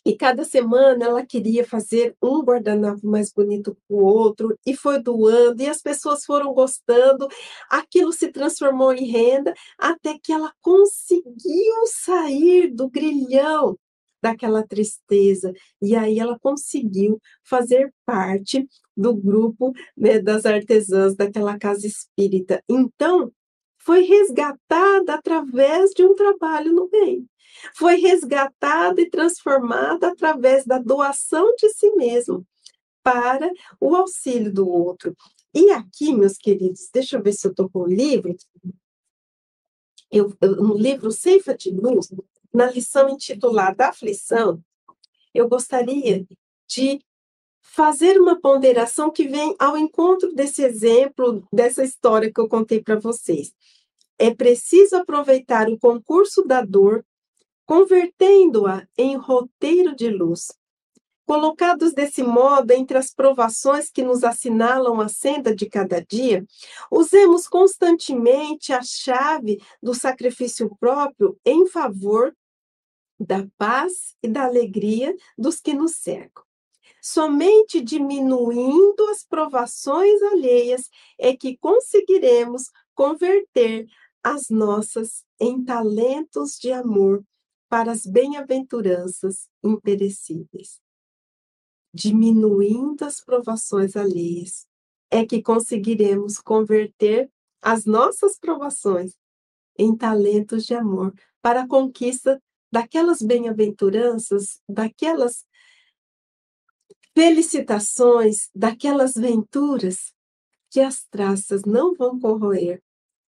e 0.06 0.16
cada 0.16 0.44
semana 0.44 1.06
ela 1.06 1.26
queria 1.26 1.66
fazer 1.66 2.16
um 2.22 2.42
guardanapo 2.44 3.08
mais 3.08 3.32
bonito 3.34 3.74
que 3.74 3.94
o 3.94 3.98
outro, 3.98 4.58
e 4.66 4.76
foi 4.76 5.02
doando, 5.02 5.64
e 5.64 5.68
as 5.68 5.82
pessoas 5.82 6.24
foram 6.24 6.54
gostando, 6.54 7.28
aquilo 7.70 8.14
se 8.14 8.32
transformou 8.32 8.94
em 8.94 9.06
renda, 9.06 9.54
até 9.78 10.18
que 10.22 10.32
ela 10.32 10.54
conseguiu 10.62 11.88
sair 11.88 12.72
do 12.74 12.90
grilhão 12.90 13.78
daquela 14.22 14.66
tristeza, 14.66 15.54
e 15.82 15.96
aí 15.96 16.20
ela 16.20 16.38
conseguiu 16.40 17.20
fazer 17.44 17.94
parte 18.06 18.68
do 18.96 19.16
grupo 19.16 19.74
né, 19.98 20.20
das 20.20 20.46
artesãs 20.46 21.16
daquela 21.16 21.58
casa 21.60 21.86
espírita. 21.86 22.64
Então, 22.70 23.32
foi 23.86 24.02
resgatada 24.02 25.14
através 25.14 25.92
de 25.92 26.04
um 26.04 26.16
trabalho 26.16 26.74
no 26.74 26.90
bem. 26.90 27.30
Foi 27.76 27.96
resgatada 27.96 29.00
e 29.00 29.10
transformada 29.10 30.08
através 30.08 30.66
da 30.66 30.80
doação 30.80 31.54
de 31.56 31.70
si 31.70 31.92
mesmo 31.92 32.46
para 33.04 33.48
o 33.80 33.96
auxílio 33.96 34.52
do 34.52 34.68
outro. 34.68 35.16
E 35.54 35.70
aqui, 35.70 36.14
meus 36.14 36.36
queridos, 36.36 36.90
deixa 36.92 37.16
eu 37.16 37.22
ver 37.22 37.34
se 37.34 37.46
eu 37.46 37.52
estou 37.52 37.70
com 37.70 37.82
o 37.82 37.88
livro. 37.88 38.36
Eu, 40.12 40.36
eu, 40.42 40.56
no 40.56 40.76
livro 40.76 41.12
Ceifa 41.12 41.56
de 41.56 41.70
Luz, 41.70 42.12
na 42.52 42.72
lição 42.72 43.08
intitulada 43.08 43.88
Aflição, 43.88 44.60
eu 45.32 45.48
gostaria 45.48 46.26
de 46.68 47.00
fazer 47.76 48.18
uma 48.22 48.40
ponderação 48.40 49.12
que 49.12 49.28
vem 49.28 49.54
ao 49.60 49.78
encontro 49.78 50.34
desse 50.34 50.64
exemplo, 50.64 51.46
dessa 51.52 51.84
história 51.84 52.32
que 52.32 52.40
eu 52.40 52.48
contei 52.48 52.82
para 52.82 52.98
vocês. 52.98 53.54
É 54.18 54.34
preciso 54.34 54.96
aproveitar 54.96 55.68
o 55.68 55.78
concurso 55.78 56.42
da 56.46 56.62
dor, 56.62 57.06
convertendo-a 57.66 58.88
em 58.98 59.18
roteiro 59.18 59.94
de 59.94 60.10
luz. 60.10 60.54
Colocados 61.26 61.92
desse 61.92 62.24
modo 62.24 62.72
entre 62.72 62.98
as 62.98 63.14
provações 63.14 63.90
que 63.90 64.04
nos 64.04 64.24
assinalam 64.24 65.02
a 65.02 65.10
senda 65.10 65.54
de 65.54 65.66
cada 65.66 66.00
dia, 66.00 66.46
usemos 66.90 67.46
constantemente 67.46 68.72
a 68.72 68.82
chave 68.82 69.62
do 69.84 69.94
sacrifício 69.94 70.74
próprio 70.80 71.38
em 71.44 71.68
favor 71.68 72.34
da 73.20 73.46
paz 73.58 74.16
e 74.24 74.30
da 74.30 74.46
alegria 74.46 75.14
dos 75.38 75.60
que 75.60 75.74
nos 75.74 75.98
cercam. 75.98 76.45
Somente 77.08 77.82
diminuindo 77.82 79.08
as 79.12 79.24
provações 79.24 80.24
alheias 80.24 80.90
é 81.20 81.38
que 81.38 81.56
conseguiremos 81.56 82.72
converter 82.96 83.88
as 84.24 84.50
nossas 84.50 85.24
em 85.40 85.64
talentos 85.64 86.58
de 86.58 86.72
amor 86.72 87.24
para 87.70 87.92
as 87.92 88.08
bem-aventuranças 88.08 89.48
imperecíveis. 89.64 90.82
Diminuindo 91.94 93.06
as 93.06 93.22
provações 93.22 93.96
alheias, 93.96 94.66
é 95.12 95.24
que 95.24 95.44
conseguiremos 95.44 96.40
converter 96.40 97.32
as 97.62 97.86
nossas 97.86 98.40
provações 98.40 99.14
em 99.78 99.96
talentos 99.96 100.66
de 100.66 100.74
amor 100.74 101.14
para 101.40 101.62
a 101.62 101.68
conquista 101.68 102.42
daquelas 102.72 103.22
bem-aventuranças, 103.22 104.60
daquelas 104.68 105.46
felicitações, 107.16 108.50
daquelas 108.54 109.14
venturas 109.14 110.14
que 110.70 110.82
as 110.82 111.06
traças 111.06 111.64
não 111.64 111.96
vão 111.96 112.20
corroer 112.20 112.82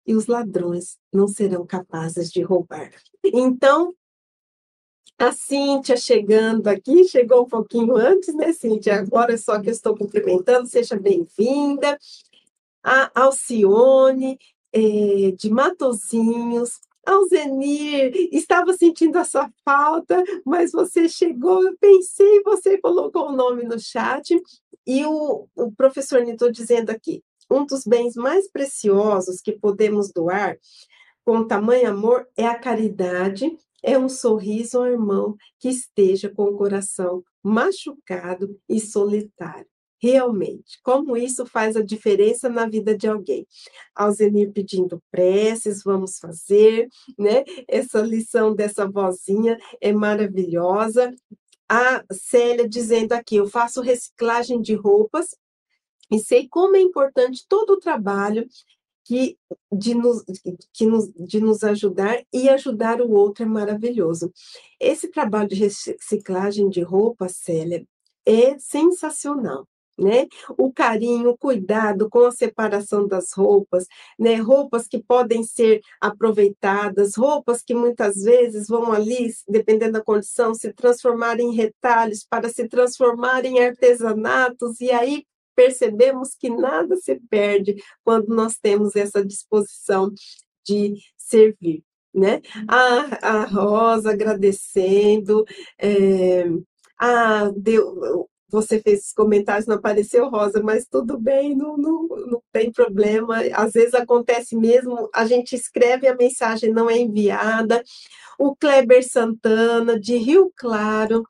e 0.06 0.14
os 0.14 0.26
ladrões 0.26 0.98
não 1.12 1.28
serão 1.28 1.66
capazes 1.66 2.30
de 2.30 2.42
roubar. 2.42 2.90
Então, 3.22 3.94
a 5.18 5.30
Cíntia 5.32 5.96
chegando 5.96 6.66
aqui, 6.66 7.04
chegou 7.04 7.42
um 7.42 7.48
pouquinho 7.48 7.96
antes, 7.96 8.34
né, 8.34 8.52
Cíntia? 8.52 8.96
Agora 8.96 9.34
é 9.34 9.36
só 9.36 9.60
que 9.60 9.68
eu 9.68 9.72
estou 9.72 9.96
cumprimentando, 9.96 10.66
seja 10.66 10.98
bem-vinda. 10.98 11.98
A 12.82 13.10
Alcione, 13.14 14.38
é, 14.72 15.30
de 15.36 15.50
Matozinhos, 15.50 16.80
Alzenir, 17.06 18.12
estava 18.32 18.72
sentindo 18.72 19.16
a 19.18 19.24
sua 19.24 19.50
falta, 19.64 20.22
mas 20.44 20.72
você 20.72 21.08
chegou, 21.08 21.62
eu 21.62 21.76
pensei, 21.78 22.42
você 22.42 22.78
colocou 22.78 23.28
o 23.28 23.36
nome 23.36 23.64
no 23.64 23.78
chat, 23.78 24.40
e 24.86 25.04
o, 25.04 25.48
o 25.54 25.72
professor 25.72 26.20
Nito 26.22 26.50
dizendo 26.50 26.90
aqui, 26.90 27.22
um 27.50 27.64
dos 27.64 27.84
bens 27.84 28.14
mais 28.14 28.50
preciosos 28.50 29.40
que 29.40 29.52
podemos 29.52 30.12
doar 30.12 30.58
com 31.24 31.46
tamanho 31.46 31.90
amor 31.90 32.26
é 32.36 32.46
a 32.46 32.58
caridade, 32.58 33.50
é 33.82 33.98
um 33.98 34.08
sorriso 34.08 34.78
ao 34.78 34.86
irmão 34.86 35.36
que 35.58 35.68
esteja 35.68 36.28
com 36.28 36.44
o 36.44 36.56
coração 36.56 37.22
machucado 37.42 38.58
e 38.68 38.80
solitário 38.80 39.73
realmente, 40.04 40.78
como 40.82 41.16
isso 41.16 41.46
faz 41.46 41.76
a 41.76 41.82
diferença 41.82 42.46
na 42.46 42.68
vida 42.68 42.94
de 42.94 43.08
alguém. 43.08 43.46
Alzenir 43.94 44.52
pedindo 44.52 45.02
preces, 45.10 45.82
vamos 45.82 46.18
fazer, 46.18 46.88
né? 47.18 47.42
Essa 47.66 48.02
lição 48.02 48.54
dessa 48.54 48.86
vozinha 48.86 49.56
é 49.80 49.94
maravilhosa. 49.94 51.14
A 51.66 52.04
Célia 52.12 52.68
dizendo 52.68 53.14
aqui, 53.14 53.36
eu 53.36 53.48
faço 53.48 53.80
reciclagem 53.80 54.60
de 54.60 54.74
roupas 54.74 55.34
e 56.12 56.18
sei 56.18 56.46
como 56.48 56.76
é 56.76 56.80
importante 56.80 57.46
todo 57.48 57.70
o 57.70 57.80
trabalho 57.80 58.46
que 59.06 59.38
de 59.72 59.94
nos, 59.94 60.22
que 60.72 60.86
nos, 60.86 61.10
de 61.14 61.40
nos 61.40 61.64
ajudar 61.64 62.22
e 62.30 62.50
ajudar 62.50 63.00
o 63.00 63.10
outro 63.10 63.42
é 63.44 63.46
maravilhoso. 63.46 64.30
Esse 64.78 65.08
trabalho 65.08 65.48
de 65.48 65.54
reciclagem 65.54 66.68
de 66.68 66.82
roupa, 66.82 67.26
Célia, 67.26 67.86
é 68.26 68.58
sensacional 68.58 69.66
né? 69.98 70.26
O 70.58 70.72
carinho, 70.72 71.30
o 71.30 71.38
cuidado 71.38 72.08
com 72.08 72.24
a 72.24 72.32
separação 72.32 73.06
das 73.06 73.32
roupas, 73.32 73.86
né? 74.18 74.34
Roupas 74.36 74.86
que 74.88 75.02
podem 75.02 75.42
ser 75.42 75.80
aproveitadas, 76.00 77.14
roupas 77.16 77.62
que 77.62 77.74
muitas 77.74 78.16
vezes 78.22 78.68
vão 78.68 78.92
ali, 78.92 79.30
dependendo 79.48 79.92
da 79.92 80.04
condição, 80.04 80.54
se 80.54 80.72
transformar 80.72 81.38
em 81.40 81.54
retalhos 81.54 82.24
para 82.28 82.48
se 82.48 82.68
transformar 82.68 83.44
em 83.44 83.60
artesanatos 83.60 84.80
e 84.80 84.90
aí 84.90 85.24
percebemos 85.54 86.34
que 86.34 86.50
nada 86.50 86.96
se 86.96 87.20
perde 87.30 87.76
quando 88.02 88.34
nós 88.34 88.56
temos 88.56 88.96
essa 88.96 89.24
disposição 89.24 90.12
de 90.66 90.94
servir. 91.16 91.82
Né? 92.12 92.40
A, 92.68 93.40
a 93.40 93.44
Rosa 93.44 94.12
agradecendo, 94.12 95.44
é, 95.78 96.44
a, 96.98 97.50
deu, 97.56 98.28
você 98.54 98.80
fez 98.80 99.00
esses 99.00 99.12
comentários, 99.12 99.66
não 99.66 99.74
apareceu 99.74 100.28
Rosa, 100.28 100.62
mas 100.62 100.86
tudo 100.86 101.18
bem, 101.18 101.56
não, 101.56 101.76
não, 101.76 102.06
não 102.06 102.42
tem 102.52 102.70
problema. 102.70 103.38
Às 103.52 103.72
vezes 103.72 103.94
acontece 103.94 104.56
mesmo, 104.56 105.10
a 105.12 105.26
gente 105.26 105.56
escreve 105.56 106.06
a 106.06 106.14
mensagem, 106.14 106.72
não 106.72 106.88
é 106.88 106.96
enviada. 106.96 107.82
O 108.38 108.54
Kleber 108.54 109.06
Santana, 109.06 109.98
de 109.98 110.16
Rio 110.16 110.52
Claro, 110.56 111.24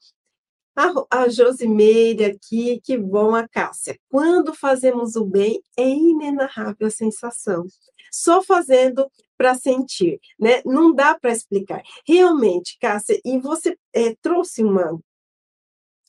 a, 0.77 1.23
a 1.23 1.29
Josimeire 1.29 2.25
aqui, 2.27 2.81
que 2.85 2.99
bom, 2.99 3.35
a 3.35 3.49
Cássia. 3.49 3.99
Quando 4.11 4.53
fazemos 4.53 5.17
o 5.17 5.25
bem, 5.25 5.63
é 5.79 5.89
inenarrável 5.89 6.87
a 6.87 6.91
sensação. 6.91 7.65
Só 8.13 8.43
fazendo 8.43 9.11
para 9.37 9.55
sentir, 9.55 10.21
né? 10.39 10.61
Não 10.65 10.95
dá 10.95 11.19
para 11.19 11.33
explicar. 11.33 11.83
Realmente, 12.07 12.77
Cássia, 12.79 13.19
e 13.25 13.39
você 13.39 13.77
é, 13.95 14.15
trouxe 14.21 14.63
uma, 14.63 15.01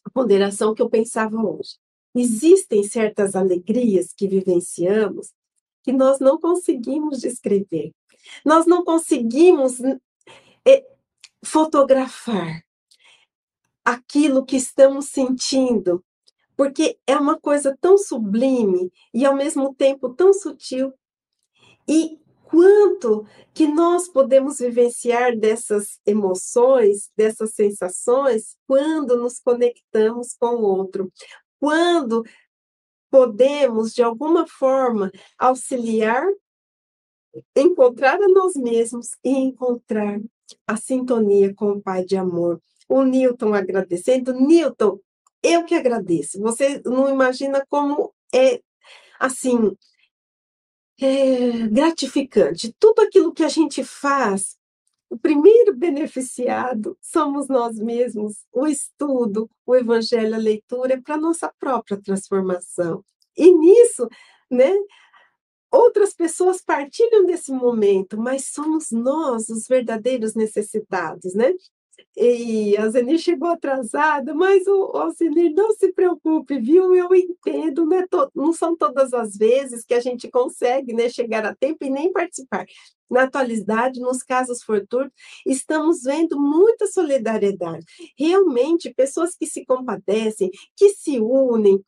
ponderação 0.10 0.74
que 0.74 0.82
eu 0.82 0.90
pensava 0.90 1.38
hoje. 1.38 1.78
Existem 2.14 2.84
certas 2.84 3.36
alegrias 3.36 4.14
que 4.14 4.28
vivenciamos 4.28 5.32
que 5.84 5.92
nós 5.92 6.20
não 6.20 6.40
conseguimos 6.40 7.20
descrever. 7.20 7.92
Nós 8.44 8.66
não 8.66 8.84
conseguimos 8.84 9.80
é, 10.66 10.86
fotografar 11.44 12.64
aquilo 13.84 14.44
que 14.44 14.56
estamos 14.56 15.10
sentindo, 15.10 16.04
porque 16.58 16.98
é 17.06 17.16
uma 17.16 17.40
coisa 17.40 17.78
tão 17.80 17.98
sublime 17.98 18.92
e 19.14 19.26
ao 19.26 19.36
mesmo 19.36 19.76
tempo 19.76 20.10
tão 20.10 20.34
sutil. 20.34 20.92
E 21.88 22.20
quanto 22.46 23.26
que 23.54 23.68
nós 23.68 24.08
podemos 24.08 24.60
vivenciar 24.60 25.36
dessas 25.36 26.00
emoções, 26.06 27.10
dessas 27.18 27.54
sensações, 27.54 28.56
quando 28.68 29.18
nos 29.18 29.40
conectamos 29.40 30.36
com 30.40 30.56
o 30.56 30.62
outro, 30.62 31.12
quando 31.60 32.24
podemos, 33.10 33.94
de 33.94 34.04
alguma 34.04 34.48
forma, 34.48 35.12
auxiliar, 35.38 36.26
encontrar 37.56 38.22
a 38.22 38.28
nós 38.28 38.56
mesmos 38.56 39.18
e 39.24 39.30
encontrar 39.30 40.20
a 40.68 40.78
sintonia 40.78 41.54
com 41.54 41.72
o 41.72 41.82
Pai 41.82 42.06
de 42.06 42.16
amor. 42.16 42.62
O 42.88 43.04
Newton 43.04 43.54
agradecendo. 43.54 44.34
Newton, 44.34 45.00
eu 45.42 45.66
que 45.66 45.76
agradeço. 45.76 46.40
Você 46.42 46.82
não 46.86 47.10
imagina 47.10 47.66
como 47.68 48.14
é, 48.34 48.62
assim, 49.20 49.76
é, 51.00 51.68
gratificante. 51.68 52.74
Tudo 52.80 53.02
aquilo 53.02 53.34
que 53.34 53.44
a 53.44 53.50
gente 53.50 53.84
faz, 53.84 54.58
o 55.10 55.18
primeiro 55.18 55.76
beneficiado 55.76 56.98
somos 57.02 57.48
nós 57.48 57.78
mesmos. 57.78 58.38
O 58.52 58.68
estudo, 58.68 59.50
o 59.66 59.76
evangelho, 59.76 60.36
a 60.36 60.40
leitura 60.40 60.96
é 60.96 61.02
para 61.02 61.18
nossa 61.18 61.52
própria 61.60 62.02
transformação. 62.02 63.04
E 63.38 63.54
nisso, 63.54 64.08
né? 64.50 64.72
Outras 65.72 66.14
pessoas 66.14 66.62
partilham 66.62 67.26
desse 67.26 67.52
momento, 67.52 68.18
mas 68.18 68.48
somos 68.48 68.92
nós 68.92 69.50
os 69.50 69.68
verdadeiros 69.68 70.34
necessitados, 70.34 71.34
né? 71.34 71.54
E 72.18 72.78
a 72.78 72.88
Zenir 72.90 73.20
chegou 73.20 73.50
atrasada, 73.50 74.34
mas 74.34 74.66
o, 74.68 74.92
o 74.94 75.50
não 75.54 75.72
se 75.72 75.92
preocupe, 75.92 76.60
viu? 76.60 76.96
Eu 76.96 77.14
entendo, 77.14 77.94
é 77.94 78.08
to, 78.08 78.32
não 78.34 78.54
são 78.54 78.76
todas 78.76 79.14
as 79.14 79.36
vezes 79.36 79.84
que 79.84 79.94
a 79.94 80.00
gente 80.00 80.30
consegue 80.30 80.94
né, 80.94 81.10
chegar 81.10 81.46
a 81.46 81.54
tempo 81.54 81.84
e 81.84 81.90
nem 81.90 82.12
participar. 82.12 82.66
Na 83.10 83.24
atualidade, 83.24 84.00
nos 84.00 84.24
casos 84.24 84.64
fortuitos, 84.64 85.14
estamos 85.46 86.04
vendo 86.04 86.40
muita 86.40 86.88
solidariedade. 86.88 87.86
Realmente, 88.18 88.94
pessoas 88.94 89.36
que 89.36 89.46
se 89.46 89.66
compadecem, 89.66 90.50
que 90.76 90.90
se 90.90 91.20
unem. 91.20 91.84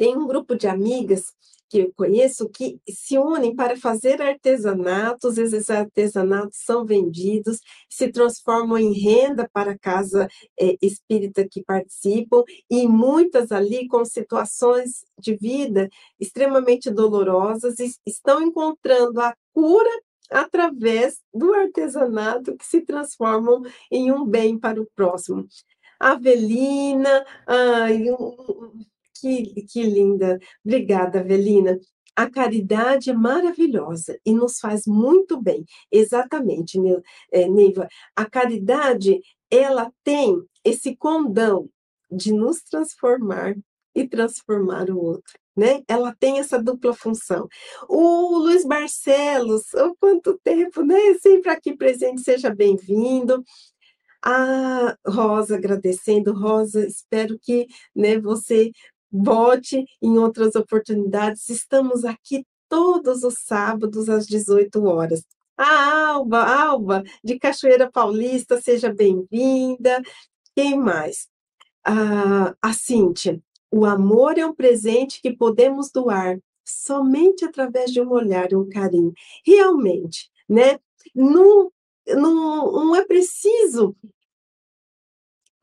Tem 0.00 0.16
um 0.16 0.26
grupo 0.26 0.56
de 0.56 0.66
amigas 0.66 1.26
que 1.68 1.80
eu 1.80 1.92
conheço 1.94 2.48
que 2.48 2.80
se 2.88 3.18
unem 3.18 3.54
para 3.54 3.76
fazer 3.76 4.22
artesanatos, 4.22 5.36
esses 5.36 5.68
artesanatos 5.68 6.56
são 6.64 6.86
vendidos, 6.86 7.58
se 7.86 8.10
transformam 8.10 8.78
em 8.78 8.94
renda 8.94 9.46
para 9.52 9.72
a 9.72 9.78
casa 9.78 10.26
é, 10.58 10.74
espírita 10.80 11.46
que 11.46 11.62
participam, 11.62 12.42
e 12.70 12.88
muitas 12.88 13.52
ali 13.52 13.86
com 13.88 14.02
situações 14.02 15.04
de 15.18 15.36
vida 15.36 15.86
extremamente 16.18 16.90
dolorosas 16.90 17.74
estão 18.06 18.40
encontrando 18.40 19.20
a 19.20 19.36
cura 19.52 19.90
através 20.30 21.20
do 21.34 21.52
artesanato 21.52 22.56
que 22.56 22.64
se 22.64 22.80
transformam 22.80 23.60
em 23.90 24.10
um 24.10 24.24
bem 24.24 24.58
para 24.58 24.80
o 24.80 24.88
próximo. 24.96 25.46
Avelina, 26.00 27.22
um, 27.46 28.82
que, 29.20 29.62
que 29.66 29.82
linda. 29.82 30.38
Obrigada, 30.64 31.20
Avelina. 31.20 31.78
A 32.16 32.28
caridade 32.28 33.10
é 33.10 33.14
maravilhosa 33.14 34.18
e 34.26 34.34
nos 34.34 34.58
faz 34.58 34.86
muito 34.86 35.40
bem. 35.40 35.64
Exatamente, 35.90 36.78
é, 37.32 37.48
Neiva. 37.48 37.88
A 38.14 38.28
caridade, 38.28 39.20
ela 39.50 39.90
tem 40.04 40.36
esse 40.64 40.94
condão 40.96 41.68
de 42.10 42.32
nos 42.32 42.62
transformar 42.62 43.54
e 43.94 44.06
transformar 44.06 44.90
o 44.90 44.98
outro. 44.98 45.32
Né? 45.56 45.82
Ela 45.88 46.14
tem 46.18 46.38
essa 46.38 46.62
dupla 46.62 46.94
função. 46.94 47.48
O 47.88 48.38
Luiz 48.38 48.64
Barcelos, 48.64 49.72
oh, 49.74 49.94
quanto 49.98 50.38
tempo, 50.42 50.82
né? 50.82 51.14
Sempre 51.20 51.50
aqui 51.50 51.76
presente, 51.76 52.20
seja 52.20 52.54
bem-vindo. 52.54 53.42
A 54.22 54.96
Rosa 55.06 55.56
agradecendo, 55.56 56.32
Rosa, 56.32 56.86
espero 56.86 57.38
que 57.40 57.66
né, 57.94 58.18
você 58.18 58.70
Volte 59.10 59.84
em 60.00 60.18
outras 60.18 60.54
oportunidades. 60.54 61.48
Estamos 61.48 62.04
aqui 62.04 62.46
todos 62.68 63.24
os 63.24 63.38
sábados 63.38 64.08
às 64.08 64.26
18 64.26 64.84
horas. 64.84 65.24
A 65.56 66.10
Alba, 66.10 66.42
Alba, 66.42 67.02
de 67.22 67.38
Cachoeira 67.38 67.90
Paulista, 67.90 68.60
seja 68.60 68.92
bem-vinda. 68.92 70.00
Quem 70.54 70.78
mais? 70.78 71.28
Ah, 71.84 72.54
a 72.62 72.72
Cíntia. 72.72 73.42
O 73.70 73.84
amor 73.84 74.38
é 74.38 74.46
um 74.46 74.54
presente 74.54 75.20
que 75.20 75.36
podemos 75.36 75.90
doar 75.90 76.38
somente 76.64 77.44
através 77.44 77.92
de 77.92 78.00
um 78.00 78.10
olhar 78.10 78.50
e 78.52 78.56
um 78.56 78.68
carinho. 78.68 79.12
Realmente, 79.44 80.30
né? 80.48 80.78
Não, 81.14 81.70
não, 82.06 82.72
não 82.72 82.96
é 82.96 83.04
preciso 83.04 83.96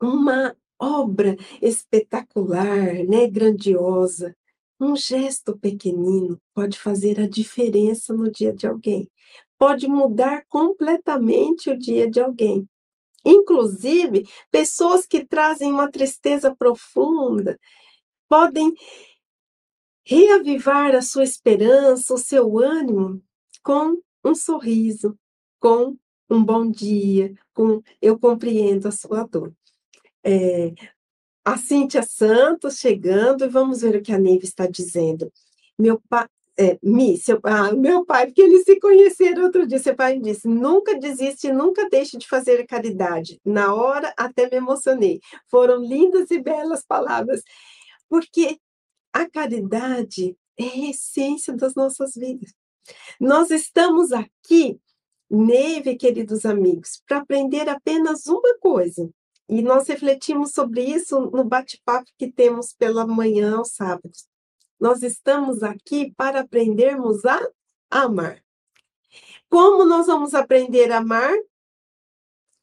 uma 0.00 0.54
obra 0.78 1.36
espetacular, 1.62 3.04
né, 3.06 3.28
grandiosa. 3.28 4.34
Um 4.80 4.96
gesto 4.96 5.58
pequenino 5.58 6.40
pode 6.54 6.78
fazer 6.78 7.20
a 7.20 7.28
diferença 7.28 8.14
no 8.14 8.30
dia 8.30 8.52
de 8.52 8.66
alguém. 8.66 9.08
pode 9.58 9.88
mudar 9.88 10.44
completamente 10.48 11.70
o 11.70 11.78
dia 11.78 12.08
de 12.08 12.20
alguém. 12.20 12.68
Inclusive, 13.24 14.26
pessoas 14.50 15.06
que 15.06 15.24
trazem 15.26 15.72
uma 15.72 15.90
tristeza 15.90 16.54
profunda 16.54 17.58
podem 18.28 18.72
reavivar 20.06 20.94
a 20.94 21.02
sua 21.02 21.24
esperança, 21.24 22.14
o 22.14 22.18
seu 22.18 22.58
ânimo 22.58 23.22
com 23.62 24.00
um 24.24 24.34
sorriso, 24.34 25.18
com 25.60 25.96
um 26.30 26.42
bom 26.44 26.70
dia, 26.70 27.34
com 27.52 27.82
eu 28.00 28.18
compreendo 28.18 28.88
a 28.88 28.92
sua 28.92 29.24
dor. 29.24 29.52
É, 30.30 30.74
a 31.42 31.56
Cíntia 31.56 32.02
Santos 32.02 32.76
chegando, 32.78 33.46
e 33.46 33.48
vamos 33.48 33.80
ver 33.80 33.96
o 33.96 34.02
que 34.02 34.12
a 34.12 34.18
Neiva 34.18 34.44
está 34.44 34.66
dizendo. 34.66 35.32
Meu 35.78 35.98
pai, 36.06 36.26
é, 36.58 36.76
Mi, 36.82 37.16
seu, 37.16 37.40
ah, 37.44 37.72
meu 37.72 38.04
pai, 38.04 38.26
porque 38.26 38.42
eles 38.42 38.64
se 38.64 38.78
conheceram 38.78 39.44
outro 39.44 39.66
dia, 39.66 39.78
seu 39.78 39.96
pai 39.96 40.16
me 40.16 40.22
disse, 40.22 40.46
nunca 40.46 40.98
desiste, 40.98 41.50
nunca 41.50 41.88
deixe 41.88 42.18
de 42.18 42.28
fazer 42.28 42.66
caridade. 42.66 43.40
Na 43.42 43.74
hora 43.74 44.12
até 44.18 44.50
me 44.50 44.56
emocionei. 44.56 45.20
Foram 45.48 45.82
lindas 45.82 46.30
e 46.30 46.42
belas 46.42 46.84
palavras, 46.84 47.42
porque 48.08 48.58
a 49.12 49.30
caridade 49.30 50.36
é 50.58 50.64
a 50.64 50.90
essência 50.90 51.54
das 51.54 51.74
nossas 51.74 52.14
vidas. 52.14 52.52
Nós 53.18 53.50
estamos 53.50 54.12
aqui, 54.12 54.78
Neve, 55.30 55.96
queridos 55.96 56.44
amigos, 56.44 57.02
para 57.06 57.18
aprender 57.18 57.68
apenas 57.68 58.26
uma 58.26 58.58
coisa. 58.58 59.08
E 59.48 59.62
nós 59.62 59.88
refletimos 59.88 60.52
sobre 60.52 60.82
isso 60.82 61.30
no 61.30 61.42
bate-papo 61.42 62.10
que 62.18 62.30
temos 62.30 62.72
pela 62.74 63.06
manhã 63.06 63.56
aos 63.56 63.70
sábados. 63.72 64.28
Nós 64.78 65.02
estamos 65.02 65.62
aqui 65.62 66.12
para 66.14 66.40
aprendermos 66.40 67.24
a 67.24 67.40
amar. 67.90 68.44
Como 69.48 69.84
nós 69.86 70.06
vamos 70.06 70.34
aprender 70.34 70.92
a 70.92 70.98
amar? 70.98 71.34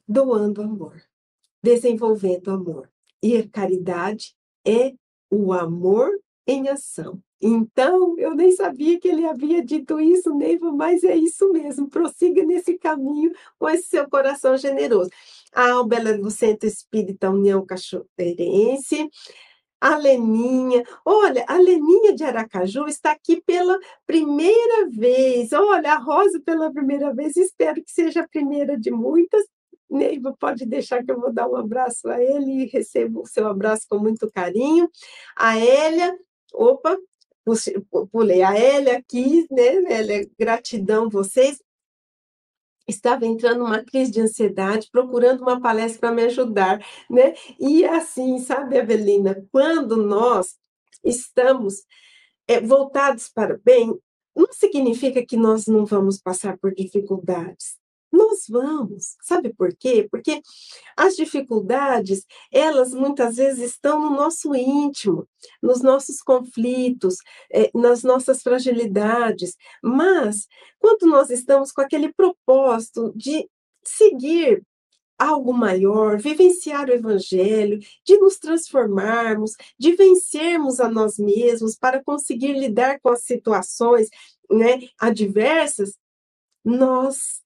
Doando 0.07 0.61
amor, 0.61 1.01
desenvolvendo 1.61 2.51
amor. 2.51 2.91
E 3.21 3.35
a 3.37 3.49
caridade 3.49 4.35
é 4.63 4.93
o 5.31 5.51
amor 5.51 6.11
em 6.45 6.69
ação. 6.69 7.21
Então, 7.41 8.15
eu 8.17 8.33
nem 8.33 8.51
sabia 8.51 8.99
que 8.99 9.07
ele 9.07 9.25
havia 9.25 9.63
dito 9.63 9.99
isso, 9.99 10.33
Neiva, 10.33 10.71
mas 10.71 11.03
é 11.03 11.15
isso 11.15 11.51
mesmo. 11.51 11.89
Prossiga 11.89 12.43
nesse 12.43 12.77
caminho 12.77 13.31
com 13.59 13.69
esse 13.69 13.89
seu 13.89 14.09
coração 14.09 14.57
generoso. 14.57 15.09
A 15.53 15.71
Albela 15.71 16.17
do 16.17 16.31
Centro 16.31 16.67
Espírita 16.67 17.29
União 17.29 17.65
Cachoeirense, 17.65 19.09
a 19.79 19.97
Leninha. 19.97 20.83
Olha, 21.05 21.45
a 21.47 21.57
Leninha 21.57 22.15
de 22.15 22.23
Aracaju 22.23 22.87
está 22.87 23.11
aqui 23.11 23.41
pela 23.41 23.77
primeira 24.07 24.89
vez. 24.89 25.53
Olha, 25.53 25.93
a 25.93 25.97
Rosa 25.97 26.41
pela 26.43 26.71
primeira 26.71 27.13
vez. 27.13 27.37
Espero 27.37 27.83
que 27.83 27.91
seja 27.91 28.21
a 28.21 28.27
primeira 28.27 28.79
de 28.79 28.91
muitas. 28.91 29.45
Neiva, 29.89 30.35
pode 30.39 30.65
deixar 30.65 31.03
que 31.03 31.11
eu 31.11 31.19
vou 31.19 31.31
dar 31.31 31.47
um 31.47 31.55
abraço 31.55 32.09
a 32.09 32.21
ele 32.21 32.63
e 32.63 32.65
recebo 32.65 33.21
o 33.21 33.27
seu 33.27 33.47
abraço 33.47 33.85
com 33.87 33.99
muito 33.99 34.29
carinho. 34.31 34.89
A 35.35 35.57
Hélia, 35.57 36.17
opa, 36.53 36.97
pulei 38.11 38.41
a 38.41 38.57
Hélia 38.57 38.97
aqui, 38.97 39.45
né, 39.51 39.93
Hélia, 39.93 40.29
gratidão 40.37 41.09
vocês. 41.09 41.61
Estava 42.87 43.25
entrando 43.25 43.63
uma 43.63 43.83
crise 43.83 44.11
de 44.11 44.21
ansiedade, 44.21 44.89
procurando 44.91 45.41
uma 45.41 45.59
palestra 45.59 45.99
para 45.99 46.11
me 46.11 46.23
ajudar, 46.23 46.85
né? 47.09 47.33
E 47.59 47.83
assim, 47.83 48.37
sabe, 48.39 48.77
Evelina, 48.77 49.43
quando 49.51 49.97
nós 49.97 50.55
estamos 51.03 51.83
é, 52.47 52.59
voltados 52.61 53.27
para 53.27 53.55
o 53.55 53.59
bem, 53.63 53.99
não 54.35 54.51
significa 54.51 55.25
que 55.25 55.37
nós 55.37 55.65
não 55.65 55.85
vamos 55.85 56.19
passar 56.21 56.57
por 56.57 56.73
dificuldades. 56.75 57.77
Nós 58.15 58.45
vamos. 58.47 59.17
Sabe 59.21 59.53
por 59.53 59.75
quê? 59.75 60.07
Porque 60.09 60.41
as 60.95 61.15
dificuldades, 61.17 62.25
elas 62.51 62.93
muitas 62.93 63.35
vezes 63.35 63.71
estão 63.71 63.99
no 63.99 64.09
nosso 64.11 64.55
íntimo, 64.55 65.27
nos 65.61 65.81
nossos 65.81 66.21
conflitos, 66.21 67.17
eh, 67.51 67.69
nas 67.73 68.03
nossas 68.03 68.41
fragilidades. 68.41 69.57
Mas, 69.83 70.47
quando 70.79 71.05
nós 71.07 71.29
estamos 71.29 71.73
com 71.73 71.81
aquele 71.81 72.13
propósito 72.13 73.11
de 73.15 73.49
seguir 73.83 74.63
algo 75.17 75.53
maior, 75.53 76.17
vivenciar 76.17 76.87
o 76.87 76.93
Evangelho, 76.93 77.79
de 78.05 78.17
nos 78.17 78.37
transformarmos, 78.37 79.55
de 79.77 79.93
vencermos 79.93 80.79
a 80.79 80.89
nós 80.89 81.17
mesmos 81.17 81.75
para 81.75 82.03
conseguir 82.03 82.53
lidar 82.53 82.99
com 83.01 83.09
as 83.09 83.23
situações 83.23 84.09
né, 84.49 84.87
adversas, 84.99 85.97
nós 86.63 87.44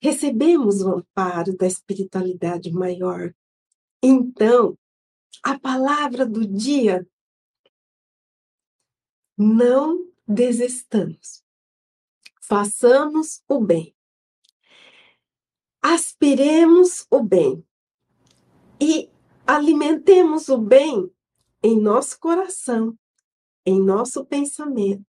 recebemos 0.00 0.80
o 0.80 0.96
amparo 0.96 1.56
da 1.56 1.66
espiritualidade 1.66 2.72
maior. 2.72 3.34
Então, 4.02 4.78
a 5.42 5.58
palavra 5.58 6.26
do 6.26 6.46
dia, 6.46 7.06
não 9.36 10.06
desistamos. 10.26 11.42
Façamos 12.42 13.42
o 13.48 13.60
bem. 13.60 13.94
Aspiremos 15.82 17.06
o 17.10 17.22
bem. 17.22 17.64
E 18.80 19.10
alimentemos 19.46 20.48
o 20.48 20.58
bem 20.58 21.10
em 21.62 21.80
nosso 21.80 22.18
coração, 22.18 22.98
em 23.64 23.80
nosso 23.80 24.24
pensamento, 24.24 25.04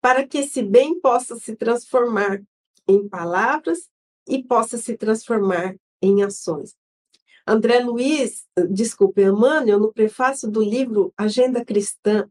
para 0.00 0.26
que 0.26 0.38
esse 0.38 0.62
bem 0.62 1.00
possa 1.00 1.36
se 1.36 1.56
transformar 1.56 2.42
em 2.86 3.08
palavras 3.08 3.90
e 4.26 4.42
possa 4.42 4.78
se 4.78 4.96
transformar 4.96 5.76
em 6.00 6.22
ações. 6.22 6.76
André 7.46 7.80
Luiz, 7.80 8.46
desculpe, 8.70 9.22
Emmanuel, 9.22 9.78
no 9.78 9.92
prefácio 9.92 10.50
do 10.50 10.62
livro 10.62 11.12
Agenda 11.16 11.64
Cristã, 11.64 12.28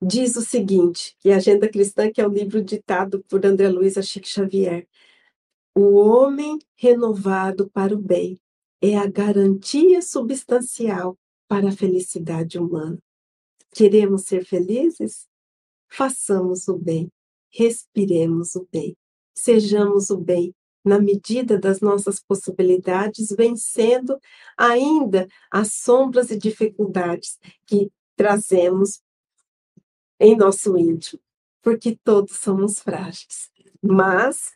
diz 0.00 0.36
o 0.36 0.42
seguinte, 0.42 1.16
a 1.26 1.36
Agenda 1.36 1.68
Cristã, 1.68 2.10
que 2.12 2.20
é 2.20 2.26
o 2.26 2.32
livro 2.32 2.62
ditado 2.62 3.24
por 3.28 3.44
André 3.44 3.68
Luiz 3.68 3.98
a 3.98 4.02
Chico 4.02 4.28
Xavier, 4.28 4.86
o 5.74 5.96
homem 5.96 6.58
renovado 6.76 7.68
para 7.70 7.94
o 7.94 7.98
bem 7.98 8.40
é 8.80 8.96
a 8.96 9.06
garantia 9.06 10.00
substancial 10.00 11.18
para 11.48 11.68
a 11.68 11.72
felicidade 11.72 12.58
humana. 12.58 12.98
Queremos 13.72 14.22
ser 14.22 14.44
felizes? 14.44 15.26
Façamos 15.88 16.68
o 16.68 16.78
bem, 16.78 17.10
respiremos 17.50 18.54
o 18.54 18.66
bem 18.70 18.96
sejamos 19.36 20.10
o 20.10 20.16
bem, 20.16 20.54
na 20.84 20.98
medida 20.98 21.58
das 21.58 21.80
nossas 21.80 22.20
possibilidades, 22.20 23.34
vencendo 23.36 24.18
ainda 24.56 25.26
as 25.50 25.72
sombras 25.72 26.30
e 26.30 26.38
dificuldades 26.38 27.38
que 27.66 27.90
trazemos 28.16 29.02
em 30.18 30.36
nosso 30.36 30.76
íntimo, 30.78 31.20
porque 31.60 31.98
todos 32.02 32.36
somos 32.36 32.78
frágeis. 32.80 33.50
Mas 33.82 34.52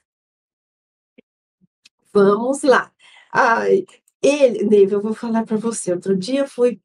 vamos 2.12 2.62
lá. 2.62 2.92
Ai, 3.32 3.84
ele, 4.22 4.64
Neve, 4.64 4.94
eu 4.94 5.00
vou 5.00 5.14
falar 5.14 5.44
para 5.44 5.56
você. 5.56 5.92
Outro 5.92 6.16
dia 6.16 6.46
fui 6.46 6.80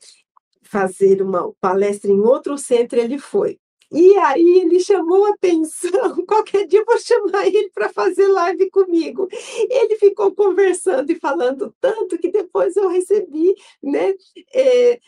fazer 0.63 1.21
uma 1.21 1.53
palestra 1.53 2.11
em 2.11 2.19
outro 2.19 2.57
centro, 2.57 2.99
ele 2.99 3.17
foi. 3.19 3.59
E 3.91 4.17
aí 4.17 4.61
ele 4.61 4.79
chamou 4.79 5.25
atenção. 5.25 5.91
Qualquer 6.25 6.67
dia 6.67 6.79
eu 6.79 6.85
vou 6.85 6.97
chamar 6.97 7.47
ele 7.47 7.69
para 7.71 7.89
fazer 7.89 8.27
live 8.27 8.69
comigo. 8.69 9.27
Ele 9.69 9.95
ficou 9.97 10.33
conversando 10.33 11.11
e 11.11 11.19
falando 11.19 11.73
tanto 11.79 12.17
que 12.17 12.31
depois 12.31 12.75
eu 12.75 12.87
recebi 12.89 13.53
né, 13.81 14.13
é, 14.53 14.99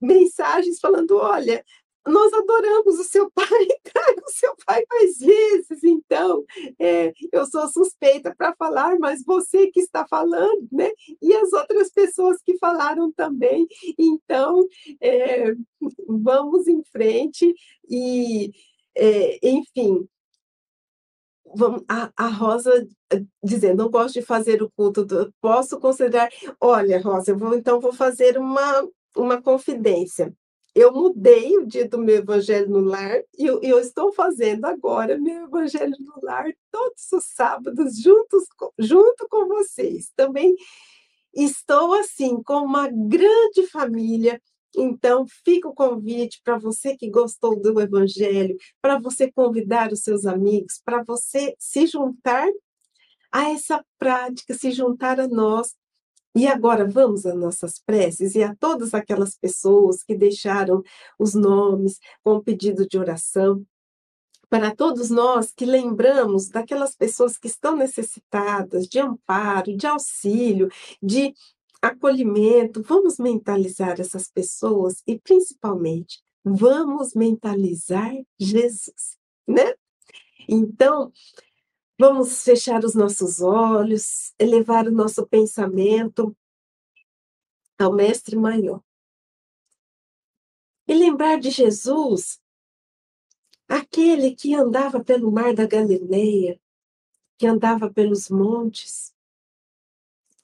mensagens 0.00 0.78
falando: 0.80 1.16
olha, 1.16 1.64
nós 2.06 2.32
adoramos 2.32 2.98
o 2.98 3.04
seu 3.04 3.30
pai, 3.30 3.46
traga 3.84 4.22
o 4.26 4.30
seu 4.30 4.54
pai 4.66 4.82
mais 4.90 5.18
vezes. 5.18 5.84
Então, 5.84 6.44
é, 6.78 7.12
eu 7.32 7.46
sou 7.46 7.68
suspeita 7.68 8.34
para 8.34 8.54
falar, 8.54 8.98
mas 8.98 9.24
você 9.24 9.70
que 9.70 9.80
está 9.80 10.06
falando, 10.08 10.66
né? 10.72 10.90
E 11.20 11.32
as 11.34 11.52
outras 11.52 11.90
pessoas 11.90 12.38
que 12.42 12.56
falaram 12.58 13.12
também. 13.12 13.66
Então, 13.98 14.66
é, 15.00 15.54
vamos 16.06 16.66
em 16.66 16.82
frente 16.84 17.54
e, 17.88 18.50
é, 18.96 19.38
enfim. 19.48 20.08
Vamos, 21.52 21.82
a, 21.88 22.12
a, 22.16 22.28
Rosa 22.28 22.86
eh, 23.12 23.24
dizendo, 23.42 23.82
não 23.82 23.90
gosto 23.90 24.14
de 24.14 24.22
fazer 24.22 24.62
o 24.62 24.70
culto, 24.70 25.04
do, 25.04 25.32
posso 25.40 25.80
considerar. 25.80 26.30
Olha, 26.60 27.00
Rosa, 27.02 27.32
eu 27.32 27.38
vou 27.38 27.56
então 27.56 27.80
vou 27.80 27.92
fazer 27.92 28.38
uma, 28.38 28.88
uma 29.16 29.42
confidência 29.42 30.32
eu 30.74 30.92
mudei 30.92 31.56
o 31.58 31.66
dia 31.66 31.88
do 31.88 31.98
meu 31.98 32.16
evangelho 32.16 32.68
no 32.68 32.80
lar 32.80 33.20
e 33.36 33.46
eu, 33.46 33.60
eu, 33.62 33.78
estou 33.80 34.12
fazendo 34.12 34.64
agora 34.66 35.18
meu 35.18 35.44
evangelho 35.44 35.94
no 35.98 36.14
lar 36.22 36.46
todos 36.70 37.10
os 37.12 37.24
sábados 37.24 38.00
juntos 38.00 38.44
junto 38.78 39.28
com 39.28 39.48
vocês. 39.48 40.10
Também 40.14 40.54
estou 41.34 41.94
assim 41.94 42.42
com 42.42 42.64
uma 42.64 42.88
grande 42.88 43.66
família 43.70 44.40
Então, 44.76 45.26
fica 45.44 45.68
o 45.68 45.74
convite 45.74 46.40
para 46.44 46.56
você 46.56 46.96
que 46.96 47.10
gostou 47.10 47.60
do 47.60 47.80
Evangelho, 47.80 48.56
para 48.80 49.00
você 49.00 49.30
convidar 49.30 49.92
os 49.92 50.00
seus 50.00 50.26
amigos, 50.26 50.80
para 50.84 51.02
você 51.02 51.56
se 51.58 51.86
juntar 51.88 52.48
a 53.32 53.50
essa 53.50 53.84
prática, 53.98 54.54
se 54.54 54.70
juntar 54.70 55.18
a 55.18 55.26
nós. 55.26 55.74
E 56.34 56.46
agora 56.46 56.86
vamos 56.86 57.26
às 57.26 57.34
nossas 57.34 57.78
preces 57.78 58.34
e 58.34 58.42
a 58.42 58.54
todas 58.54 58.94
aquelas 58.94 59.36
pessoas 59.36 60.02
que 60.02 60.14
deixaram 60.14 60.82
os 61.18 61.34
nomes 61.34 61.98
com 62.22 62.40
pedido 62.40 62.86
de 62.86 62.98
oração. 62.98 63.64
Para 64.48 64.74
todos 64.74 65.10
nós 65.10 65.52
que 65.52 65.64
lembramos 65.64 66.48
daquelas 66.48 66.96
pessoas 66.96 67.38
que 67.38 67.46
estão 67.46 67.76
necessitadas 67.76 68.86
de 68.86 68.98
amparo, 68.98 69.76
de 69.76 69.86
auxílio, 69.86 70.68
de 71.02 71.34
acolhimento, 71.80 72.82
vamos 72.82 73.18
mentalizar 73.18 74.00
essas 74.00 74.28
pessoas 74.28 75.02
e, 75.06 75.18
principalmente, 75.18 76.20
vamos 76.44 77.14
mentalizar 77.14 78.12
Jesus, 78.38 79.16
né? 79.46 79.74
Então, 80.48 81.12
vamos 82.00 82.42
fechar 82.42 82.82
os 82.82 82.94
nossos 82.94 83.42
olhos, 83.42 84.32
elevar 84.38 84.88
o 84.88 84.90
nosso 84.90 85.26
pensamento 85.26 86.34
ao 87.78 87.92
Mestre 87.92 88.36
Maior. 88.36 88.82
E 90.88 90.94
lembrar 90.94 91.38
de 91.38 91.50
Jesus, 91.50 92.40
aquele 93.68 94.34
que 94.34 94.54
andava 94.54 95.04
pelo 95.04 95.30
mar 95.30 95.52
da 95.54 95.66
Galileia, 95.66 96.58
que 97.36 97.46
andava 97.46 97.92
pelos 97.92 98.30
montes, 98.30 99.14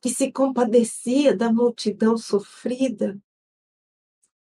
que 0.03 0.11
se 0.11 0.31
compadecia 0.31 1.35
da 1.35 1.51
multidão 1.51 2.19
sofrida, 2.19 3.19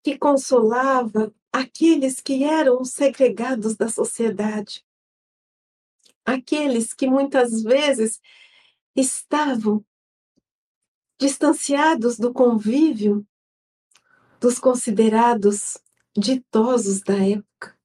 que 0.04 0.18
consolava 0.18 1.34
aqueles 1.50 2.20
que 2.20 2.44
eram 2.44 2.82
os 2.82 2.92
segregados 2.92 3.78
da 3.78 3.88
sociedade, 3.88 4.85
aqueles 6.26 6.94
que 6.94 7.08
muitas 7.08 7.62
vezes 7.62 8.20
estavam 8.96 9.86
distanciados 11.20 12.18
do 12.18 12.34
convívio 12.34 13.26
dos 14.40 14.60
considerados 14.60 15.78
ditosos 16.16 17.02
da 17.02 17.16
época. 17.16 17.78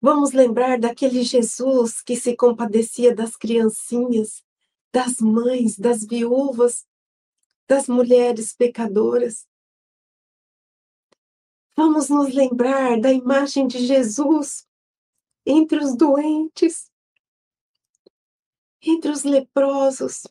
Vamos 0.00 0.32
lembrar 0.32 0.78
daquele 0.78 1.22
Jesus 1.22 2.00
que 2.00 2.16
se 2.16 2.34
compadecia 2.34 3.14
das 3.14 3.36
criancinhas, 3.36 4.42
das 4.92 5.18
mães, 5.20 5.78
das 5.78 6.04
viúvas, 6.04 6.86
das 7.68 7.86
mulheres 7.86 8.54
pecadoras. 8.54 9.46
Vamos 11.76 12.08
nos 12.08 12.32
lembrar 12.34 12.98
da 13.00 13.12
imagem 13.12 13.66
de 13.66 13.78
Jesus 13.86 14.66
entre 15.46 15.78
os 15.78 15.96
doentes, 15.96 16.89
entre 18.82 19.10
os 19.10 19.24
leprosos, 19.24 20.26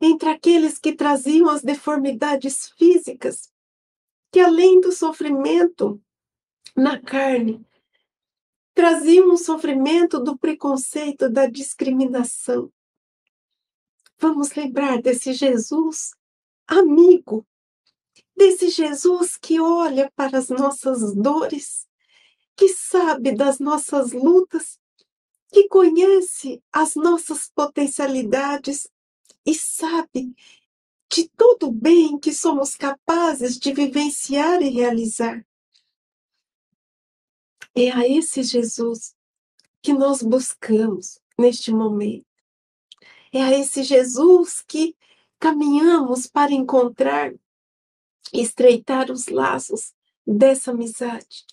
entre 0.00 0.28
aqueles 0.28 0.78
que 0.78 0.92
traziam 0.94 1.48
as 1.48 1.62
deformidades 1.62 2.70
físicas, 2.70 3.52
que 4.30 4.40
além 4.40 4.80
do 4.80 4.92
sofrimento 4.92 6.00
na 6.76 7.00
carne, 7.00 7.64
traziam 8.74 9.32
o 9.32 9.36
sofrimento 9.36 10.20
do 10.20 10.38
preconceito, 10.38 11.28
da 11.28 11.46
discriminação. 11.46 12.72
Vamos 14.18 14.52
lembrar 14.52 15.02
desse 15.02 15.32
Jesus 15.32 16.14
amigo, 16.66 17.46
desse 18.36 18.68
Jesus 18.68 19.36
que 19.36 19.58
olha 19.58 20.12
para 20.14 20.38
as 20.38 20.48
nossas 20.48 21.14
dores, 21.14 21.88
que 22.54 22.68
sabe 22.68 23.34
das 23.34 23.58
nossas 23.58 24.12
lutas, 24.12 24.77
que 25.50 25.68
conhece 25.68 26.62
as 26.72 26.94
nossas 26.94 27.50
potencialidades 27.54 28.88
e 29.44 29.54
sabe 29.54 30.34
de 31.10 31.28
todo 31.30 31.68
o 31.68 31.72
bem 31.72 32.18
que 32.18 32.32
somos 32.32 32.76
capazes 32.76 33.58
de 33.58 33.72
vivenciar 33.72 34.60
e 34.60 34.68
realizar. 34.68 35.44
É 37.74 37.90
a 37.90 38.06
esse 38.06 38.42
Jesus 38.42 39.14
que 39.80 39.92
nós 39.92 40.22
buscamos 40.22 41.18
neste 41.38 41.72
momento. 41.72 42.26
É 43.32 43.42
a 43.42 43.52
esse 43.52 43.82
Jesus 43.82 44.62
que 44.66 44.96
caminhamos 45.38 46.26
para 46.26 46.52
encontrar 46.52 47.32
e 48.32 48.40
estreitar 48.40 49.10
os 49.10 49.28
laços 49.28 49.94
dessa 50.26 50.72
amizade. 50.72 51.46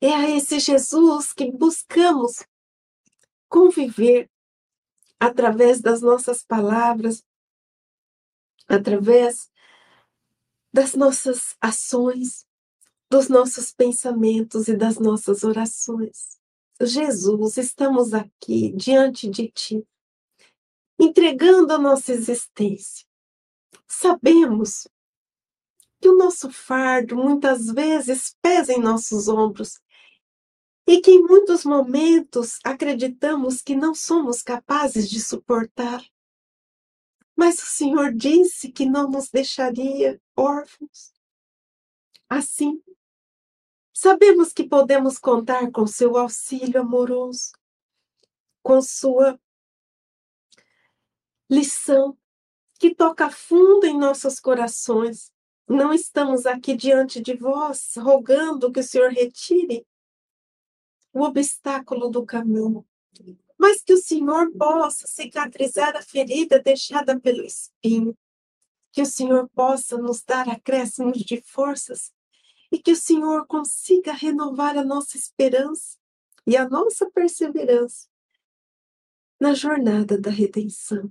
É 0.00 0.12
a 0.12 0.28
esse 0.28 0.58
Jesus 0.58 1.32
que 1.32 1.50
buscamos 1.52 2.44
conviver 3.48 4.30
através 5.18 5.80
das 5.80 6.00
nossas 6.02 6.42
palavras, 6.42 7.24
através 8.68 9.50
das 10.72 10.94
nossas 10.94 11.56
ações, 11.60 12.46
dos 13.10 13.28
nossos 13.28 13.72
pensamentos 13.72 14.68
e 14.68 14.76
das 14.76 14.98
nossas 14.98 15.42
orações. 15.44 16.38
Jesus, 16.80 17.56
estamos 17.56 18.12
aqui 18.12 18.72
diante 18.72 19.30
de 19.30 19.48
Ti 19.48 19.86
entregando 20.98 21.72
a 21.72 21.78
nossa 21.78 22.12
existência. 22.12 23.06
Sabemos 23.86 24.88
que 26.00 26.08
o 26.08 26.16
nosso 26.16 26.50
fardo 26.50 27.16
muitas 27.16 27.66
vezes 27.66 28.36
pesa 28.42 28.72
em 28.72 28.80
nossos 28.80 29.28
ombros 29.28 29.80
e 30.86 31.00
que 31.00 31.10
em 31.10 31.22
muitos 31.22 31.64
momentos 31.64 32.60
acreditamos 32.62 33.60
que 33.60 33.74
não 33.74 33.94
somos 33.94 34.40
capazes 34.40 35.10
de 35.10 35.20
suportar. 35.20 36.04
Mas 37.34 37.60
o 37.60 37.66
Senhor 37.66 38.14
disse 38.14 38.70
que 38.70 38.86
não 38.86 39.10
nos 39.10 39.28
deixaria 39.28 40.20
órfãos. 40.36 41.12
Assim, 42.28 42.82
sabemos 43.92 44.52
que 44.52 44.68
podemos 44.68 45.18
contar 45.18 45.70
com 45.70 45.86
seu 45.86 46.16
auxílio 46.16 46.80
amoroso, 46.80 47.52
com 48.62 48.80
sua 48.80 49.38
lição 51.50 52.16
que 52.78 52.94
toca 52.94 53.30
fundo 53.30 53.86
em 53.86 53.98
nossos 53.98 54.38
corações. 54.38 55.32
Não 55.68 55.92
estamos 55.92 56.46
aqui 56.46 56.76
diante 56.76 57.20
de 57.20 57.34
vós 57.34 57.94
rogando 57.96 58.70
que 58.70 58.80
o 58.80 58.84
Senhor 58.84 59.10
retire 59.10 59.86
o 61.16 61.22
obstáculo 61.22 62.10
do 62.10 62.26
caminho, 62.26 62.86
mas 63.58 63.80
que 63.80 63.94
o 63.94 63.96
Senhor 63.96 64.52
possa 64.52 65.06
cicatrizar 65.06 65.96
a 65.96 66.02
ferida 66.02 66.58
deixada 66.58 67.18
pelo 67.18 67.42
espinho, 67.42 68.14
que 68.92 69.00
o 69.00 69.06
Senhor 69.06 69.48
possa 69.54 69.96
nos 69.96 70.22
dar 70.22 70.46
acréscimos 70.46 71.20
de 71.20 71.40
forças. 71.40 72.12
E 72.70 72.78
que 72.78 72.92
o 72.92 72.96
Senhor 72.96 73.46
consiga 73.46 74.12
renovar 74.12 74.76
a 74.76 74.84
nossa 74.84 75.16
esperança 75.16 75.96
e 76.46 76.54
a 76.54 76.68
nossa 76.68 77.08
perseverança 77.10 78.08
na 79.40 79.54
jornada 79.54 80.20
da 80.20 80.30
redenção. 80.30 81.10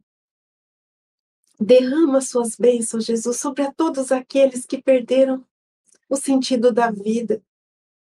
Derrama 1.60 2.22
suas 2.22 2.56
bênçãos, 2.56 3.06
Jesus, 3.06 3.40
sobre 3.40 3.64
a 3.64 3.72
todos 3.72 4.12
aqueles 4.12 4.68
que 4.68 4.80
perderam 4.80 5.44
o 6.08 6.16
sentido 6.16 6.72
da 6.72 6.92
vida, 6.92 7.42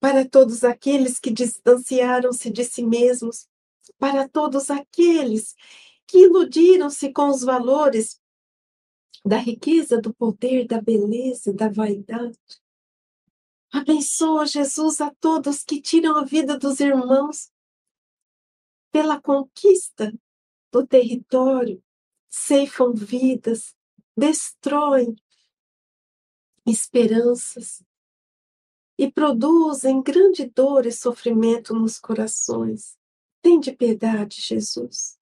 para 0.04 0.28
todos 0.28 0.66
aqueles 0.66 1.18
que 1.18 1.32
distanciaram-se 1.32 2.52
de 2.52 2.66
si 2.66 2.84
mesmos, 2.84 3.48
para 3.98 4.28
todos 4.28 4.70
aqueles 4.70 5.56
que 6.06 6.26
iludiram-se 6.26 7.14
com 7.14 7.30
os 7.30 7.42
valores 7.42 8.22
da 9.24 9.38
riqueza, 9.38 10.02
do 10.02 10.14
poder, 10.14 10.68
da 10.68 10.82
beleza, 10.82 11.54
da 11.54 11.70
vaidade. 11.70 12.38
Abençoa, 13.72 14.46
Jesus, 14.46 15.00
a 15.00 15.10
todos 15.22 15.64
que 15.64 15.82
tiram 15.82 16.18
a 16.18 16.26
vida 16.26 16.60
dos 16.60 16.82
irmãos 16.82 17.50
pela 18.92 19.22
conquista 19.22 20.14
do 20.70 20.86
território, 20.86 21.82
ceifam 22.30 22.94
vidas, 22.94 23.74
destroem 24.18 25.16
esperanças 26.66 27.82
e 28.98 29.12
produzem 29.12 30.02
grande 30.02 30.46
dor 30.46 30.86
e 30.86 30.92
sofrimento 30.92 31.74
nos 31.74 32.00
corações. 32.00 32.98
Tende 33.42 33.72
piedade, 33.72 34.42
Jesus. 34.42 35.18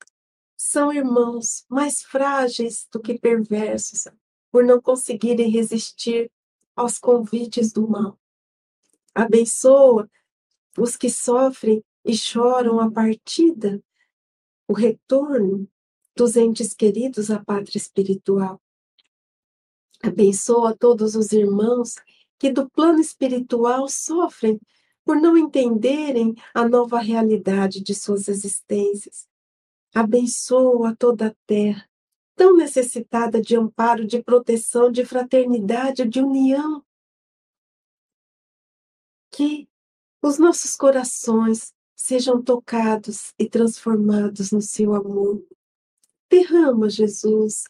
São 0.58 0.94
irmãos 0.94 1.66
mais 1.68 2.04
frágeis 2.04 2.88
do 2.92 3.00
que 3.00 3.18
perversos, 3.18 4.08
por 4.52 4.64
não 4.64 4.82
conseguirem 4.82 5.50
resistir 5.50 6.32
aos 6.76 7.00
convites 7.00 7.72
do 7.72 7.88
mal. 7.88 8.20
Abençoa 9.16 10.10
os 10.78 10.96
que 10.96 11.10
sofrem 11.10 11.84
e 12.06 12.16
choram 12.16 12.80
a 12.80 12.90
partida, 12.92 13.84
o 14.68 14.74
retorno 14.74 15.68
dos 16.16 16.36
entes 16.36 16.74
queridos 16.74 17.32
à 17.32 17.44
pátria 17.44 17.78
espiritual. 17.78 18.62
Abençoa 20.04 20.76
todos 20.78 21.16
os 21.16 21.32
irmãos 21.32 21.96
que 22.42 22.52
do 22.52 22.68
plano 22.68 23.00
espiritual 23.00 23.88
sofrem 23.88 24.60
por 25.06 25.16
não 25.16 25.38
entenderem 25.38 26.34
a 26.56 26.68
nova 26.68 27.00
realidade 27.00 27.84
de 27.84 27.94
suas 27.94 28.28
existências. 28.28 29.28
Abençoa 29.94 30.96
toda 30.96 31.28
a 31.28 31.36
terra, 31.46 31.88
tão 32.36 32.58
necessitada 32.58 33.40
de 33.40 33.56
amparo, 33.56 34.08
de 34.08 34.24
proteção, 34.24 34.92
de 34.92 35.06
fraternidade, 35.06 36.04
de 36.04 36.20
união. 36.20 36.84
Que 39.30 39.70
os 40.20 40.40
nossos 40.40 40.76
corações 40.76 41.72
sejam 41.96 42.42
tocados 42.42 43.36
e 43.38 43.48
transformados 43.48 44.52
no 44.52 44.64
seu 44.64 44.96
amor. 44.96 45.46
Derrama, 46.28 46.90
Jesus, 46.90 47.66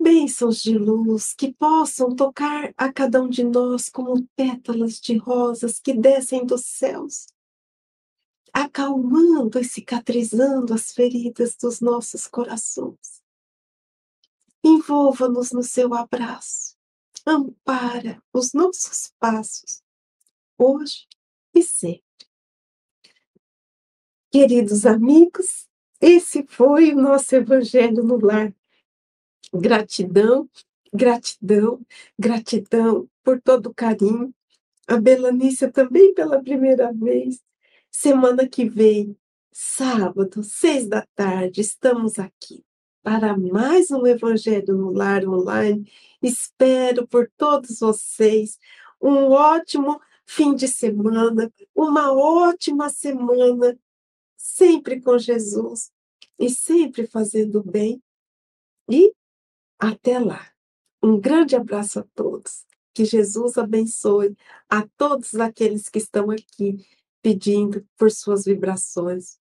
bênçãos 0.00 0.62
de 0.62 0.78
luz 0.78 1.34
que 1.34 1.52
possam 1.52 2.16
tocar 2.16 2.72
a 2.76 2.90
cada 2.90 3.22
um 3.22 3.28
de 3.28 3.44
nós 3.44 3.90
como 3.90 4.26
pétalas 4.34 4.98
de 4.98 5.16
rosas 5.18 5.78
que 5.78 5.92
descem 5.92 6.46
dos 6.46 6.64
céus, 6.64 7.26
acalmando 8.50 9.58
e 9.58 9.64
cicatrizando 9.64 10.72
as 10.72 10.92
feridas 10.92 11.54
dos 11.54 11.80
nossos 11.80 12.26
corações. 12.26 13.22
Envolva-nos 14.64 15.52
no 15.52 15.62
seu 15.62 15.92
abraço, 15.94 16.76
ampara 17.26 18.22
os 18.32 18.54
nossos 18.54 19.12
passos, 19.18 19.82
hoje 20.56 21.06
e 21.54 21.62
sempre. 21.62 22.04
Queridos 24.30 24.86
amigos, 24.86 25.68
esse 26.00 26.46
foi 26.46 26.92
o 26.92 26.96
nosso 26.96 27.34
Evangelho 27.34 28.02
no 28.02 28.18
Lar 28.18 28.54
Gratidão, 29.52 30.48
gratidão, 30.94 31.80
gratidão 32.18 33.08
por 33.24 33.40
todo 33.40 33.66
o 33.66 33.74
carinho. 33.74 34.32
A 34.86 34.96
Belanícia 34.96 35.70
também 35.70 36.14
pela 36.14 36.42
primeira 36.42 36.92
vez. 36.92 37.40
Semana 37.90 38.48
que 38.48 38.68
vem, 38.68 39.16
sábado, 39.52 40.44
seis 40.44 40.86
da 40.86 41.04
tarde, 41.14 41.60
estamos 41.60 42.18
aqui 42.18 42.64
para 43.02 43.36
mais 43.36 43.90
um 43.90 44.06
Evangelho 44.06 44.76
no 44.76 44.92
Lar 44.92 45.26
Online. 45.28 45.90
Espero 46.22 47.06
por 47.08 47.28
todos 47.36 47.80
vocês 47.80 48.58
um 49.00 49.30
ótimo 49.30 50.00
fim 50.26 50.54
de 50.54 50.68
semana, 50.68 51.52
uma 51.74 52.12
ótima 52.12 52.88
semana, 52.88 53.76
sempre 54.36 55.00
com 55.00 55.18
Jesus 55.18 55.90
e 56.38 56.48
sempre 56.48 57.06
fazendo 57.06 57.62
bem. 57.64 58.00
E 58.88 59.12
até 59.80 60.18
lá. 60.18 60.46
Um 61.02 61.18
grande 61.18 61.56
abraço 61.56 62.00
a 62.00 62.04
todos. 62.14 62.66
Que 62.92 63.04
Jesus 63.04 63.56
abençoe 63.56 64.36
a 64.68 64.86
todos 64.96 65.34
aqueles 65.36 65.88
que 65.88 65.98
estão 65.98 66.30
aqui 66.30 66.84
pedindo 67.22 67.86
por 67.96 68.10
suas 68.10 68.44
vibrações. 68.44 69.38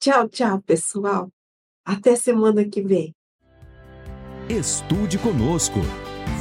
Tchau, 0.00 0.28
tchau, 0.28 0.60
pessoal. 0.62 1.30
Até 1.84 2.16
semana 2.16 2.64
que 2.68 2.82
vem. 2.82 3.14
Estude 4.48 5.18
conosco. 5.18 5.78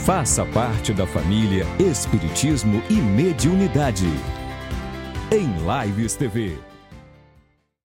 Faça 0.06 0.46
parte 0.46 0.94
da 0.94 1.06
família 1.06 1.66
Espiritismo 1.80 2.82
e 2.90 2.96
Mediunidade. 2.96 4.08
Em 5.32 5.48
Lives 5.86 6.16
TV. 6.16 6.71